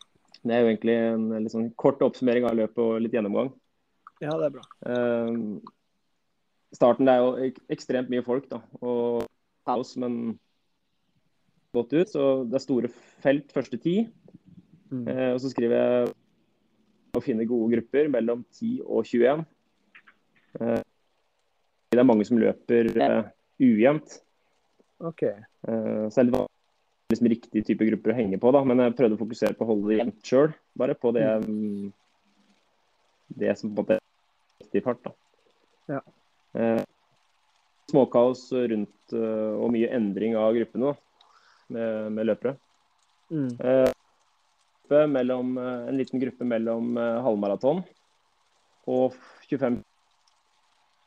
Det 0.45 0.53
er 0.53 0.61
jo 0.61 0.69
egentlig 0.69 0.95
en 1.01 1.29
litt 1.41 1.55
sånn 1.55 1.71
kort 1.81 2.03
oppsummering 2.05 2.45
av 2.45 2.59
løpet 2.59 2.81
og 2.83 2.99
litt 3.01 3.15
gjennomgang. 3.17 3.53
ja, 4.21 4.35
det 4.37 4.51
er 4.51 4.55
bra. 4.59 4.65
Eh, 4.91 5.39
starten 6.77 7.09
det 7.09 7.15
er 7.15 7.23
jo 7.23 7.31
ek 7.49 7.61
ekstremt 7.73 8.11
mye 8.13 8.25
folk, 8.27 8.51
da. 8.51 8.61
Og 8.85 9.25
kaos, 9.65 9.95
men 9.97 10.37
godt 11.75 11.95
ut. 11.95 12.11
Så 12.11 12.45
det 12.49 12.59
er 12.59 12.65
store 12.65 12.91
felt 13.25 13.55
første 13.55 13.81
ti. 13.81 13.97
Mm. 14.93 15.09
Uh, 15.09 15.31
og 15.35 15.41
så 15.43 15.51
skriver 15.51 15.81
jeg 15.81 16.13
å 17.15 17.23
finne 17.25 17.47
gode 17.49 17.73
grupper 17.77 18.11
mellom 18.13 18.45
10 18.53 18.83
og 18.85 19.07
21. 19.07 19.45
Eh, 20.61 20.81
det 21.95 22.03
er 22.03 22.09
mange 22.09 22.27
som 22.29 22.41
løper 22.41 22.91
uh, 22.97 23.27
ujevnt. 23.63 24.21
OK. 25.05 25.25
selv 25.65 26.13
så 26.15 26.23
det 26.23 26.33
vanskelig 26.33 27.13
liksom, 27.13 27.29
riktig 27.33 27.63
type 27.67 27.87
grupper 27.89 28.13
å 28.13 28.17
henge 28.17 28.39
på, 28.41 28.53
da. 28.55 28.63
Men 28.65 28.83
jeg 28.85 28.97
prøvde 28.99 29.19
å 29.19 29.21
fokusere 29.21 29.57
på 29.59 29.67
å 29.67 29.71
holde 29.73 29.91
det 29.91 29.99
jevnt 29.99 30.31
sjøl. 30.31 30.55
Bare 30.79 30.97
på 30.97 31.13
det, 31.17 31.27
mm, 31.45 31.91
det 33.43 33.57
som 33.59 33.71
på 33.71 33.75
en 33.75 33.79
måte 33.83 33.99
er 33.99 34.65
riktig 34.65 34.85
fart. 34.87 35.03
da. 35.05 35.15
Ja. 35.97 36.01
Uh, 36.55 36.83
småkaos 37.91 38.47
rundt 38.55 39.13
og 39.15 39.69
mye 39.75 39.91
endring 39.93 40.39
av 40.41 40.55
gruppene 40.57 40.95
da, 40.95 40.95
med, 41.75 42.13
med 42.17 42.31
løpere. 42.31 42.55
Mm. 43.29 43.51
Mellom, 45.13 45.59
en 45.59 45.99
liten 45.99 46.23
gruppe 46.23 46.47
mellom 46.49 46.97
halvmaraton 46.97 47.83
og 48.89 49.17
25 49.51 49.83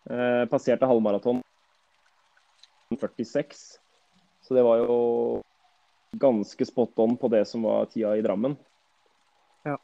eh, 0.10 0.46
Passerte 0.52 0.86
halvmaraton 0.90 1.42
46. 3.00 3.80
Så 4.42 4.54
det 4.56 4.64
var 4.64 4.78
jo 4.78 4.98
ganske 6.18 6.66
spot 6.66 7.00
on 7.00 7.18
på 7.18 7.28
det 7.28 7.46
som 7.46 7.64
var 7.68 7.86
tida 7.92 8.16
i 8.18 8.22
Drammen. 8.22 8.56
Ja. 9.68 9.78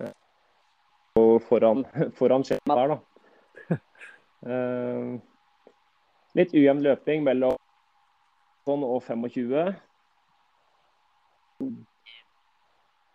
Eh, 0.00 0.12
Og 1.20 1.42
foran, 1.42 1.84
foran 2.18 2.44
skjema 2.44 2.76
der, 2.82 2.96
da. 2.96 3.00
Eh, 4.40 5.08
litt 6.32 6.54
ujevn 6.56 6.78
løping 6.80 7.20
mellom 7.26 7.58
sånn 8.64 8.86
og 8.86 9.02
25. 9.04 9.74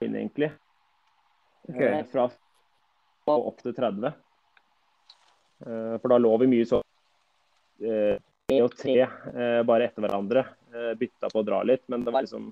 Inn, 0.05 0.13
egentlig. 0.13 0.51
Ok. 1.66 1.82
Eh, 1.82 2.03
Fra 2.11 2.28
opp 3.34 3.63
til 3.66 3.74
30. 3.74 4.13
Eh, 5.64 5.95
For 6.01 6.12
da 6.12 6.20
lå 6.20 6.34
vi 6.41 6.51
mye 6.51 6.68
sånn 6.70 6.84
tre 7.80 8.60
og 8.62 8.76
tre 8.78 8.99
eh, 9.03 9.62
bare 9.68 9.89
etter 9.89 10.06
hverandre. 10.06 10.45
Bytta 10.99 11.30
på 11.32 11.39
å 11.39 11.47
dra 11.47 11.62
litt, 11.64 11.86
men 11.88 12.03
det 12.03 12.12
var 12.12 12.26
liksom 12.26 12.49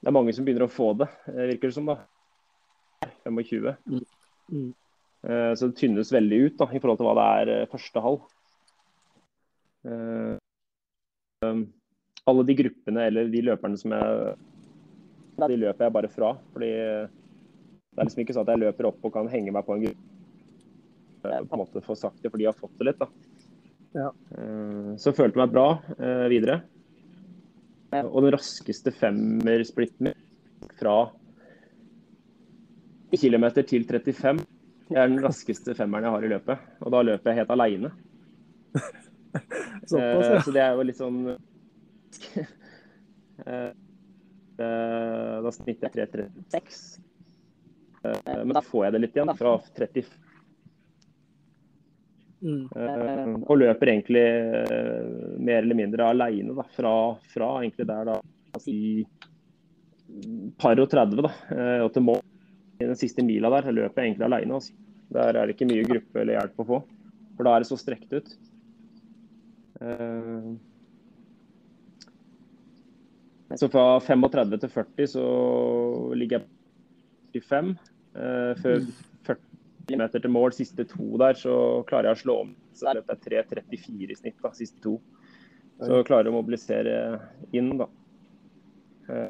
Det 0.00 0.08
er 0.08 0.14
mange 0.14 0.32
som 0.32 0.46
begynner 0.46 0.64
å 0.64 0.72
få 0.72 0.92
det, 0.96 1.08
virker 1.26 1.68
det 1.68 1.76
som. 1.76 1.90
da. 1.90 1.98
25. 3.24 3.76
Mm. 4.48 4.74
Eh, 5.22 5.54
Så 5.54 5.68
det 5.68 5.76
tynnes 5.76 6.12
veldig 6.12 6.38
ut 6.46 6.58
da, 6.58 6.68
i 6.72 6.80
forhold 6.80 7.00
til 7.00 7.08
hva 7.08 7.16
det 7.18 7.54
er 7.62 7.70
første 7.72 8.02
halv. 8.02 8.26
Eh, 9.88 10.36
um, 11.44 11.64
alle 12.28 12.44
de 12.44 12.56
gruppene 12.58 13.06
eller 13.08 13.30
de 13.32 13.42
løperne 13.46 13.78
som 13.78 13.94
jeg 13.94 14.36
De 15.38 15.56
løper 15.56 15.86
jeg 15.86 15.94
bare 15.94 16.08
fra. 16.10 16.32
fordi 16.52 16.68
det 16.68 18.02
er 18.02 18.06
liksom 18.06 18.22
ikke 18.22 18.34
sånn 18.34 18.46
at 18.46 18.54
jeg 18.54 18.62
løper 18.62 18.88
opp 18.90 19.04
og 19.06 19.12
kan 19.14 19.28
henge 19.30 19.52
meg 19.54 19.66
på 19.66 19.74
en 19.74 19.84
gruppe 19.86 20.07
eh, 21.24 21.44
på 21.44 21.56
en 21.56 21.62
måte 21.62 21.82
få 21.84 21.96
sagt 21.98 22.22
det 22.22 22.30
for 22.32 22.38
de 22.40 22.48
har 22.48 22.56
fått 22.56 22.76
det 22.78 22.90
litt. 22.90 22.98
da. 22.98 23.08
Ja. 23.96 24.10
Eh, 24.36 24.90
Så 25.00 25.14
følte 25.16 25.40
meg 25.40 25.52
bra 25.54 25.68
eh, 25.98 26.26
videre. 26.32 26.60
Og 28.04 28.20
den 28.20 28.34
raskeste 28.34 28.92
femmersplitten 28.92 30.12
fra 30.76 30.96
kilometer 33.16 33.64
til 33.64 33.86
35 33.88 34.44
det 34.88 34.96
er 34.96 35.08
den 35.08 35.20
raskeste 35.20 35.74
femmeren 35.76 36.04
jeg 36.06 36.12
har 36.14 36.24
i 36.24 36.30
løpet. 36.32 36.68
Og 36.84 36.92
da 36.92 37.00
løper 37.04 37.30
jeg 37.32 37.42
helt 37.42 37.54
aleine. 37.56 37.92
Ja. 39.88 40.40
Så 40.42 40.50
det 40.52 40.60
er 40.60 40.72
jo 40.74 40.82
litt 40.88 40.98
sånn 40.98 41.18
Da 44.58 45.52
snitter 45.54 46.00
jeg 46.00 46.08
3.36. 46.10 46.98
Eh, 48.04 48.44
Men 48.44 48.54
da 48.56 48.62
får 48.64 48.86
jeg 48.86 48.94
det 48.94 49.00
litt 49.04 49.16
igjen, 49.18 49.32
fra 49.38 49.52
30 49.78 50.08
Mm. 52.40 52.68
eh, 52.70 53.32
Og 53.50 53.58
løper 53.58 53.90
egentlig 53.90 54.24
eh, 54.24 55.38
mer 55.42 55.62
eller 55.62 55.78
mindre 55.78 56.10
aleine 56.12 56.66
fra, 56.76 56.92
fra 57.32 57.48
egentlig 57.60 57.88
der 57.88 58.12
da 58.12 58.18
si 58.62 59.06
par 60.58 60.80
og 60.80 60.88
30 60.90 61.24
da, 61.26 61.32
eh, 61.54 61.80
og 61.84 61.92
til 61.94 62.06
mål. 62.06 62.22
I 62.78 62.86
den 62.86 62.98
siste 62.98 63.24
mila 63.26 63.50
der 63.56 63.72
løper 63.74 64.02
jeg 64.02 64.12
egentlig 64.12 64.28
aleine. 64.28 64.60
Altså. 64.60 64.72
Der 65.12 65.34
er 65.34 65.46
det 65.46 65.56
ikke 65.56 65.68
mye 65.70 65.88
gruppe 65.88 66.22
eller 66.22 66.38
hjelp 66.38 66.62
å 66.62 66.68
få. 66.68 66.80
For 67.36 67.46
da 67.46 67.54
er 67.54 67.64
det 67.64 67.70
så 67.70 67.78
strekt 67.80 68.12
ut. 68.14 68.34
Så 73.56 73.68
fra 73.72 73.84
35 74.04 74.58
til 74.60 74.72
40 74.74 75.10
så 75.14 75.26
ligger 76.18 76.38
jeg 76.38 76.46
på 76.46 77.42
45. 77.48 77.70
Eh, 78.18 78.52
før 78.62 78.82
40 78.82 79.17
meter 79.96 80.20
til 80.20 80.30
mål, 80.30 80.52
siste 80.52 80.84
to 80.84 81.16
der, 81.20 81.34
så 81.38 81.84
klarer 81.88 82.10
jeg 82.10 82.18
å 82.18 82.22
slå 82.22 82.36
om. 82.42 82.50
Så 82.76 82.92
det 82.92 83.04
er 83.08 83.44
3.34 83.46 84.10
i 84.12 84.18
snitt, 84.18 84.36
da, 84.42 84.50
siste 84.52 84.82
to. 84.84 84.98
Så 85.78 86.02
klarer 86.04 86.26
jeg 86.28 86.34
å 86.34 86.36
mobilisere 86.36 86.94
inn, 87.56 87.70
da. 87.78 87.86
Eh, 89.08 89.28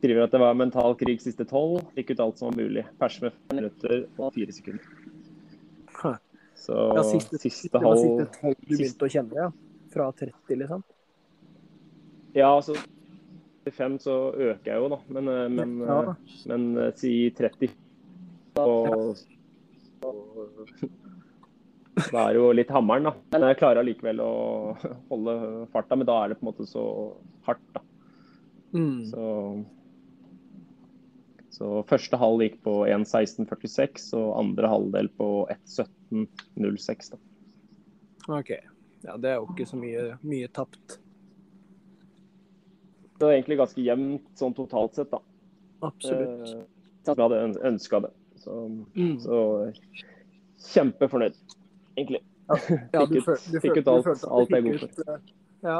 skriver 0.00 0.26
at 0.26 0.34
det 0.34 0.40
var 0.42 0.58
mental 0.58 0.96
krig 0.98 1.20
siste 1.22 1.46
tolv. 1.48 1.84
Fikk 1.96 2.12
ut 2.12 2.22
alt 2.26 2.40
som 2.40 2.50
var 2.50 2.58
mulig. 2.60 2.84
Pers 2.98 3.20
med 3.22 3.32
fem 3.32 3.60
minutter 3.62 4.06
og 4.18 4.34
fire 4.34 4.52
sekunder. 4.52 4.84
Så 6.60 6.76
Ja, 6.76 7.02
siste, 7.06 7.38
siste 7.40 7.70
det 7.70 7.78
var 7.78 7.86
halv 7.86 8.02
siste 8.02 8.26
tolv 8.40 8.56
du 8.60 8.74
begynte 8.76 9.06
å 9.06 9.12
kjenne, 9.14 9.36
ja? 9.46 9.50
Fra 9.90 10.10
30, 10.12 10.58
liksom? 10.60 10.82
Ja, 12.36 12.50
altså 12.52 12.76
35 13.64 13.96
så 14.04 14.16
øker 14.34 14.68
jeg 14.74 14.82
jo, 14.82 14.90
da. 14.92 14.98
Men, 15.08 15.28
eh, 15.28 15.48
men, 15.48 15.72
Ja. 15.80 16.00
eh, 16.10 16.14
men 16.52 16.92
si 17.00 17.30
30 17.30 17.72
og, 18.58 19.16
og 20.04 20.90
Da 22.10 22.22
er 22.30 22.34
jo 22.38 22.46
litt 22.56 22.70
hammeren, 22.72 23.04
da. 23.10 23.12
Men 23.34 23.44
jeg 23.50 23.58
klarer 23.60 23.82
allikevel 23.82 24.22
å 24.24 24.30
holde 25.10 25.34
farta, 25.74 25.96
men 26.00 26.06
da 26.08 26.16
er 26.24 26.32
det 26.32 26.38
på 26.40 26.46
en 26.46 26.50
måte 26.52 26.66
så 26.70 26.84
hardt, 27.46 27.66
da. 27.74 27.82
Mm. 28.72 29.04
Så, 29.10 29.24
så 31.50 31.70
første 31.90 32.16
halv 32.20 32.40
gikk 32.46 32.60
på 32.64 32.76
1.16,46 32.88 34.14
og 34.16 34.30
andre 34.40 34.70
halvdel 34.70 35.10
på 35.18 35.28
1.17,06. 35.52 37.12
da. 37.12 37.20
OK. 38.38 38.54
Ja, 39.04 39.16
det 39.16 39.30
er 39.32 39.38
jo 39.40 39.48
ikke 39.50 39.66
så 39.68 39.76
mye, 39.80 40.06
mye 40.22 40.48
tapt. 40.54 40.98
Det 43.20 43.26
var 43.26 43.34
egentlig 43.36 43.58
ganske 43.60 43.84
jevnt 43.84 44.30
sånn 44.40 44.54
totalt 44.56 44.96
sett, 44.96 45.10
da. 45.12 45.20
Absolutt. 45.84 46.48
Eh, 46.48 46.64
jeg 47.04 47.16
hadde 47.18 47.42
øn- 47.44 47.60
ønska 47.74 48.00
det. 48.06 48.12
Så, 48.40 48.52
Mm. 48.96 49.16
så 49.20 49.38
kjempefornøyd, 50.72 51.34
egentlig. 51.96 52.22
Ja, 52.48 52.56
fikk 53.06 53.16
ut- 53.20 53.24
føl- 53.26 53.60
fikk 53.62 53.76
ut 53.82 53.88
alt- 53.92 54.24
alt 54.24 54.50
jeg 54.50 54.58
er 54.58 54.62
god 54.66 54.82
eh, 55.14 55.18
Ja. 55.62 55.78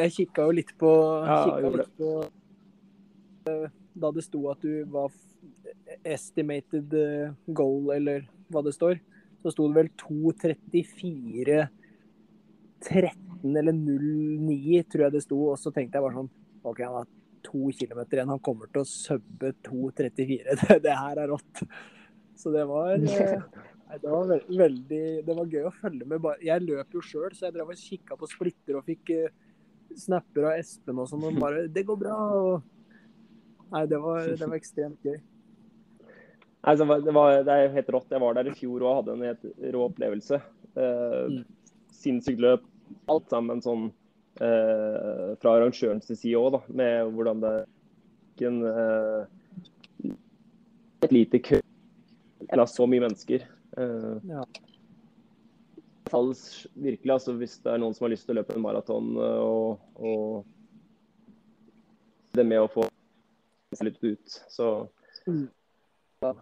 Jeg 0.00 0.12
kikka 0.16 0.46
jo 0.48 0.50
litt 0.56 0.70
på, 0.80 0.90
Ja, 1.26 1.58
litt 1.60 1.96
på 1.98 2.10
eh, 3.50 3.68
Da 4.00 4.10
det 4.16 4.22
sto 4.24 4.42
at 4.50 4.60
du 4.64 4.84
var 4.88 5.10
estimated 6.06 6.92
eh, 6.94 7.32
goal, 7.52 7.90
eller 7.92 8.26
hva 8.50 8.62
det 8.64 8.72
står, 8.74 9.00
så 9.42 9.50
sto 9.52 9.66
det 9.68 9.76
vel 9.76 9.88
2.34 10.00 11.68
13 12.80 13.56
eller 13.56 13.72
09, 13.76 14.82
tror 14.88 15.02
jeg 15.06 15.12
det 15.12 15.22
sto. 15.24 15.38
Og 15.50 15.58
så 15.60 15.72
tenkte 15.74 15.98
jeg 15.98 16.04
bare 16.06 16.16
sånn 16.16 16.30
OK, 16.64 16.80
han 16.84 16.94
har 17.00 17.06
to 17.46 17.70
kilometer 17.76 18.20
igjen. 18.20 18.32
Han 18.32 18.42
kommer 18.44 18.70
til 18.70 18.82
å 18.82 18.88
subbe 18.88 19.52
2.34. 19.66 20.56
Det, 20.62 20.78
det 20.86 20.96
her 20.96 21.20
er 21.22 21.30
rått. 21.32 21.62
Så 22.40 22.52
det 22.54 22.64
var 22.68 22.94
eh, 22.96 23.42
Nei, 23.90 23.98
det 24.00 24.10
var 24.12 24.28
veldig 24.30 25.02
Det 25.26 25.34
var 25.36 25.50
gøy 25.50 25.66
å 25.68 25.74
følge 25.74 26.06
med. 26.08 26.28
Jeg 26.46 26.64
løp 26.64 26.94
jo 26.96 27.02
sjøl, 27.04 27.32
så 27.34 27.48
jeg 27.48 27.56
drev 27.56 27.72
og 27.72 27.80
kikka 27.80 28.18
på 28.20 28.28
splitter 28.30 28.78
og 28.78 28.86
fikk 28.86 29.12
eh, 29.16 29.32
snapper 29.98 30.52
av 30.52 30.60
Espen 30.60 31.02
og 31.02 31.10
sånn. 31.10 31.26
Og 31.26 31.40
bare 31.42 31.66
'Det 31.74 31.84
går 31.88 31.98
bra'. 32.04 32.20
Og... 32.40 33.66
Nei, 33.70 33.84
det 33.90 34.00
var, 34.02 34.24
det 34.34 34.46
var 34.46 34.56
ekstremt 34.58 35.06
gøy. 35.06 35.20
Nei, 36.60 36.74
så 36.76 36.84
det, 36.84 37.14
var, 37.16 37.38
det 37.46 37.54
er 37.54 37.72
helt 37.76 37.94
rått. 37.94 38.10
Jeg 38.12 38.20
var 38.20 38.36
der 38.36 38.50
i 38.50 38.56
fjor 38.56 38.82
og 38.84 38.96
hadde 38.98 39.14
en 39.16 39.28
helt 39.30 39.46
rå 39.76 39.86
opplevelse. 39.90 40.42
Eh, 40.74 41.24
Mm. 41.30 41.44
Sinnssykt 42.00 42.40
løp. 42.40 42.62
Alt 43.12 43.28
sammen 43.30 43.60
sånn 43.62 43.90
fra 44.40 45.52
arrangørens 45.58 46.06
side 46.16 46.38
òg. 46.40 46.62
Med 46.72 47.10
hvordan 47.12 47.40
det 47.44 47.54
en 48.40 48.62
eh, 48.64 49.26
et 51.04 51.12
lite 51.12 51.38
kø 51.44 51.58
eller 52.50 52.64
så 52.66 52.86
mye 52.88 53.00
mennesker. 53.04 53.44
Eh, 53.76 54.16
Ja. 54.28 54.44
falls- 56.10 56.66
virkelig, 56.74 57.12
altså 57.12 57.32
Hvis 57.36 57.58
det 57.62 57.72
er 57.72 57.78
noen 57.78 57.94
som 57.94 58.04
har 58.04 58.10
lyst 58.10 58.26
til 58.26 58.34
å 58.34 58.40
løpe 58.40 58.54
en 58.56 58.62
maraton 58.62 59.16
eh, 59.16 59.40
og, 59.44 59.78
og 59.96 60.44
det 62.32 62.46
med 62.46 62.58
å 62.64 62.70
få 62.72 62.88
seg 63.76 63.84
litt 63.90 64.02
ut, 64.04 64.26
så 64.48 64.88
Mm. 65.26 65.48
ja. 66.22 66.34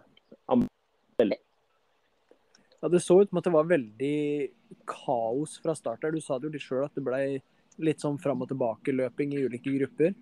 Ja, 2.81 2.87
Det 2.87 3.01
så 3.03 3.21
ut 3.21 3.29
som 3.29 3.37
at 3.37 3.43
det 3.43 3.51
var 3.53 3.65
veldig 3.67 4.51
kaos 4.87 5.57
fra 5.61 5.75
start 5.75 5.99
der. 6.01 6.11
Du 6.11 6.21
sa 6.21 6.37
det 6.39 6.47
jo 6.47 6.53
litt 6.53 6.61
sjøl 6.63 6.85
at 6.85 6.95
det 6.95 7.03
ble 7.03 7.41
litt 7.79 8.01
sånn 8.03 8.19
fram 8.21 8.41
og 8.43 8.49
tilbake-løping 8.51 9.33
i 9.35 9.45
ulike 9.47 9.73
grupper. 9.77 10.15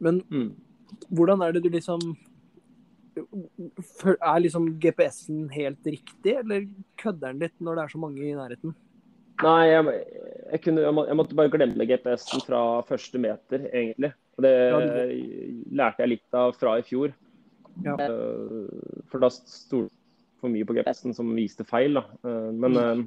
Men 0.00 0.20
Mm. 0.30 0.52
hvordan 1.10 1.42
er 1.46 1.52
det 1.52 1.62
du 1.62 1.70
liksom 1.70 2.00
Er 3.14 4.40
liksom 4.40 4.78
GPS-en 4.80 5.48
helt 5.52 5.84
riktig, 5.84 6.32
eller 6.38 6.64
kødder 6.96 7.32
den 7.32 7.40
litt 7.40 7.60
når 7.60 7.76
det 7.76 7.82
er 7.84 7.88
så 7.92 7.98
mange 8.00 8.22
i 8.24 8.32
nærheten? 8.32 8.74
Nei, 9.42 9.66
jeg, 9.68 9.84
jeg, 10.52 10.60
kunne, 10.64 10.80
jeg, 10.80 11.16
måtte 11.18 11.36
bare 11.36 11.50
glemme 11.52 11.86
GPS-en 11.88 12.40
fra 12.46 12.60
første 12.88 13.18
meter, 13.20 13.66
egentlig. 13.68 14.12
Og 14.38 14.46
det 14.46 14.54
lærte 15.76 16.04
jeg 16.04 16.12
litt 16.14 16.38
av 16.38 16.54
fra 16.56 16.78
i 16.78 16.86
fjor. 16.86 17.12
Ja. 17.84 17.96
Eh, 18.00 19.02
For 19.10 19.20
da 19.20 19.28
sto 19.32 19.86
for 20.40 20.52
mye 20.52 20.64
på 20.68 20.76
GPS-en 20.78 21.14
som 21.16 21.34
viste 21.36 21.66
feil. 21.68 21.98
da. 22.00 22.04
Eh, 22.24 22.50
men 22.52 22.76
eh, 22.80 23.04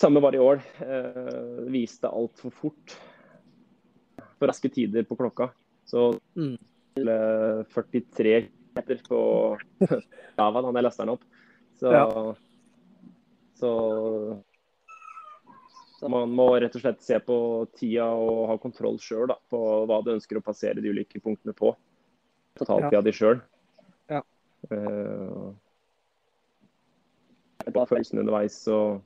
samme 0.00 0.20
var 0.24 0.34
i 0.36 0.40
år. 0.42 0.62
Eh, 0.80 1.64
viste 1.72 2.08
altfor 2.08 2.52
fort. 2.56 2.96
For 4.40 4.48
raske 4.48 4.70
tider 4.72 5.04
på 5.08 5.18
klokka. 5.20 5.50
Så 5.84 6.14
Mm. 6.36 6.56
43 6.96 8.48
meter 8.76 9.00
på 9.08 9.20
Java 10.38 10.62
da 10.62 10.72
jeg 10.72 10.84
lasta 10.84 11.04
den 11.04 11.14
opp. 11.14 11.24
Så, 11.80 11.92
Ja. 11.92 12.06
så 13.56 13.70
så 16.00 16.08
man 16.08 16.30
må 16.32 16.46
rett 16.60 16.74
og 16.76 16.80
slett 16.80 17.02
se 17.04 17.18
på 17.20 17.36
tida 17.76 18.06
og 18.16 18.46
ha 18.48 18.56
kontroll 18.56 18.96
sjøl 18.98 19.28
på 19.52 19.58
hva 19.86 19.98
du 20.02 20.14
ønsker 20.14 20.38
å 20.38 20.42
passere 20.44 20.80
de 20.80 20.88
ulike 20.88 21.20
punktene 21.20 21.52
på. 21.52 21.74
Totaltida 22.56 23.02
di 23.04 23.12
sjøl. 23.12 23.42
Ja. 24.08 24.22
Eh, 24.70 25.50
på 27.70 27.84
følelsen 27.90 28.18
underveis 28.22 28.56
og 28.72 29.02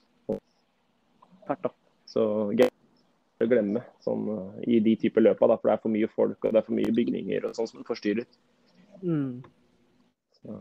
fælt, 1.49 1.66
da. 1.66 1.72
Så 2.09 2.24
gøy 2.55 2.68
å 3.45 3.51
glemme 3.51 3.82
sånn, 4.05 4.26
eh, 4.34 4.64
i 4.76 4.80
de 4.84 4.95
typer 5.01 5.24
løpa, 5.24 5.49
da, 5.51 5.59
for 5.59 5.70
det 5.70 5.76
er 5.76 5.82
for 5.82 5.95
mye 5.95 6.11
folk 6.11 6.45
og 6.45 6.55
det 6.55 6.61
er 6.61 6.66
for 6.68 6.78
mye 6.78 6.95
bygninger 6.95 7.49
og 7.49 7.57
sånn 7.57 7.70
som 7.70 7.86
forstyrrer. 7.86 8.28
Mm. 9.03 9.42
Så. 10.40 10.61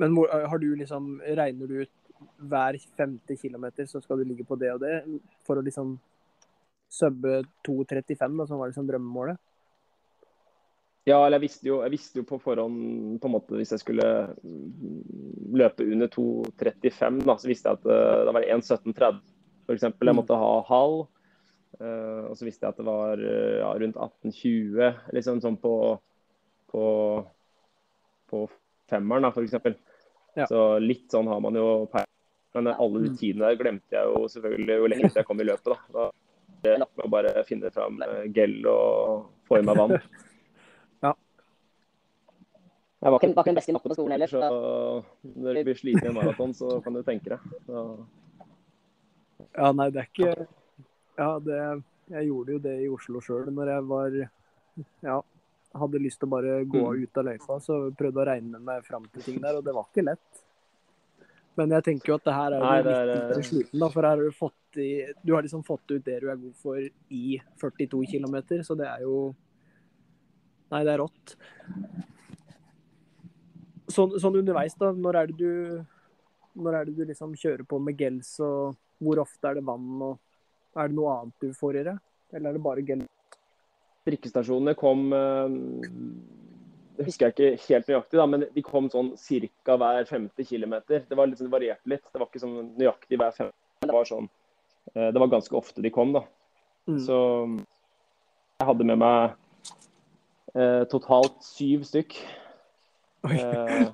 Men 0.00 0.14
hvor, 0.16 0.30
har 0.30 0.58
du 0.62 0.70
liksom 0.78 1.18
Regner 1.36 1.68
du 1.68 1.82
ut 1.82 1.96
hver 2.50 2.76
femte 2.96 3.36
kilometer, 3.36 3.86
så 3.88 4.00
skal 4.00 4.20
du 4.20 4.28
ligge 4.28 4.44
på 4.44 4.56
det 4.60 4.72
og 4.74 4.82
det, 4.82 4.96
for 5.46 5.60
å 5.60 5.64
liksom 5.64 5.94
subbe 6.90 7.40
2.35, 7.66 8.36
da, 8.36 8.46
som 8.48 8.60
var 8.60 8.70
liksom 8.70 8.88
drømmemålet? 8.88 9.40
Ja, 11.08 11.16
eller 11.24 11.38
jeg 11.38 11.46
visste, 11.46 11.66
jo, 11.66 11.78
jeg 11.80 11.94
visste 11.94 12.20
jo 12.20 12.26
på 12.28 12.38
forhånd 12.42 13.16
på 13.22 13.28
en 13.28 13.32
måte 13.32 13.56
hvis 13.56 13.72
jeg 13.72 13.82
skulle 13.82 14.06
mm, 14.36 15.54
løpe 15.56 15.86
under 15.86 16.10
2.35, 16.12 17.22
da, 17.24 17.36
så 17.40 17.48
visste 17.48 17.72
jeg 17.72 17.80
at 17.80 17.88
uh, 17.88 18.26
det 18.28 18.34
var 18.36 18.48
1.17,30 18.58 19.22
f.eks. 19.70 19.86
Jeg 19.86 20.16
måtte 20.16 20.38
ha 20.38 20.52
halv. 20.68 21.08
Uh, 21.80 22.28
og 22.28 22.36
så 22.36 22.44
visste 22.44 22.66
jeg 22.66 22.74
at 22.74 22.80
det 22.80 22.86
var 22.88 23.20
uh, 23.22 23.58
ja, 23.62 23.68
rundt 23.80 23.96
18.20, 23.96 24.96
liksom 25.16 25.38
sånn 25.40 25.56
på, 25.62 25.74
på, 26.68 26.84
på 28.28 28.40
femmeren, 28.90 29.24
da, 29.24 29.30
f.eks. 29.32 29.78
Ja. 30.36 30.48
Så 30.50 30.64
litt 30.82 31.08
sånn 31.12 31.30
har 31.30 31.40
man 31.42 31.56
jo 31.58 31.86
per 31.90 32.04
Men 32.54 32.68
alle 32.70 33.00
de 33.04 33.10
tidene 33.18 33.48
der 33.48 33.58
glemte 33.58 33.94
jeg 33.94 34.10
jo 34.10 34.26
selvfølgelig 34.30 34.76
jo 34.80 34.90
lenger 34.90 35.16
jeg 35.20 35.26
kom 35.26 35.40
i 35.40 35.46
løpet. 35.46 35.70
Da, 35.70 35.78
da 35.94 36.10
det 36.60 36.72
er 36.74 36.82
nok 36.82 36.90
med 36.98 37.06
å 37.06 37.12
bare 37.14 37.44
finne 37.48 37.70
fram 37.72 38.02
uh, 38.02 38.24
gel 38.34 38.58
og 38.68 39.30
få 39.48 39.62
i 39.62 39.64
meg 39.64 39.78
vann. 39.80 39.96
Jeg 43.00 43.08
var 43.08 43.16
ikke, 43.16 43.32
var 43.32 43.46
ikke 43.46 43.48
den 43.48 43.56
beste 43.56 43.72
i 43.72 43.74
matte 43.74 43.88
på 43.88 43.94
skolen 43.96 44.12
heller, 44.12 44.28
så 44.28 44.40
når 45.24 45.56
du 45.56 45.60
blir 45.70 45.76
sliten 45.78 46.04
i 46.04 46.08
en 46.10 46.16
maraton, 46.18 46.50
så 46.52 46.82
kan 46.84 46.92
du 46.92 47.00
tenke 47.00 47.30
deg. 47.32 47.54
Så, 47.64 47.84
Ja, 49.56 49.72
nei, 49.76 49.90
det 49.90 50.02
er 50.04 50.08
ikke 50.10 50.46
Ja, 51.18 51.38
det 51.38 51.58
Jeg 52.10 52.26
gjorde 52.30 52.52
jo 52.56 52.58
det 52.64 52.76
i 52.84 52.88
Oslo 52.90 53.20
sjøl 53.22 53.50
når 53.54 53.72
jeg 53.74 53.86
var 53.90 54.16
Ja, 55.04 55.16
hadde 55.80 56.00
lyst 56.02 56.18
til 56.20 56.28
å 56.28 56.34
bare 56.34 56.64
gå 56.64 56.80
Mm. 56.90 57.02
ut 57.04 57.18
av 57.20 57.24
løypa, 57.28 57.56
så 57.62 57.80
prøvde 57.94 58.22
å 58.22 58.26
regne 58.26 58.58
meg 58.60 58.84
fram 58.84 59.04
til 59.12 59.22
ting 59.22 59.40
der, 59.42 59.56
og 59.58 59.64
det 59.64 59.74
var 59.74 59.84
ikke 59.90 60.04
lett. 60.04 60.40
Men 61.56 61.70
jeg 61.70 61.84
tenker 61.84 62.08
jo 62.08 62.14
at 62.14 62.24
det 62.24 62.34
her 62.34 62.52
er 62.56 62.60
Nei, 62.64 62.76
jo 62.78 62.82
det 62.82 62.90
litt 62.90 63.10
er, 63.10 63.12
mindre 63.20 63.42
sliten, 63.44 63.78
da, 63.80 63.88
for 63.90 64.02
her 64.02 64.16
har 64.16 64.24
du 64.24 64.30
fått 64.32 64.78
i 64.80 64.88
Du 65.26 65.34
har 65.34 65.42
liksom 65.42 65.64
fått 65.66 65.90
ut 65.90 66.04
det 66.04 66.20
du 66.22 66.28
er 66.30 66.36
god 66.36 66.54
for 66.56 66.78
i 66.78 67.40
42 67.58 68.06
km, 68.06 68.36
så 68.64 68.76
det 68.78 68.86
er 68.86 69.02
jo 69.02 69.34
Nei, 70.70 70.84
det 70.84 70.92
er 70.94 70.98
rått. 71.02 71.36
Sånn, 73.90 74.12
sånn 74.22 74.36
underveis, 74.38 74.76
da. 74.78 74.92
Når 74.94 75.16
er 75.18 75.26
det 75.32 75.36
du 75.40 75.84
Når 76.60 76.74
er 76.80 76.84
det 76.86 76.96
du 76.96 77.04
liksom 77.06 77.34
kjører 77.38 77.66
på 77.66 77.78
med 77.82 77.96
gels, 77.98 78.32
og 78.40 78.76
hvor 79.00 79.20
ofte 79.22 79.48
er 79.50 79.58
det 79.58 79.64
vann, 79.66 80.02
og 80.02 80.18
er 80.78 80.90
det 80.90 80.96
noe 80.98 81.14
annet 81.16 81.40
du 81.46 81.54
får 81.56 81.80
i 81.80 81.86
det? 81.88 81.96
Eller 82.34 82.50
er 82.50 82.58
det 82.58 82.62
bare 82.64 82.84
gel? 82.86 83.06
drikkestasjonene 84.08 84.72
kom 84.80 85.10
eh, 85.12 85.52
Det 86.96 87.04
husker 87.06 87.28
jeg 87.28 87.34
ikke 87.34 87.66
helt 87.68 87.90
nøyaktig, 87.90 88.18
da, 88.18 88.24
men 88.26 88.44
de 88.54 88.62
kom 88.64 88.88
sånn 88.92 89.10
ca. 89.16 89.76
hver 89.76 90.08
femte 90.08 90.44
kilometer. 90.44 91.04
Det 91.08 91.16
var 91.16 91.28
litt 91.28 91.38
sånn 91.40 91.52
variert 91.52 91.84
litt. 91.88 92.02
Det 92.12 92.18
var 92.20 92.28
ikke 92.28 92.42
sånn 92.42 92.72
nøyaktig 92.80 93.18
hver 93.20 93.32
femte. 93.36 93.56
Det 93.84 93.94
var 93.94 94.08
sånn 94.08 94.26
eh, 94.94 95.10
Det 95.12 95.20
var 95.20 95.30
ganske 95.32 95.56
ofte 95.56 95.84
de 95.84 95.92
kom, 95.94 96.12
da. 96.16 96.24
Mm. 96.88 96.98
Så 97.04 97.16
jeg 98.60 98.66
hadde 98.68 98.84
med 98.88 98.98
meg 99.00 99.36
eh, 100.56 100.84
totalt 100.92 101.38
syv 101.44 101.84
stykk. 101.88 102.16
Eh, 103.30 103.86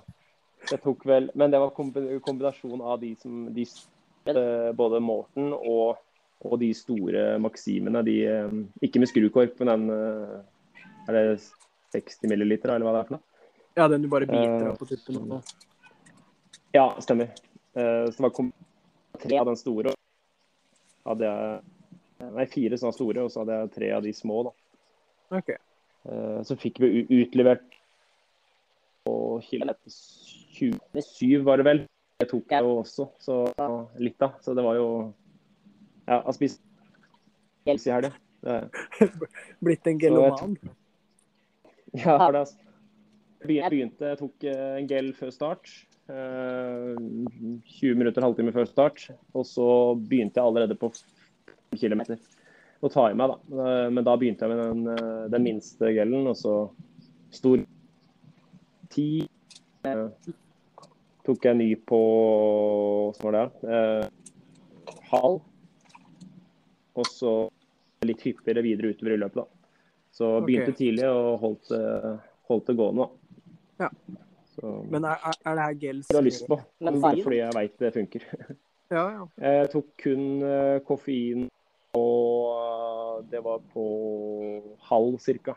det 0.71 0.79
tok 0.83 1.03
vel 1.07 1.29
Men 1.35 1.51
det 1.51 1.59
var 1.59 1.73
kombi- 1.75 2.21
kombinasjon 2.23 2.79
av 2.83 3.01
de 3.03 3.13
som 3.19 3.49
de, 3.55 3.65
Både 4.77 5.01
Morten 5.01 5.53
og, 5.55 5.99
og 6.45 6.59
de 6.61 6.73
store 6.75 7.39
Maximene. 7.43 8.03
De, 8.05 8.17
eh, 8.27 8.51
ikke 8.83 8.99
med 9.03 9.09
skrukork, 9.09 9.59
men 9.61 9.69
den 9.69 9.91
eh, 9.91 10.43
Er 11.09 11.13
det 11.13 11.41
60 11.95 12.27
milliliter, 12.29 12.75
eller 12.75 12.87
hva 12.87 12.93
det 12.97 13.01
er 13.05 13.09
for 13.09 13.17
noe? 13.17 13.23
Ja, 13.77 13.89
den 13.93 14.03
du 14.03 14.09
bare 14.09 14.27
biter 14.27 14.67
Eh, 14.67 14.71
av 14.73 14.79
på 14.79 14.87
tuppen. 14.89 15.33
og- 15.33 15.45
Ja, 16.75 16.89
stemmer. 17.01 17.31
Eh, 17.77 18.07
så 18.11 18.17
det 18.17 18.21
var 18.21 18.53
tre 19.21 19.39
av 19.39 19.47
den 19.47 19.57
store. 19.57 19.95
Hadde 21.07 21.21
jeg 21.25 21.63
Nei, 22.33 22.47
fire 22.47 22.79
sånne 22.81 22.95
store, 22.97 23.23
og 23.25 23.31
så 23.31 23.43
hadde 23.45 23.53
jeg 23.61 23.71
tre 23.75 23.91
av 23.93 24.03
de 24.03 24.13
små. 24.13 24.43
da. 24.45 24.51
Okay. 25.37 25.57
Eh, 26.09 26.43
Så 26.43 26.57
fikk 26.57 26.79
vi 26.81 27.05
utlevert 27.23 27.61
på 29.07 29.43
kilometer 29.45 29.91
27, 29.91 31.43
var 31.45 31.57
det 31.59 31.65
vel. 31.67 31.87
Det 32.19 32.29
tok 32.31 32.49
jeg 32.55 32.65
jo 32.65 32.77
også, 32.81 33.05
så 33.21 33.35
litt 34.01 34.17
da. 34.23 34.31
Så 34.41 34.55
det 34.57 34.65
var 34.65 34.79
jo 34.79 34.87
Ja, 36.07 36.21
jeg 36.23 36.35
spiste 36.37 36.63
gels 37.67 37.87
i 37.87 37.91
helga. 37.93 38.13
Det- 38.47 39.11
Blitt 39.65 39.87
en 39.91 39.99
geloman. 40.01 40.57
Ja, 41.97 42.17
for 42.19 42.33
det 42.39 42.45
jeg 43.47 43.71
begynte, 43.71 44.09
jeg 44.13 44.19
tok 44.19 44.45
eh, 44.49 44.77
en 44.81 44.87
gel 44.91 45.13
før 45.15 45.31
start. 45.35 45.69
eh, 46.09 46.95
20 46.97 47.99
minutter, 47.99 48.23
halvtime 48.25 48.53
før 48.55 48.67
start. 48.71 49.09
Og 49.35 49.45
så 49.47 49.67
begynte 49.99 50.39
jeg 50.41 50.47
allerede 50.47 50.77
på 50.79 50.89
5 50.95 51.79
km 51.81 52.03
å 52.87 52.91
ta 52.93 53.09
i 53.11 53.15
meg, 53.19 53.33
da. 53.35 53.37
Eh, 53.67 53.91
Men 53.91 54.05
da 54.07 54.17
begynte 54.17 54.47
jeg 54.47 54.55
med 54.55 54.63
den, 54.65 54.89
eh, 54.95 55.29
den 55.35 55.43
minste 55.43 55.93
gelen, 55.97 56.27
og 56.31 56.37
så 56.39 56.57
stor 57.35 57.65
10. 58.91 59.29
eh, 61.27 61.33
Tok 61.35 61.45
jeg 61.45 61.57
ny 61.59 61.75
på 61.87 61.99
Hva 63.19 63.25
var 63.25 63.33
det? 63.37 63.69
Eh, 63.69 64.09
halv. 65.11 65.41
Og 66.97 67.07
så 67.07 67.33
litt 68.07 68.23
hyppigere 68.23 68.63
videre 68.63 68.93
utover 68.95 69.15
i 69.15 69.19
løpet, 69.19 69.35
da. 69.35 69.45
Så 70.13 70.37
Ok. 70.39 70.47
begynte 70.47 70.73
tidlig 70.77 71.05
og 71.11 71.39
holdt, 71.41 71.69
det- 71.69 72.21
holdt 72.49 72.67
det 72.67 72.77
gående, 72.77 73.03
da. 73.05 73.09
Ja. 73.85 73.89
Så 74.55 74.91
Men 74.91 75.05
er, 75.05 75.19
er 75.45 75.55
det 75.55 75.65
her 75.65 75.75
gels 75.75 76.09
Du 76.09 76.17
har 76.17 76.23
lyst 76.23 76.47
på, 76.47 76.57
bare 76.81 77.23
fordi 77.23 77.37
jeg 77.37 77.53
veit 77.55 77.79
det 77.79 77.93
funker. 77.95 78.21
Ja, 78.89 79.11
ja. 79.11 79.27
Jeg 79.43 79.71
tok 79.73 79.87
kun 79.99 80.43
eh, 80.47 80.79
koffein, 80.87 81.49
og 81.95 82.53
eh, 82.55 83.31
det 83.33 83.43
var 83.43 83.59
på 83.75 84.63
halv 84.79 85.19
cirka. 85.19 85.57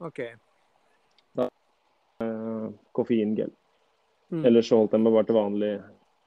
OK. 0.00 0.20
eh, 1.40 2.68
Koffeingel. 2.94 3.50
Mm. 4.32 4.44
Ellers 4.48 4.68
så 4.68 4.78
holdt 4.80 4.94
jeg 4.96 5.04
meg 5.04 5.12
bare 5.12 5.28
til 5.28 5.36
vanlig, 5.36 5.72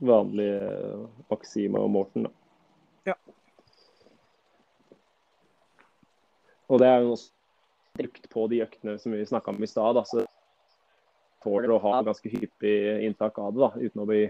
vanlig 0.06 0.50
eh, 0.54 1.06
Maxima 1.32 1.82
og 1.82 1.90
Morten, 1.90 2.28
da. 2.28 2.34
Ja. 3.10 3.16
Og 6.70 6.82
det 6.82 6.90
er 6.90 7.02
jo 7.02 7.16
også 7.16 7.32
brukt 7.96 8.30
på 8.30 8.48
de 8.52 8.62
øktene 8.66 8.98
som 9.02 9.14
vi 9.16 9.26
snakka 9.26 9.54
om 9.54 9.64
i 9.64 9.70
stad. 9.70 9.98
Så 10.06 10.26
tåler 11.46 11.74
å 11.74 11.82
ha 11.82 12.02
ganske 12.06 12.30
hyppig 12.30 12.76
inntak 13.08 13.40
av 13.42 13.54
det, 13.56 13.66
da, 13.66 13.88
uten 13.90 14.04
å 14.04 14.08
bli 14.10 14.24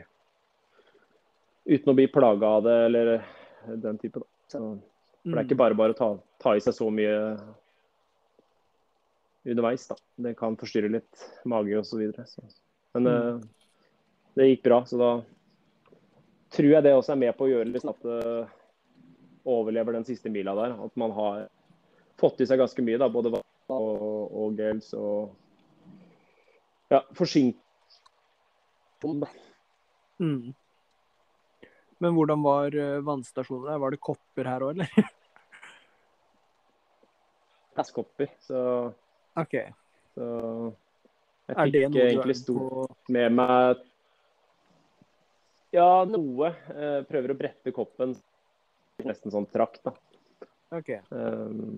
uten 1.66 1.92
å 1.92 1.98
bli 1.98 2.08
plaga 2.14 2.56
av 2.60 2.64
det 2.64 2.78
eller 2.86 3.12
den 3.66 4.00
type. 4.00 4.22
da. 4.22 4.28
Så, 4.52 4.62
for 5.24 5.34
det 5.34 5.42
er 5.42 5.48
ikke 5.48 5.60
bare 5.60 5.78
bare 5.78 5.96
å 5.96 5.98
ta, 5.98 6.10
ta 6.44 6.54
i 6.56 6.62
seg 6.62 6.76
så 6.78 6.88
mye 6.94 7.16
underveis. 9.46 9.88
da. 9.90 9.98
Det 10.28 10.36
kan 10.40 10.58
forstyrre 10.60 10.92
litt 10.94 11.28
mage 11.50 11.80
osv. 11.82 12.04
Men 12.96 13.10
eh, 13.10 13.32
det 14.36 14.50
gikk 14.50 14.64
bra, 14.68 14.82
så 14.86 15.00
da 15.00 15.10
tror 16.56 16.72
jeg 16.72 16.84
det 16.86 16.94
også 16.96 17.14
er 17.16 17.22
med 17.24 17.36
på 17.38 17.48
å 17.48 17.52
gjøre 17.52 17.72
litt 17.72 17.88
at 17.88 18.06
det 18.06 18.48
overlever 19.46 19.96
den 19.96 20.08
siste 20.08 20.32
mila 20.32 20.56
der. 20.58 20.76
At 20.86 20.96
man 21.00 21.14
har 21.16 21.46
fått 22.20 22.42
i 22.42 22.48
seg 22.48 22.60
ganske 22.62 22.84
mye, 22.86 23.00
da, 23.02 23.10
både 23.12 23.34
vann 23.34 23.44
og, 23.76 24.36
og 24.36 24.60
gels 24.60 24.92
og 24.98 25.34
ja, 26.94 27.02
forsink... 27.18 27.60
Mm. 30.18 30.54
Men 32.02 32.16
hvordan 32.16 32.42
var 32.42 32.76
eh, 32.80 33.02
vannstasjonen 33.06 33.68
der? 33.68 33.82
Var 33.84 33.94
det 33.94 34.00
kopper 34.02 34.50
her 34.50 34.64
òg, 34.66 34.80
eller? 34.80 34.90
Glasskopper. 37.76 38.32
Så, 38.48 38.60
OK. 39.38 39.56
så 40.16 40.30
jeg 41.46 41.76
fikk 41.76 42.00
egentlig 42.02 42.38
stort 42.40 43.12
med 43.14 43.36
meg 43.38 43.84
Ja, 45.76 46.06
noe. 46.08 46.54
Eh, 46.72 47.02
prøver 47.10 47.34
å 47.34 47.38
brette 47.40 47.74
koppen. 47.76 48.16
Nesten 49.04 49.34
sånn 49.34 49.48
trakt, 49.52 49.82
da. 49.84 49.92
Ok. 50.76 50.94
Um, 51.12 51.76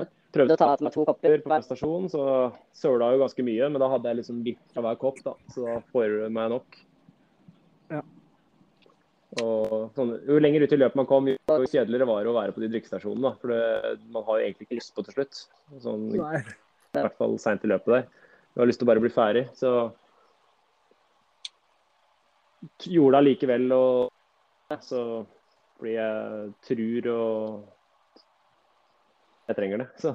jeg 0.00 0.08
prøvde 0.36 0.54
å 0.54 0.60
ta 0.60 0.68
med 0.84 0.94
to 0.94 1.04
kopper 1.08 1.40
på 1.42 1.50
hver 1.50 1.64
stasjon, 1.64 2.06
så 2.12 2.22
søla 2.76 3.10
jo 3.14 3.22
ganske 3.24 3.44
mye. 3.46 3.70
Men 3.72 3.82
da 3.82 3.88
hadde 3.94 4.12
jeg 4.12 4.20
liksom 4.20 4.44
litt 4.46 4.62
fra 4.74 4.84
hver 4.84 5.00
kopp, 5.00 5.22
da. 5.24 5.34
Så 5.54 5.64
da 5.64 5.78
får 5.94 6.12
du 6.12 6.36
meg 6.36 6.52
nok. 6.52 6.80
Ja. 7.90 8.02
Og 9.40 9.94
sånn, 9.96 10.16
jo 10.26 10.38
lenger 10.42 10.66
ut 10.66 10.72
i 10.74 10.78
løpet 10.80 10.98
man 10.98 11.08
kom, 11.08 11.28
jo 11.30 11.58
kjedeligere 11.70 12.08
var 12.10 12.24
det 12.24 12.32
å 12.32 12.36
være 12.36 12.54
på 12.54 12.62
de 12.64 12.70
drikkestasjonene. 12.74 13.32
For 13.40 13.54
det, 13.54 13.96
man 14.12 14.26
har 14.28 14.40
jo 14.40 14.46
egentlig 14.48 14.68
ikke 14.68 14.80
lyst 14.82 14.92
på 14.96 15.06
til 15.06 15.16
slutt. 15.16 15.42
Sånn, 15.86 16.08
I 16.18 16.22
hvert 16.98 17.16
fall 17.16 17.38
seint 17.40 17.64
i 17.64 17.70
løpet 17.70 17.96
der. 17.96 18.08
Du 18.50 18.60
har 18.60 18.68
lyst 18.68 18.82
til 18.82 18.88
å 18.88 18.90
bare 18.90 19.02
bli 19.02 19.12
ferdig. 19.14 19.46
Så 19.56 19.72
gjorde 22.84 23.16
det 23.16 23.20
allikevel, 23.22 23.72
og 23.72 24.80
så 24.84 25.26
fordi 25.80 25.94
jeg 25.96 26.52
tror 26.66 27.06
og 27.14 27.68
jeg 29.48 29.56
trenger 29.56 29.78
det. 29.82 29.88
Så, 30.02 30.12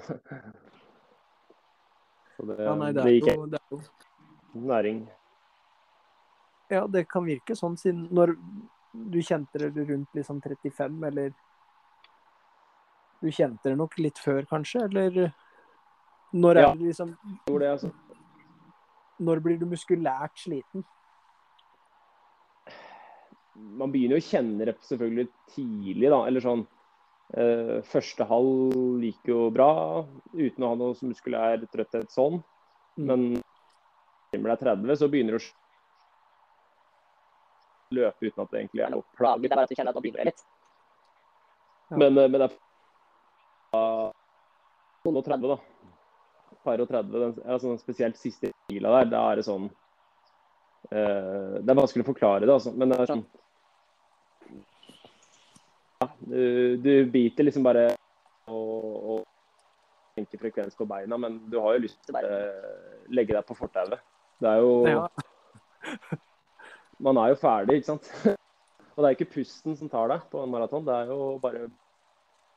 så 2.36 2.46
det, 2.50 2.56
Ja, 2.64 2.76
nei, 2.76 2.92
det 2.94 3.04
det 3.04 3.14
gikk 3.16 3.28
jo, 3.32 3.46
det 3.48 3.60
jo 3.72 3.80
næring. 4.68 5.02
Ja, 6.72 6.86
det 6.88 7.06
kan 7.12 7.26
virke 7.28 7.56
sånn 7.56 7.78
siden 7.80 8.08
når 8.16 8.36
du 8.96 9.20
kjente 9.24 9.60
det 9.60 9.86
rundt 9.90 10.16
liksom 10.16 10.42
35, 10.44 11.04
eller 11.10 11.34
Du 13.24 13.32
kjente 13.32 13.72
det 13.72 13.78
nok 13.80 13.96
litt 13.98 14.20
før, 14.22 14.44
kanskje, 14.46 14.84
eller 14.86 15.32
når 16.36 16.56
er 16.58 16.62
Ja. 16.62 16.74
det 16.76 16.90
liksom 16.92 17.16
det, 17.48 17.70
altså. 17.72 17.92
Når 19.20 19.40
blir 19.42 19.58
du 19.58 19.66
muskulært 19.66 20.36
sliten? 20.38 20.84
Man 23.56 23.92
begynner 23.92 24.20
jo 24.20 24.24
å 24.24 24.30
kjenne 24.30 24.68
det 24.68 24.76
selvfølgelig 24.84 25.28
tidlig, 25.54 26.10
da. 26.12 26.22
Eller 26.28 26.44
sånn 26.44 26.64
eh, 27.40 27.78
Første 27.88 28.28
halv 28.28 29.04
gikk 29.04 29.32
jo 29.32 29.50
bra 29.56 29.70
uten 30.36 30.66
å 30.66 30.72
ha 30.72 30.80
noe 30.80 31.08
muskulær 31.08 31.64
trøtthet 31.72 32.12
sånn. 32.14 32.42
Mm. 33.00 33.06
Men 33.06 33.22
når 34.36 34.50
det 34.50 34.56
er 34.56 34.64
30, 34.76 35.00
så 35.00 35.10
begynner 35.12 35.38
det 35.38 35.44
å 35.44 35.54
løpe 37.96 38.28
uten 38.28 38.44
at 38.44 38.52
det 38.52 38.60
egentlig 38.60 38.84
er 38.84 38.92
noe 38.94 39.08
plage. 39.16 39.46
Det 39.46 39.52
er 39.52 39.56
bare 39.56 39.68
at 39.68 39.72
du 39.72 39.78
kjenner 39.78 39.94
at 39.94 40.00
man 40.00 40.06
begynner 40.06 40.30
litt. 40.32 40.44
Ja. 41.92 41.98
Men, 42.02 42.12
eh, 42.18 42.28
men 42.28 42.42
det 42.42 42.50
er 42.50 42.60
noen 45.06 45.22
og 45.22 45.26
30, 45.28 45.48
da. 45.54 45.58
Par 46.66 46.82
og 46.82 46.90
30, 46.90 47.16
den, 47.22 47.34
altså, 47.46 47.76
spesielt 47.78 48.18
siste 48.18 48.52
mila 48.72 48.90
der, 49.00 49.10
da 49.12 49.20
er 49.30 49.36
det 49.38 49.46
sånn 49.46 49.68
eh, 50.90 51.62
Det 51.62 51.70
er 51.70 51.78
vanskelig 51.78 52.06
å 52.06 52.10
forklare 52.10 52.46
det, 52.48 52.54
altså. 52.56 52.74
Men 52.74 52.90
det 52.90 52.98
er 53.04 53.12
sånn 53.14 53.26
du, 56.20 56.78
du 56.82 56.92
biter 57.12 57.48
liksom 57.48 57.66
bare 57.66 57.90
og, 58.52 58.84
og 59.16 59.24
tenker 60.16 60.40
frekvens 60.40 60.78
på 60.78 60.88
beina, 60.88 61.18
men 61.20 61.40
du 61.52 61.58
har 61.60 61.76
jo 61.76 61.86
lyst 61.86 62.00
til 62.08 62.18
å 62.18 62.40
legge 63.16 63.36
deg 63.36 63.48
på 63.48 63.58
fortauet. 63.58 64.00
Det 64.40 64.52
er 64.52 64.64
jo 64.64 64.76
Ja. 64.90 65.08
Man 67.06 67.18
er 67.20 67.34
jo 67.34 67.40
ferdig, 67.42 67.82
ikke 67.82 67.92
sant. 67.92 68.08
Og 68.96 69.04
det 69.04 69.08
er 69.08 69.16
ikke 69.18 69.34
pusten 69.34 69.76
som 69.76 69.90
tar 69.92 70.08
deg 70.08 70.24
på 70.32 70.40
en 70.40 70.54
maraton, 70.54 70.86
det 70.88 70.94
er 70.96 71.10
jo 71.12 71.36
bare 71.44 71.66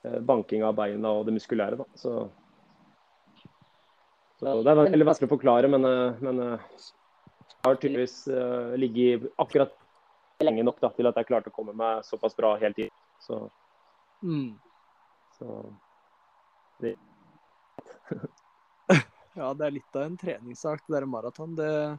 eh, 0.06 0.20
banking 0.22 0.62
av 0.62 0.76
beina 0.78 1.10
og 1.18 1.26
det 1.26 1.34
muskulære, 1.34 1.80
da. 1.80 1.86
Så, 1.98 2.12
så 4.38 4.54
det 4.62 4.70
er 4.70 4.78
veldig 4.84 5.08
vanskelig 5.10 5.26
å 5.26 5.34
forklare, 5.34 5.70
men, 5.74 5.88
eh, 5.88 6.22
men 6.22 6.40
eh, 6.44 6.70
jeg 7.56 7.66
har 7.66 7.80
tydeligvis 7.82 8.16
ligget 8.78 9.26
akkurat 9.42 9.74
lenge 10.46 10.62
nok 10.62 10.78
da, 10.78 10.92
til 10.94 11.10
at 11.10 11.18
jeg 11.18 11.26
klarte 11.26 11.50
å 11.50 11.56
komme 11.56 11.74
meg 11.74 12.06
såpass 12.06 12.38
bra 12.38 12.52
helt 12.62 12.78
inn. 12.78 12.92
Så, 13.22 13.50
Mm. 14.22 14.58
så 15.38 15.72
Ja, 19.38 19.54
det 19.54 19.66
er 19.66 19.70
litt 19.70 19.96
av 19.96 20.02
en 20.02 20.16
treningssak, 20.18 20.80
det 20.86 20.94
der 20.96 21.06
maraton. 21.06 21.54
Det, 21.54 21.98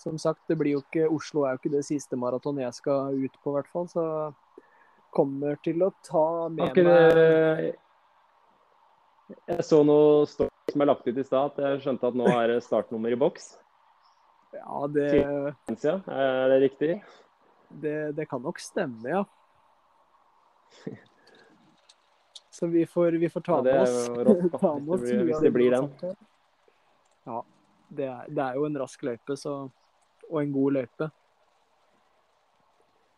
som 0.00 0.18
sagt, 0.18 0.40
det 0.48 0.56
blir 0.58 0.72
jo 0.74 0.82
ikke 0.82 1.06
Oslo 1.12 1.44
er 1.46 1.54
jo 1.54 1.60
ikke 1.62 1.76
det 1.76 1.84
siste 1.86 2.18
maratonet 2.18 2.64
jeg 2.64 2.78
skal 2.80 3.14
ut 3.14 3.36
på, 3.38 3.52
i 3.52 3.54
hvert 3.58 3.70
fall. 3.70 3.86
Så 3.92 4.04
kommer 5.14 5.58
til 5.62 5.82
å 5.86 5.92
ta 6.06 6.48
med 6.50 6.70
ikke 6.70 6.86
meg 6.86 7.78
Jeg 9.46 9.66
så 9.66 9.82
noe 9.86 10.26
story 10.26 10.50
som 10.72 10.82
er 10.82 10.90
lagt 10.90 11.06
ut 11.06 11.18
i 11.18 11.26
stad, 11.26 11.52
at 11.52 11.62
jeg 11.62 11.82
skjønte 11.84 12.10
at 12.10 12.18
nå 12.18 12.26
er 12.34 12.54
det 12.54 12.62
startnummer 12.66 13.14
i 13.14 13.18
boks. 13.18 13.52
Ja, 14.54 14.86
det, 14.90 15.10
er 15.70 16.50
det 16.50 16.58
riktig? 16.64 16.94
det, 17.70 18.12
det 18.18 18.26
kan 18.30 18.42
nok 18.42 18.58
stemme, 18.58 19.06
ja. 19.06 19.22
Så 22.50 22.66
vi 22.66 22.86
får, 22.86 23.12
vi 23.22 23.28
får 23.30 23.40
ta 23.46 23.56
Ja, 23.56 23.62
med 23.62 23.82
oss, 23.82 24.08
rått, 24.26 24.60
ta 24.60 24.72
hvis 24.74 24.84
med 24.86 24.94
oss 24.94 25.00
det 25.00 25.06
blir- 25.16 25.24
hvis 25.30 25.40
det 25.40 25.50
blir 25.54 25.70
den. 25.70 26.16
Ja, 27.26 27.38
det 27.88 28.06
er, 28.08 28.26
det 28.28 28.42
er 28.44 28.54
jo 28.58 28.64
en 28.66 28.78
rask 28.80 29.02
løype, 29.06 29.36
så, 29.36 29.54
og 30.30 30.40
en 30.42 30.52
god 30.52 30.72
løype. 30.80 31.10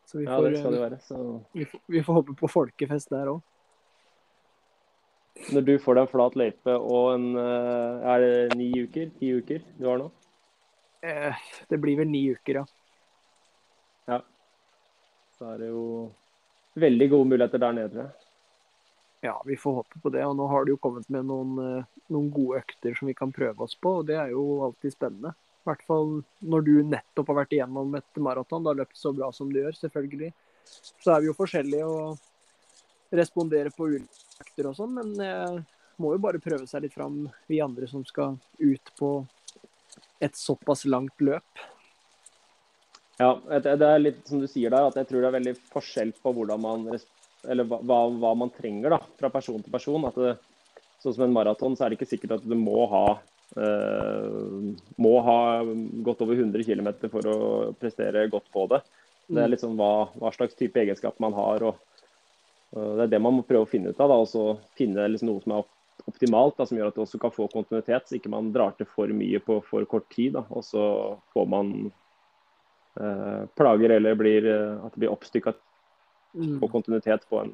Så 0.07 0.19
vi 0.21 0.25
Ja, 0.29 0.41
det 0.45 0.59
skal 0.59 0.73
det 0.77 0.81
være. 0.83 1.01
Så 1.01 1.19
vi 1.57 1.65
får, 1.65 1.81
vi 1.89 2.03
får 2.05 2.15
håpe 2.21 2.35
på 2.37 2.49
folkefest 2.51 3.11
der 3.15 3.27
òg. 3.33 3.43
når 5.53 5.65
du 5.65 5.79
får 5.81 5.95
deg 5.97 6.03
en 6.05 6.11
flat 6.13 6.35
løype 6.39 6.73
og 6.77 7.07
en 7.15 7.25
eh, 7.41 8.03
Er 8.13 8.21
det 8.21 8.57
ni 8.59 8.67
uker? 8.85 9.09
Ti 9.19 9.31
uker 9.41 9.63
du 9.79 9.87
har 9.89 9.99
nå? 9.99 10.11
Eh, 11.03 11.35
det 11.71 11.79
blir 11.83 11.97
vel 11.99 12.11
ni 12.13 12.21
uker, 12.31 12.61
ja. 12.61 12.65
ja. 14.13 14.19
Så 15.39 15.49
er 15.55 15.59
det 15.65 15.71
jo 15.73 15.87
veldig 16.79 17.09
gode 17.13 17.29
muligheter 17.33 17.61
der 17.63 17.73
nede. 17.77 18.07
Ja, 19.23 19.37
vi 19.47 19.57
får 19.57 19.75
håpe 19.81 20.01
på 20.03 20.11
det. 20.11 20.25
Og 20.27 20.35
nå 20.37 20.49
har 20.51 20.65
det 20.65 20.75
jo 20.75 20.81
kommet 20.83 21.09
med 21.13 21.29
noen, 21.29 21.53
eh, 21.63 22.01
noen 22.11 22.31
gode 22.35 22.63
økter 22.63 22.97
som 22.99 23.11
vi 23.11 23.15
kan 23.15 23.33
prøve 23.33 23.67
oss 23.67 23.77
på, 23.79 23.99
og 24.01 24.07
det 24.09 24.17
er 24.19 24.33
jo 24.35 24.63
alltid 24.67 24.97
spennende. 24.97 25.35
I 25.63 25.69
hvert 25.71 25.85
fall 25.87 26.09
når 26.43 26.65
du 26.67 26.73
nettopp 26.83 27.29
har 27.31 27.39
vært 27.45 27.55
igjennom 27.55 27.95
et 27.95 28.19
maraton, 28.19 28.65
da 28.67 28.75
løpt 28.75 28.99
så 28.99 29.13
bra 29.15 29.31
som 29.33 29.53
du 29.53 29.61
gjør, 29.61 29.79
selvfølgelig. 29.79 30.33
Så 30.67 31.13
er 31.15 31.23
vi 31.23 31.31
jo 31.31 31.39
forskjellige 31.39 31.87
og 31.87 33.15
responderer 33.15 33.71
på 33.77 33.93
ulike 33.93 34.43
økter 34.43 34.71
og 34.73 34.75
sånn, 34.81 34.99
men 34.99 35.15
eh, 35.23 35.61
må 36.03 36.17
jo 36.17 36.25
bare 36.25 36.43
prøve 36.43 36.67
seg 36.67 36.83
litt 36.83 36.97
fram, 36.97 37.29
vi 37.47 37.63
andre 37.63 37.87
som 37.87 38.03
skal 38.09 38.41
ut 38.59 38.93
på 38.99 39.13
et 40.23 40.35
såpass 40.39 40.83
langt 40.91 41.23
løp. 41.23 41.63
Ja, 43.21 43.35
det 43.61 43.75
er 43.87 44.01
litt 44.01 44.23
som 44.29 44.41
du 44.41 44.49
sier 44.51 44.73
der, 44.73 44.89
at 44.89 44.97
jeg 44.99 45.09
tror 45.09 45.21
det 45.21 45.29
er 45.29 45.37
veldig 45.37 45.57
forskjell 45.73 46.15
på 46.23 46.33
hvordan 46.37 46.63
man 46.63 46.87
eller 47.43 47.67
hva, 47.67 47.99
hva 48.09 48.33
man 48.39 48.53
trenger 48.55 48.95
da, 48.95 49.01
fra 49.19 49.31
person 49.35 49.63
til 49.63 49.75
person. 49.75 50.07
At 50.09 50.19
det, 50.19 50.33
sånn 51.03 51.17
som 51.17 51.27
en 51.27 51.35
maraton, 51.35 51.77
så 51.77 51.85
er 51.85 51.93
det 51.93 52.01
ikke 52.01 52.13
sikkert 52.15 52.39
at 52.39 52.47
du 52.47 52.55
må 52.59 52.87
ha 52.91 53.05
eh, 53.59 54.27
må 55.03 55.15
ha 55.27 55.39
gått 56.07 56.23
over 56.25 56.39
100 56.39 56.67
km 56.69 56.93
for 57.11 57.31
å 57.31 57.39
prestere 57.79 58.29
godt 58.33 58.51
på 58.55 58.67
det. 58.73 58.83
Det 59.33 59.43
er 59.43 59.51
liksom 59.53 59.75
hva, 59.79 60.11
hva 60.19 60.33
slags 60.35 60.59
type 60.59 60.81
egenskap 60.81 61.19
man 61.23 61.35
har. 61.37 61.67
og 61.71 61.89
og 62.73 62.97
Det 62.97 63.05
er 63.05 63.11
det 63.13 63.21
man 63.21 63.35
må 63.37 63.43
prøve 63.45 63.67
å 63.67 63.69
finne 63.69 63.91
ut 63.93 63.99
av. 64.01 64.09
da, 64.09 64.17
og 64.23 64.29
så 64.31 64.45
Finne 64.79 65.05
liksom 65.11 65.29
noe 65.29 65.43
som 65.45 65.59
er 65.59 65.67
optimalt, 66.09 66.57
da, 66.57 66.67
som 66.67 66.79
gjør 66.79 66.89
at 66.89 66.97
du 66.97 67.03
også 67.05 67.21
kan 67.21 67.35
få 67.35 67.47
kontinuitet, 67.53 68.09
så 68.09 68.17
ikke 68.17 68.33
man 68.33 68.49
drar 68.55 68.73
til 68.79 68.89
for 68.89 69.13
mye 69.13 69.43
på 69.45 69.59
for 69.67 69.85
kort 69.91 70.09
tid. 70.15 70.33
da, 70.39 70.47
Og 70.51 70.65
så 70.65 70.85
får 71.35 71.51
man 71.53 71.93
plager 73.57 73.91
eller 73.97 74.15
blir, 74.21 74.47
eh, 74.47 74.85
at 74.87 74.93
det 74.95 75.01
blir 75.07 75.13
oppstykka 75.15 75.55
Mm. 76.35 76.61
på 76.63 76.69
kontinuitet 76.73 77.27
på 77.29 77.43
en 77.43 77.51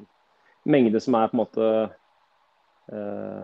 mengde 0.63 1.01
som 1.03 1.15
er 1.19 1.27
på 1.27 1.35
en 1.35 1.39
måte 1.41 1.65
eh, 2.93 3.41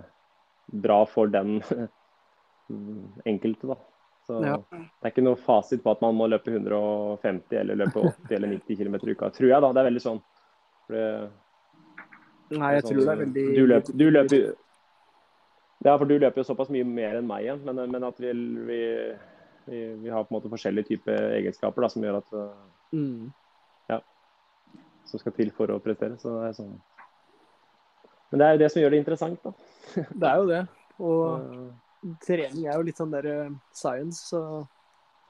bra 0.72 1.02
for 1.12 1.28
den 1.28 1.58
enkelte. 3.26 3.68
da. 3.68 3.76
Så 4.28 4.40
Ja. 4.46 4.58
Det 4.72 5.04
er 5.04 5.12
ikke 5.12 5.24
noe 5.26 5.36
fasit 5.36 5.84
på 5.84 5.92
at 5.92 6.02
man 6.02 6.16
må 6.16 6.28
løpe 6.32 6.48
150 6.56 7.60
eller 7.60 7.76
løpe 7.76 8.00
80 8.28 8.36
eller 8.36 8.48
90 8.48 8.78
km 8.80 8.96
i 8.96 9.12
uka, 9.12 9.30
tror 9.30 9.50
jeg. 9.50 9.62
da. 9.62 9.72
Det 9.74 9.82
er 9.84 9.90
veldig 9.92 10.02
sånn. 10.06 10.22
Det, 10.90 11.04
Nei, 12.56 12.72
jeg 12.76 12.84
sånn, 12.84 12.92
tror 12.94 13.02
det 13.02 13.12
er 13.12 13.22
veldig 13.26 13.46
Du 13.56 13.66
løper, 13.68 13.98
du 13.98 14.06
løper 14.12 14.56
Ja, 15.86 15.98
for 15.98 16.06
du 16.06 16.16
løper 16.20 16.38
jo 16.42 16.44
såpass 16.48 16.70
mye 16.70 16.86
mer 16.88 17.18
enn 17.20 17.28
meg 17.28 17.44
igjen, 17.44 17.60
men, 17.66 17.92
men 17.92 18.04
at 18.08 18.18
vi, 18.22 18.32
vi, 18.32 18.80
vi, 19.70 19.86
vi 20.02 20.12
har 20.14 20.26
på 20.26 20.34
en 20.34 20.38
måte 20.38 20.52
forskjellige 20.52 20.92
typer 20.94 21.32
egenskaper 21.40 21.86
da, 21.86 21.92
som 21.92 22.06
gjør 22.06 22.20
at 22.20 22.36
mm. 22.96 23.32
ja, 23.94 24.02
som 25.10 25.22
skal 25.22 25.36
til 25.38 25.54
for 25.56 25.74
å 25.74 25.80
prestere. 25.84 26.20
Så 26.22 26.34
det 26.40 26.52
er 26.52 26.60
sånn. 26.60 26.76
Men 28.32 28.42
det 28.42 28.46
er 28.46 28.56
jo 28.56 28.62
det 28.64 28.70
som 28.74 28.82
gjør 28.84 28.96
det 28.96 29.02
interessant, 29.04 29.42
da. 29.46 29.56
Det 30.22 30.30
er 30.30 30.40
jo 30.42 30.48
det. 30.50 30.62
Og 31.06 31.20
Eh, 32.06 32.14
trening 32.26 32.68
er 32.68 32.78
jo 32.78 32.86
litt 32.86 33.00
sånn 33.00 33.14
der 33.14 33.28
eh, 33.30 33.54
science, 33.76 34.30
så 34.30 34.66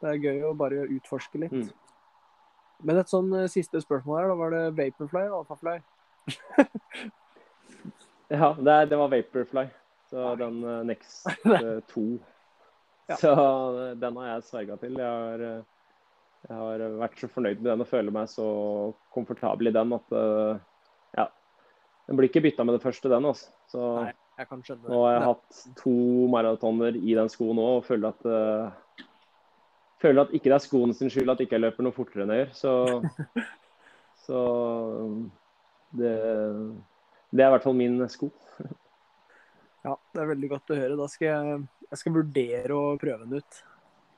det 0.01 0.11
er 0.11 0.23
gøy 0.23 0.43
å 0.49 0.55
bare 0.57 0.87
utforske 0.91 1.41
litt. 1.45 1.55
Mm. 1.55 1.69
Men 2.85 2.99
et 2.99 3.11
sånn 3.11 3.31
eh, 3.35 3.49
siste 3.51 3.81
spørsmål 3.83 4.19
her, 4.19 4.31
da 4.31 4.39
var 4.39 4.55
det 4.55 4.63
Vaporfly 4.79 5.27
og 5.29 5.43
Alphafly? 5.43 5.79
Ja, 8.25 8.55
det, 8.57 8.73
det 8.89 8.97
var 8.97 9.11
Vaporfly. 9.11 9.67
Så 10.09 10.31
den 10.39 10.55
uh, 10.65 10.79
Next 10.81 11.27
eh, 11.45 11.75
2. 11.91 12.01
Ja. 13.07 13.15
Så 13.21 13.31
eh, 13.31 13.95
den 14.01 14.17
har 14.17 14.29
jeg 14.29 14.45
sverga 14.49 14.77
til. 14.81 14.97
Jeg 14.97 15.05
har, 15.05 15.41
eh, 15.45 15.63
Jeg 16.45 16.57
har 16.57 16.83
vært 17.01 17.17
så 17.21 17.29
fornøyd 17.31 17.61
med 17.61 17.71
den 17.71 17.81
og 17.81 17.89
føler 17.89 18.13
meg 18.13 18.29
så 18.29 18.45
komfortabel 19.13 19.71
i 19.71 19.73
den 19.73 19.95
at 19.97 20.11
uh, 20.13 20.59
ja. 21.17 21.25
Den 22.05 22.19
blir 22.19 22.29
ikke 22.29 22.43
bytta 22.45 22.61
med 22.61 22.77
det 22.77 22.83
første, 22.83 23.09
den. 23.09 23.25
altså. 23.25 23.49
Så 23.71 23.81
Nei, 24.03 24.11
jeg 24.37 24.49
kan 24.51 24.61
skjønne 24.61 24.91
nå 24.91 24.99
har 25.07 25.15
jeg 25.15 25.23
hatt 25.25 25.63
to 25.79 25.95
maratoner 26.29 26.99
i 27.01 27.15
den 27.17 27.31
skoen 27.33 27.57
nå 27.57 27.65
og 27.79 27.87
føler 27.87 28.13
at 28.13 28.29
uh, 28.29 29.01
føler 30.05 30.21
at 30.21 30.37
ikke 30.37 30.51
det 30.51 30.57
er 30.59 30.65
skoen 30.67 30.93
sin 30.93 31.09
skyld 31.09 31.33
at 31.33 31.41
ikke 31.41 31.57
jeg 31.57 31.65
løper 31.65 31.87
noe 31.87 31.97
fortere 31.97 32.27
enn 32.27 32.35
jeg 32.35 32.43
gjør. 32.43 32.53
Så, 32.61 32.75
så 34.27 34.39
det, 35.97 36.15
det 37.31 37.41
er 37.41 37.49
i 37.49 37.53
hvert 37.55 37.65
fall 37.65 37.77
min 37.81 37.97
sko. 38.11 38.29
Ja, 39.85 39.93
det 40.13 40.21
er 40.21 40.31
veldig 40.31 40.49
godt 40.49 40.71
å 40.73 40.77
høre. 40.79 40.97
Da 40.97 41.05
skal 41.11 41.27
jeg, 41.27 41.57
jeg 41.95 42.01
skal 42.03 42.15
vurdere 42.17 42.75
å 42.75 42.99
prøve 42.99 43.23
den 43.23 43.39
ut. 43.39 43.57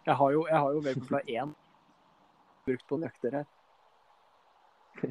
Jeg 0.08 0.18
har 0.18 0.32
jo, 0.34 0.44
jeg 0.50 0.58
har 0.58 0.74
jo 0.74 0.82
Vaporfly 0.82 1.20
1 1.36 1.56
brukt 2.66 2.86
på 2.90 2.98
nøkter 3.00 3.42
her. 3.42 3.48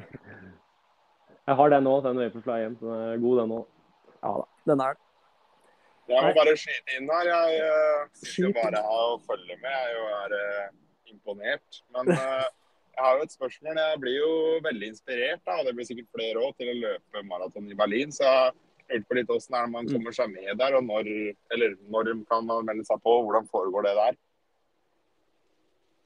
Jeg 1.47 1.55
har 1.55 1.69
den 1.71 1.85
òg, 1.87 2.01
den 2.03 2.17
Vaporfly 2.19 2.65
1. 2.65 2.73
Den 2.81 2.89
er 2.91 3.21
god, 3.23 3.37
den 3.39 3.53
òg. 3.55 3.69
Ja 4.17 4.31
da, 4.35 4.47
den 4.67 4.81
er 4.83 4.97
det. 4.97 5.03
Jeg 6.11 6.23
må 6.25 6.33
bare 6.35 6.55
skyte 6.59 6.97
inn 6.97 7.07
her. 7.11 7.29
Jeg 7.29 7.61
uh, 7.63 8.09
sitter 8.19 8.49
jo 8.49 8.51
bare 8.57 8.81
her 8.83 9.13
og 9.13 9.23
følger 9.29 9.61
med. 9.61 9.71
Jeg 9.71 9.85
er 9.85 9.95
jo 9.95 10.03
er, 10.17 10.35
uh, 10.35 10.75
imponert. 11.13 11.79
Men 11.95 12.11
uh, 12.11 12.45
jeg 12.97 13.05
har 13.05 13.15
jo 13.15 13.27
et 13.29 13.37
spørsmål. 13.37 13.79
Jeg 13.79 14.01
blir 14.03 14.17
jo 14.19 14.31
veldig 14.67 14.91
inspirert, 14.91 15.43
da, 15.47 15.55
og 15.61 15.69
det 15.69 15.75
blir 15.77 15.87
sikkert 15.87 16.11
flere 16.19 16.43
òg, 16.43 16.51
til 16.59 16.73
å 16.73 16.77
løpe 16.81 17.23
maraton 17.31 17.71
i 17.71 17.79
Berlin. 17.79 18.11
Så 18.15 18.27
på 18.87 19.17
litt 19.17 19.29
hvordan 19.29 19.57
er 19.57 19.67
det 19.67 19.73
man 19.73 19.89
kommer 19.91 20.15
seg 20.15 20.31
med 20.31 20.57
der, 20.59 20.77
og 20.77 20.85
når, 20.87 21.09
eller 21.53 21.75
når 21.91 22.13
kan 22.29 22.47
man 22.47 22.67
melde 22.67 22.85
seg 22.87 23.01
på? 23.03 23.15
Hvordan 23.27 23.47
foregår 23.51 23.87
det 23.87 23.95
der? 23.99 24.17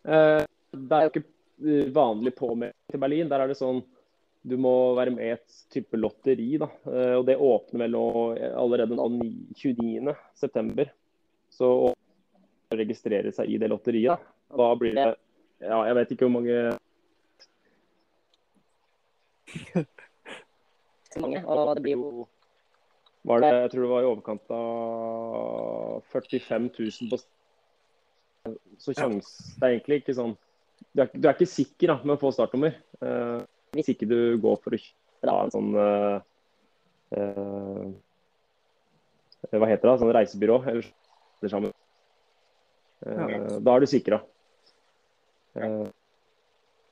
Eh, 0.10 0.44
Det 0.72 0.98
er 0.98 1.06
jo 1.06 1.12
ikke 1.14 1.26
eh, 1.26 1.90
vanlig 1.94 2.36
påmelding 2.38 2.78
til 2.92 3.04
Berlin. 3.04 3.30
Der 3.30 3.44
er 3.44 3.52
det 3.52 3.60
sånn 3.60 3.84
du 4.42 4.56
må 4.58 4.96
være 4.98 5.14
med 5.14 5.22
i 5.28 5.34
et 5.36 5.58
type 5.70 5.98
lotteri. 6.00 6.58
da, 6.58 6.70
Eh, 6.90 7.16
og 7.20 7.26
Det 7.26 7.38
åpner 7.38 7.80
vel 7.86 7.96
allerede 8.56 8.98
den 8.98 9.46
29. 9.54 10.16
september. 10.34 10.90
Så 11.50 11.66
å 11.66 11.94
registrere 12.72 13.32
seg 13.36 13.50
i 13.52 13.58
det 13.60 13.68
lotteriet, 13.70 14.20
da 14.50 14.76
blir 14.76 14.96
det 14.96 15.16
ja, 15.62 15.86
Jeg 15.86 15.96
vet 15.96 16.12
ikke 16.12 16.26
hvor 16.26 16.40
mange 16.40 16.78
mange, 21.22 21.42
og 21.46 21.76
det 21.76 21.84
blir 21.84 21.98
jo 22.00 22.28
var 23.24 23.43
det, 23.43 23.49
Jeg 23.53 23.72
tror 23.72 23.84
det 23.84 23.91
var 23.91 24.01
i 24.03 24.09
overkant 24.09 24.53
av 24.55 26.01
45 26.13 26.69
000 26.80 27.11
på 27.11 27.19
Så 28.82 28.95
sjans, 28.97 29.28
Det 29.57 29.67
er 29.67 29.76
egentlig 29.76 30.01
ikke 30.01 30.17
sånn 30.17 30.34
Du 30.91 31.03
er, 31.03 31.11
du 31.13 31.28
er 31.28 31.36
ikke 31.36 31.49
sikker 31.49 31.93
da, 31.93 31.97
med 32.01 32.15
å 32.17 32.22
få 32.22 32.34
startnummer. 32.36 32.80
uh, 33.05 33.41
hvis 33.72 33.93
ikke 33.93 34.09
du 34.09 34.17
går 34.43 34.57
for 34.63 34.76
å 34.76 34.82
kjøre 34.82 35.36
en 35.45 35.53
sånn 35.53 35.69
uh, 35.78 36.17
uh, 37.15 37.86
Hva 39.53 39.69
heter 39.69 39.88
det? 39.88 39.93
Sånn 40.01 40.15
reisebyrå? 40.17 40.57
Eller 40.67 40.89
eller 41.41 41.49
sammen. 41.49 41.72
Da 43.01 43.74
er 43.74 43.82
du 43.82 43.88
sikra. 43.89 44.19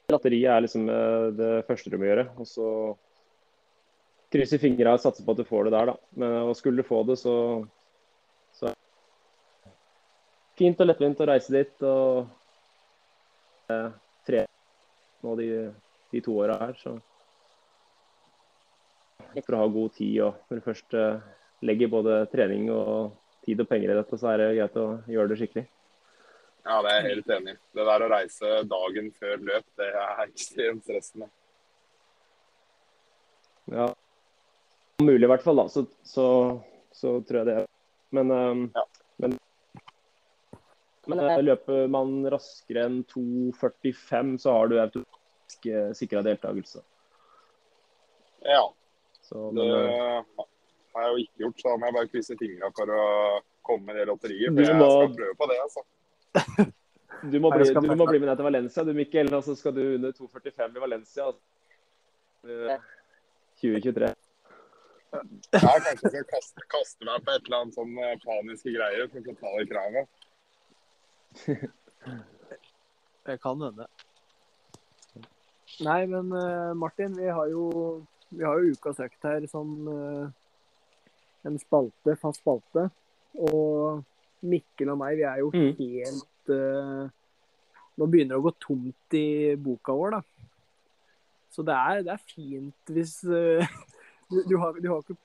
Lotteriet 0.09 0.49
er 0.49 0.63
liksom 0.65 0.87
det 1.37 1.51
første 1.67 1.91
du 1.93 1.99
må 2.01 2.07
gjøre. 2.07 2.23
Og 2.41 2.49
så 2.49 2.65
krysse 4.33 4.59
fingra 4.61 4.93
og 4.95 5.01
satser 5.03 5.25
på 5.25 5.33
at 5.33 5.41
du 5.41 5.47
får 5.47 5.67
det 5.67 5.75
der, 5.75 5.91
da. 5.91 5.95
Men 6.21 6.35
og 6.43 6.55
skulle 6.57 6.81
du 6.81 6.87
få 6.87 7.01
det, 7.07 7.17
så, 7.21 7.35
så 8.57 8.69
det 8.69 8.75
Fint 10.59 10.81
og 10.83 10.89
lettvint 10.89 11.21
å 11.23 11.27
reise 11.29 11.53
dit 11.55 11.85
og 11.87 12.27
eh, 13.71 13.89
tre 14.27 14.43
nå 15.23 15.35
de, 15.39 15.47
de 16.11 16.21
to 16.23 16.35
åra 16.39 16.57
her, 16.59 16.75
så 16.79 16.97
For 19.45 19.55
å 19.55 19.63
ha 19.63 19.67
god 19.71 19.95
tid 19.95 20.21
og 20.25 20.39
når 20.49 20.59
du 20.59 20.65
først 20.65 20.95
eh, 20.97 21.25
legger 21.65 21.91
både 21.91 22.21
trening 22.31 22.69
og 22.73 23.17
tid 23.45 23.61
og 23.61 23.69
penger 23.69 23.93
i 23.93 23.97
dette, 23.99 24.19
så 24.19 24.31
er 24.31 24.41
det 24.41 24.53
greit 24.57 24.79
å 24.79 24.87
gjøre 25.09 25.31
det 25.31 25.39
skikkelig. 25.41 25.65
Ja, 26.67 26.79
det 26.83 26.91
er 26.91 26.97
jeg 26.99 27.09
helt 27.13 27.31
enig 27.33 27.53
i. 27.55 27.59
Det 27.77 27.85
der 27.87 28.03
å 28.05 28.09
reise 28.11 28.61
dagen 28.69 29.11
før 29.15 29.43
løp, 29.47 29.65
det 29.79 29.89
er 29.89 30.23
ekstremt 30.25 30.83
stressende. 30.85 31.29
Ja. 33.69 33.87
Om 34.99 35.05
mulig 35.05 35.23
i 35.23 35.29
hvert 35.31 35.43
fall, 35.45 35.55
da, 35.61 35.67
så, 35.71 35.85
så, 36.03 36.25
så 36.91 37.13
tror 37.27 37.39
jeg 37.41 37.47
det. 37.47 37.59
Men, 38.15 38.31
um, 38.31 38.63
Ja. 38.75 38.83
men, 39.23 39.37
men 41.07 41.21
eh, 41.23 41.41
løper 41.45 41.87
man 41.91 42.17
raskere 42.33 42.83
enn 42.89 42.97
2,45, 43.07 44.33
så 44.43 44.55
har 44.57 44.67
du 44.71 44.75
automatisk 44.81 45.69
eh, 45.71 45.91
sikra 45.97 46.23
deltakelse. 46.25 46.83
Ja, 48.43 48.65
Så, 49.21 49.51
men, 49.51 49.61
det 49.61 49.79
har 50.95 51.05
jeg 51.05 51.13
jo 51.13 51.23
ikke 51.23 51.43
gjort, 51.45 51.61
så 51.61 51.71
da 51.71 51.77
må 51.79 51.87
jeg 51.89 51.95
bare 51.99 52.11
krysse 52.11 52.37
fingra 52.39 52.69
for 52.75 52.91
å 52.95 53.03
komme 53.69 53.91
med 53.91 53.99
det 54.01 54.05
lotteriet. 54.09 54.51
Du 54.55 54.61
For 54.63 54.67
jeg 54.71 54.79
må- 54.79 54.91
skal 54.95 55.17
prøve 55.17 55.35
på 55.39 55.49
det, 55.51 55.59
altså. 55.63 55.85
du, 57.31 57.39
må 57.39 57.51
bli, 57.55 57.67
du 57.73 57.95
må 57.95 58.07
bli 58.09 58.19
med 58.19 58.29
ned 58.31 58.39
til 58.39 58.47
Valencia, 58.51 58.83
du 58.87 58.93
Mikkel. 58.97 59.31
Og 59.35 59.43
så 59.47 59.55
skal 59.59 59.75
du 59.75 59.83
under 59.95 60.11
2,45 60.17 60.75
i 60.75 60.83
Valencia. 60.83 61.29
Altså. 61.29 62.81
2023. 63.61 64.11
Jeg 65.09 65.61
kanskje 65.63 66.11
skal 66.11 66.25
kaste, 66.29 66.65
kaste 66.69 67.07
meg 67.07 67.23
på 67.25 67.33
et 67.33 67.47
eller 67.47 67.57
annet 67.63 67.77
sånn 67.77 67.95
eh, 67.97 68.15
paniske 68.23 68.73
greier 68.75 69.07
for 69.09 69.31
å 69.31 69.35
ta 69.39 69.53
det 69.57 69.67
kravet. 69.71 70.05
Det 73.29 73.35
kan 73.43 73.59
hende. 73.61 73.85
Nei, 75.85 75.99
men 76.09 76.31
eh, 76.33 76.71
Martin, 76.77 77.13
vi 77.17 77.27
har 77.29 77.49
jo, 77.51 77.65
vi 78.33 78.43
har 78.45 78.57
jo 78.57 78.71
ukas 78.73 78.99
økt 79.05 79.27
her 79.27 79.45
sånn 79.51 79.73
eh, 79.93 80.31
en 81.49 81.59
spalte, 81.61 82.15
fast 82.19 82.41
spalte. 82.41 82.87
Og 83.49 84.01
Mikkel 84.49 84.89
og 84.93 84.97
meg, 85.01 85.19
vi 85.19 85.27
er 85.29 85.41
jo 85.43 85.51
Mm. 85.53 85.75
helt 85.77 86.49
uh, 86.55 87.05
Nå 87.99 88.07
begynner 88.07 88.33
det 88.37 88.39
å 88.39 88.45
gå 88.47 88.53
tomt 88.63 89.15
i 89.19 89.55
boka 89.59 89.91
vår, 89.93 90.15
da. 90.15 90.21
Så 91.51 91.65
det 91.67 91.75
er, 91.75 92.01
det 92.07 92.13
er 92.15 92.21
fint 92.31 92.93
hvis 92.95 93.17
eh, 93.27 93.67
du, 94.29 94.43
du, 94.47 94.55
har, 94.61 94.79
du 94.79 94.89
har 94.91 95.03
ikke 95.03 95.17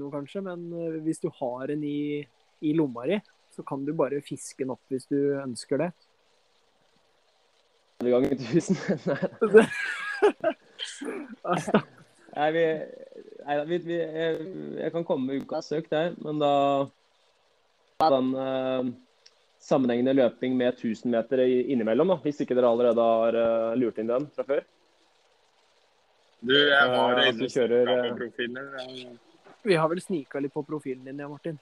noe, 0.00 0.12
kanskje, 0.12 0.42
men 0.46 0.66
eh, 0.76 1.00
hvis 1.04 1.22
du 1.22 1.28
har 1.40 1.72
en 1.72 1.84
i, 1.84 2.22
i 2.64 2.72
lomma 2.76 3.06
di, 3.10 3.18
så 3.52 3.64
kan 3.68 3.84
du 3.84 3.92
bare 3.96 4.22
fiske 4.24 4.64
den 4.64 4.72
opp 4.74 4.92
hvis 4.92 5.08
du 5.10 5.18
ønsker 5.42 5.82
det. 5.82 5.90
Ganger 8.02 8.34
1000. 8.34 8.76
Nei. 9.56 9.68
Nei, 12.32 12.48
vi, 12.54 12.64
nei 13.44 13.56
vi, 13.68 13.78
vi, 13.84 13.96
jeg, 14.00 14.44
jeg 14.80 14.92
kan 14.94 15.04
komme 15.04 15.28
med 15.28 15.42
ukas 15.44 15.66
søk 15.68 15.90
der, 15.92 16.14
men 16.24 16.38
da 16.40 16.52
den 18.08 18.30
eh, 18.40 18.88
sammenhengende 19.62 20.14
løping 20.16 20.56
med 20.56 20.72
1000 20.78 21.12
meter 21.12 21.44
innimellom, 21.44 22.14
da, 22.14 22.16
hvis 22.24 22.40
ikke 22.42 22.56
dere 22.58 22.70
allerede 22.72 23.04
har 23.04 23.38
uh, 23.38 23.74
lurt 23.78 24.00
inn 24.00 24.10
den 24.10 24.26
fra 24.34 24.46
før. 24.48 24.64
Du, 26.42 26.54
jeg 26.54 26.88
var 26.90 27.18
uh, 27.18 27.28
inne 27.28 27.48
kjører, 27.48 27.90
eh, 27.92 28.08
på 28.10 28.16
profiler. 28.18 28.72
Jeg- 28.78 29.18
Vi 29.62 29.74
har 29.78 29.88
vel 29.88 30.00
snika 30.02 30.40
litt 30.42 30.52
på 30.52 30.62
profilen 30.66 31.04
din, 31.04 31.18
ja, 31.18 31.28
Martin. 31.28 31.58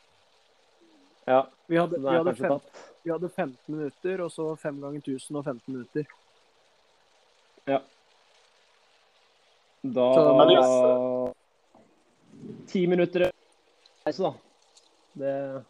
Ja, 1.26 1.42
Vi 1.68 1.76
hadde, 1.76 1.98
vi 2.00 2.08
hadde, 2.16 2.34
fem, 2.34 2.60
vi 3.04 3.10
hadde 3.12 3.28
15 3.28 3.74
minutter, 3.76 4.20
og 4.24 4.30
så 4.32 4.56
5 4.58 4.80
ganger 4.80 5.00
1000 5.04 5.36
og 5.36 5.44
15 5.44 5.74
minutter. 5.74 6.06
Da 9.82 10.14
Så- 10.14 11.34
Ti 12.66 12.86
minutter 12.86 13.30
reise, 14.06 14.22
da. 14.22 14.32
Det, 15.14 15.64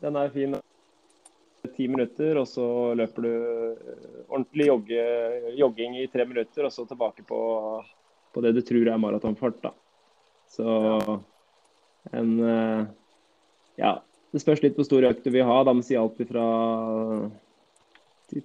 den 0.00 0.16
er 0.16 0.28
fin. 0.30 0.54
Ti 1.74 1.86
minutter, 1.90 2.38
og 2.40 2.46
så 2.48 2.64
løper 2.98 3.24
du 3.24 3.30
eh, 3.30 3.96
ordentlig 4.28 4.68
jogge, 4.68 5.02
jogging 5.58 5.96
i 6.00 6.06
tre 6.10 6.24
minutter, 6.26 6.66
og 6.66 6.72
så 6.74 6.84
tilbake 6.88 7.22
på, 7.26 7.38
på 8.34 8.42
det 8.44 8.54
du 8.56 8.62
tror 8.66 8.90
er 8.90 9.00
maratonfart. 9.02 9.60
da. 9.62 9.72
Så 10.48 10.66
en 12.12 12.32
eh, 12.40 12.86
Ja, 13.78 13.92
det 14.32 14.42
spørs 14.42 14.62
litt 14.64 14.78
hvor 14.78 14.86
stor 14.88 15.06
økt 15.10 15.26
du 15.26 15.30
vil 15.34 15.46
ha. 15.46 15.60
Da 15.66 15.74
må 15.74 15.84
si 15.86 15.98
alt 15.98 16.18
fra 16.30 16.46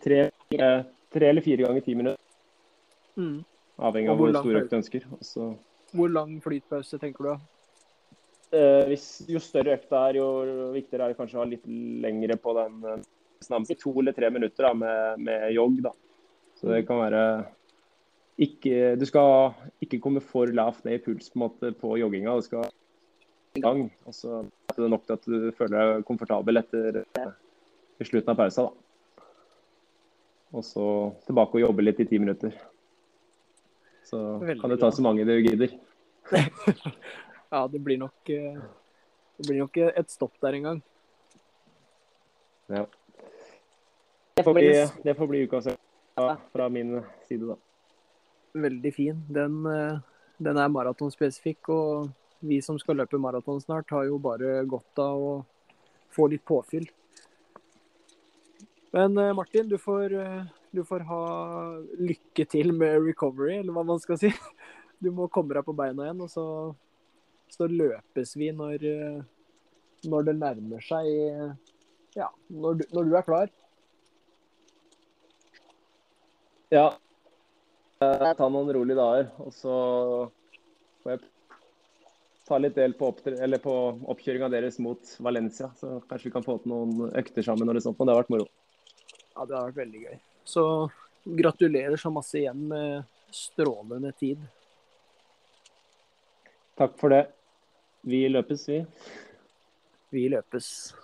tre, 0.04 0.20
tre 0.54 1.30
eller 1.30 1.46
fire 1.46 1.66
ganger 1.66 1.86
ti 1.86 1.96
minutter. 1.98 2.22
Avhengig 3.78 4.12
av 4.14 4.20
hvor 4.20 4.30
hvor 4.34 4.42
stor 4.46 4.60
økt 4.62 4.72
du 4.74 4.78
ønsker. 4.78 5.08
Også. 5.18 5.50
Hvor 5.94 6.10
lang 6.10 6.38
flytpause 6.42 7.00
tenker 7.02 7.30
du? 7.30 7.34
Eh, 8.56 8.84
hvis, 8.92 9.08
jo 9.30 9.42
større 9.44 9.78
økta 9.78 10.06
er, 10.10 10.20
jo 10.22 10.28
viktigere 10.76 11.08
er 11.10 11.14
det 11.14 11.20
kanskje 11.20 11.40
å 11.40 11.44
ha 11.44 11.50
litt 11.50 11.66
lengre 11.68 12.38
på 12.40 12.56
den. 12.60 12.80
eh, 12.92 13.04
sånn 13.44 13.68
To 13.68 13.92
eller 14.00 14.16
tre 14.16 14.30
minutter 14.32 14.70
da, 14.70 14.74
med, 14.74 15.20
med 15.20 15.50
jogg. 15.52 15.82
da. 15.84 15.92
Så 16.56 16.70
det 16.72 16.86
kan 16.88 17.02
være 17.02 17.24
ikke, 18.40 18.96
Du 18.98 19.06
skal 19.06 19.54
ikke 19.84 20.00
komme 20.02 20.22
for 20.24 20.48
lavt 20.48 20.86
ned 20.86 20.98
i 20.98 21.04
puls 21.04 21.30
på, 21.30 21.38
en 21.38 21.44
måte, 21.46 21.74
på 21.78 21.98
jogginga. 22.00 22.38
Du 22.40 22.48
skal 22.48 22.70
i 23.56 23.62
gang. 23.62 23.88
Og 24.08 24.16
så 24.16 24.42
er 24.42 24.80
det 24.80 24.90
nok 24.90 25.06
til 25.06 25.18
at 25.18 25.28
du 25.28 25.52
føler 25.58 25.76
deg 25.78 26.08
komfortabel 26.08 26.62
etter 26.64 27.04
eh, 27.04 27.34
i 28.02 28.08
slutten 28.08 28.34
av 28.34 28.40
pausa. 28.40 28.70
da. 28.70 29.28
Og 30.54 30.66
så 30.66 30.86
tilbake 31.28 31.58
og 31.58 31.66
jobbe 31.68 31.86
litt 31.86 32.02
i 32.04 32.08
ti 32.10 32.20
minutter. 32.22 32.56
Så 34.06 34.20
Veldig 34.42 34.62
kan 34.62 34.74
du 34.74 34.78
ta 34.78 34.92
så 34.94 35.06
mange 35.06 35.26
du 35.26 35.34
gidder. 35.42 35.74
Ja, 37.54 37.68
det 37.68 37.80
blir 37.80 37.98
nok 38.02 38.30
eh, 38.30 38.62
Det 39.38 39.48
blir 39.48 39.60
nok 39.62 39.78
et 39.78 40.10
stopp 40.10 40.40
der 40.42 40.56
en 40.58 40.64
gang. 40.64 40.80
Ja. 42.74 42.86
Det 44.34 44.44
får 44.44 44.54
bli 44.58 44.70
Det, 45.04 45.14
får 45.14 45.28
bli 45.30 45.42
ukas 45.46 45.68
ja, 46.16 46.38
fra 46.52 46.70
min 46.70 46.96
side, 47.28 47.46
da. 47.46 47.58
Veldig 48.58 48.94
fin. 48.96 49.20
Den, 49.30 49.60
eh, 49.70 50.00
den 50.38 50.58
er 50.58 50.72
maratonspesifikk, 50.74 51.70
og 51.70 52.10
vi 52.42 52.58
som 52.66 52.80
skal 52.82 52.98
løpe 52.98 53.22
maraton 53.22 53.62
snart, 53.62 53.94
har 53.94 54.08
jo 54.10 54.18
bare 54.18 54.64
godt 54.66 55.02
av 55.04 55.22
å 55.22 55.34
få 56.14 56.26
litt 56.34 56.46
påfyll. 56.46 56.88
Men 58.98 59.18
eh, 59.18 59.34
Martin, 59.38 59.70
du 59.70 59.78
får, 59.78 60.18
du 60.74 60.82
får 60.90 61.06
ha 61.12 61.26
lykke 62.02 62.48
til 62.50 62.74
med 62.74 62.98
recovery, 63.06 63.60
eller 63.60 63.78
hva 63.78 63.86
man 63.94 64.02
skal 64.02 64.18
si. 64.18 64.34
Du 65.04 65.10
må 65.12 65.28
komme 65.28 65.52
deg 65.52 65.66
på 65.68 65.74
beina 65.76 66.06
igjen, 66.06 66.22
og 66.24 66.30
så, 66.32 66.44
så 67.54 67.68
løpes 67.70 68.34
vi 68.40 68.50
når, 68.56 68.86
eh, 68.90 69.20
når 70.10 70.30
det 70.30 70.40
nærmer 70.40 70.86
seg 70.86 71.10
eh, 71.10 71.52
Ja, 72.18 72.30
når 72.50 72.82
du, 72.82 72.84
når 72.94 73.10
du 73.10 73.16
er 73.18 73.26
klar. 73.26 73.54
Ja. 76.74 76.88
Jeg 78.04 78.36
tar 78.38 78.50
noen 78.52 78.70
rolige 78.76 78.98
dager, 79.00 79.30
og 79.42 79.54
så 79.56 79.76
får 81.02 81.14
jeg 81.14 81.22
ta 82.48 82.60
litt 82.60 82.76
del 82.76 82.96
på, 83.00 83.10
på 83.16 83.76
oppkjøringa 84.12 84.50
deres 84.52 84.80
mot 84.84 85.14
Valencia. 85.24 85.72
Så 85.80 86.02
kanskje 86.10 86.30
vi 86.30 86.34
kan 86.36 86.46
få 86.46 86.58
til 86.62 86.74
noen 86.74 87.14
økter 87.16 87.46
sammen 87.46 87.70
eller 87.70 87.84
sånt. 87.84 87.98
Og 87.98 88.10
det 88.10 88.14
har 88.14 88.22
vært 88.22 88.34
moro. 88.34 88.50
Ja, 89.34 89.46
det 89.46 89.56
har 89.58 89.70
vært 89.70 89.80
veldig 89.80 90.04
gøy. 90.04 90.18
Så 90.54 90.66
gratulerer 91.24 91.98
så 91.98 92.12
masse 92.14 92.42
igjen 92.42 92.68
med 92.70 93.08
strålende 93.34 94.12
tid. 94.20 94.44
Takk 96.78 96.98
for 97.00 97.14
det. 97.14 97.24
Vi 98.04 98.28
løpes, 98.28 98.68
vi. 98.68 98.86
Vi 100.12 100.28
løpes. 100.28 100.96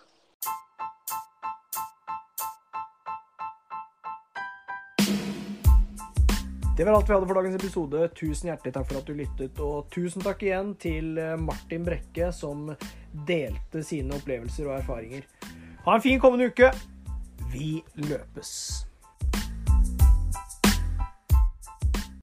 Det 6.78 6.86
var 6.86 6.94
alt 6.94 7.10
vi 7.10 7.14
hadde 7.14 7.28
for 7.28 7.40
dagens 7.40 7.56
episode. 7.56 8.04
Tusen 8.20 8.52
hjertelig 8.52 8.74
takk 8.76 8.90
for 8.92 9.00
at 9.00 9.08
du 9.08 9.16
lyttet. 9.16 9.64
Og 9.64 9.88
tusen 9.96 10.24
takk 10.24 10.44
igjen 10.44 10.74
til 10.80 11.16
eh, 11.20 11.40
Martin 11.40 11.88
Brekke, 11.88 12.34
som 12.36 12.68
delte 13.28 13.84
sine 13.84 14.20
opplevelser 14.20 14.68
og 14.68 14.78
erfaringer. 14.82 15.24
Ha 15.88 15.96
en 15.96 16.04
fin 16.04 16.20
kommende 16.20 16.52
uke. 16.52 16.74
Vi 17.56 17.80
løpes. 17.96 18.89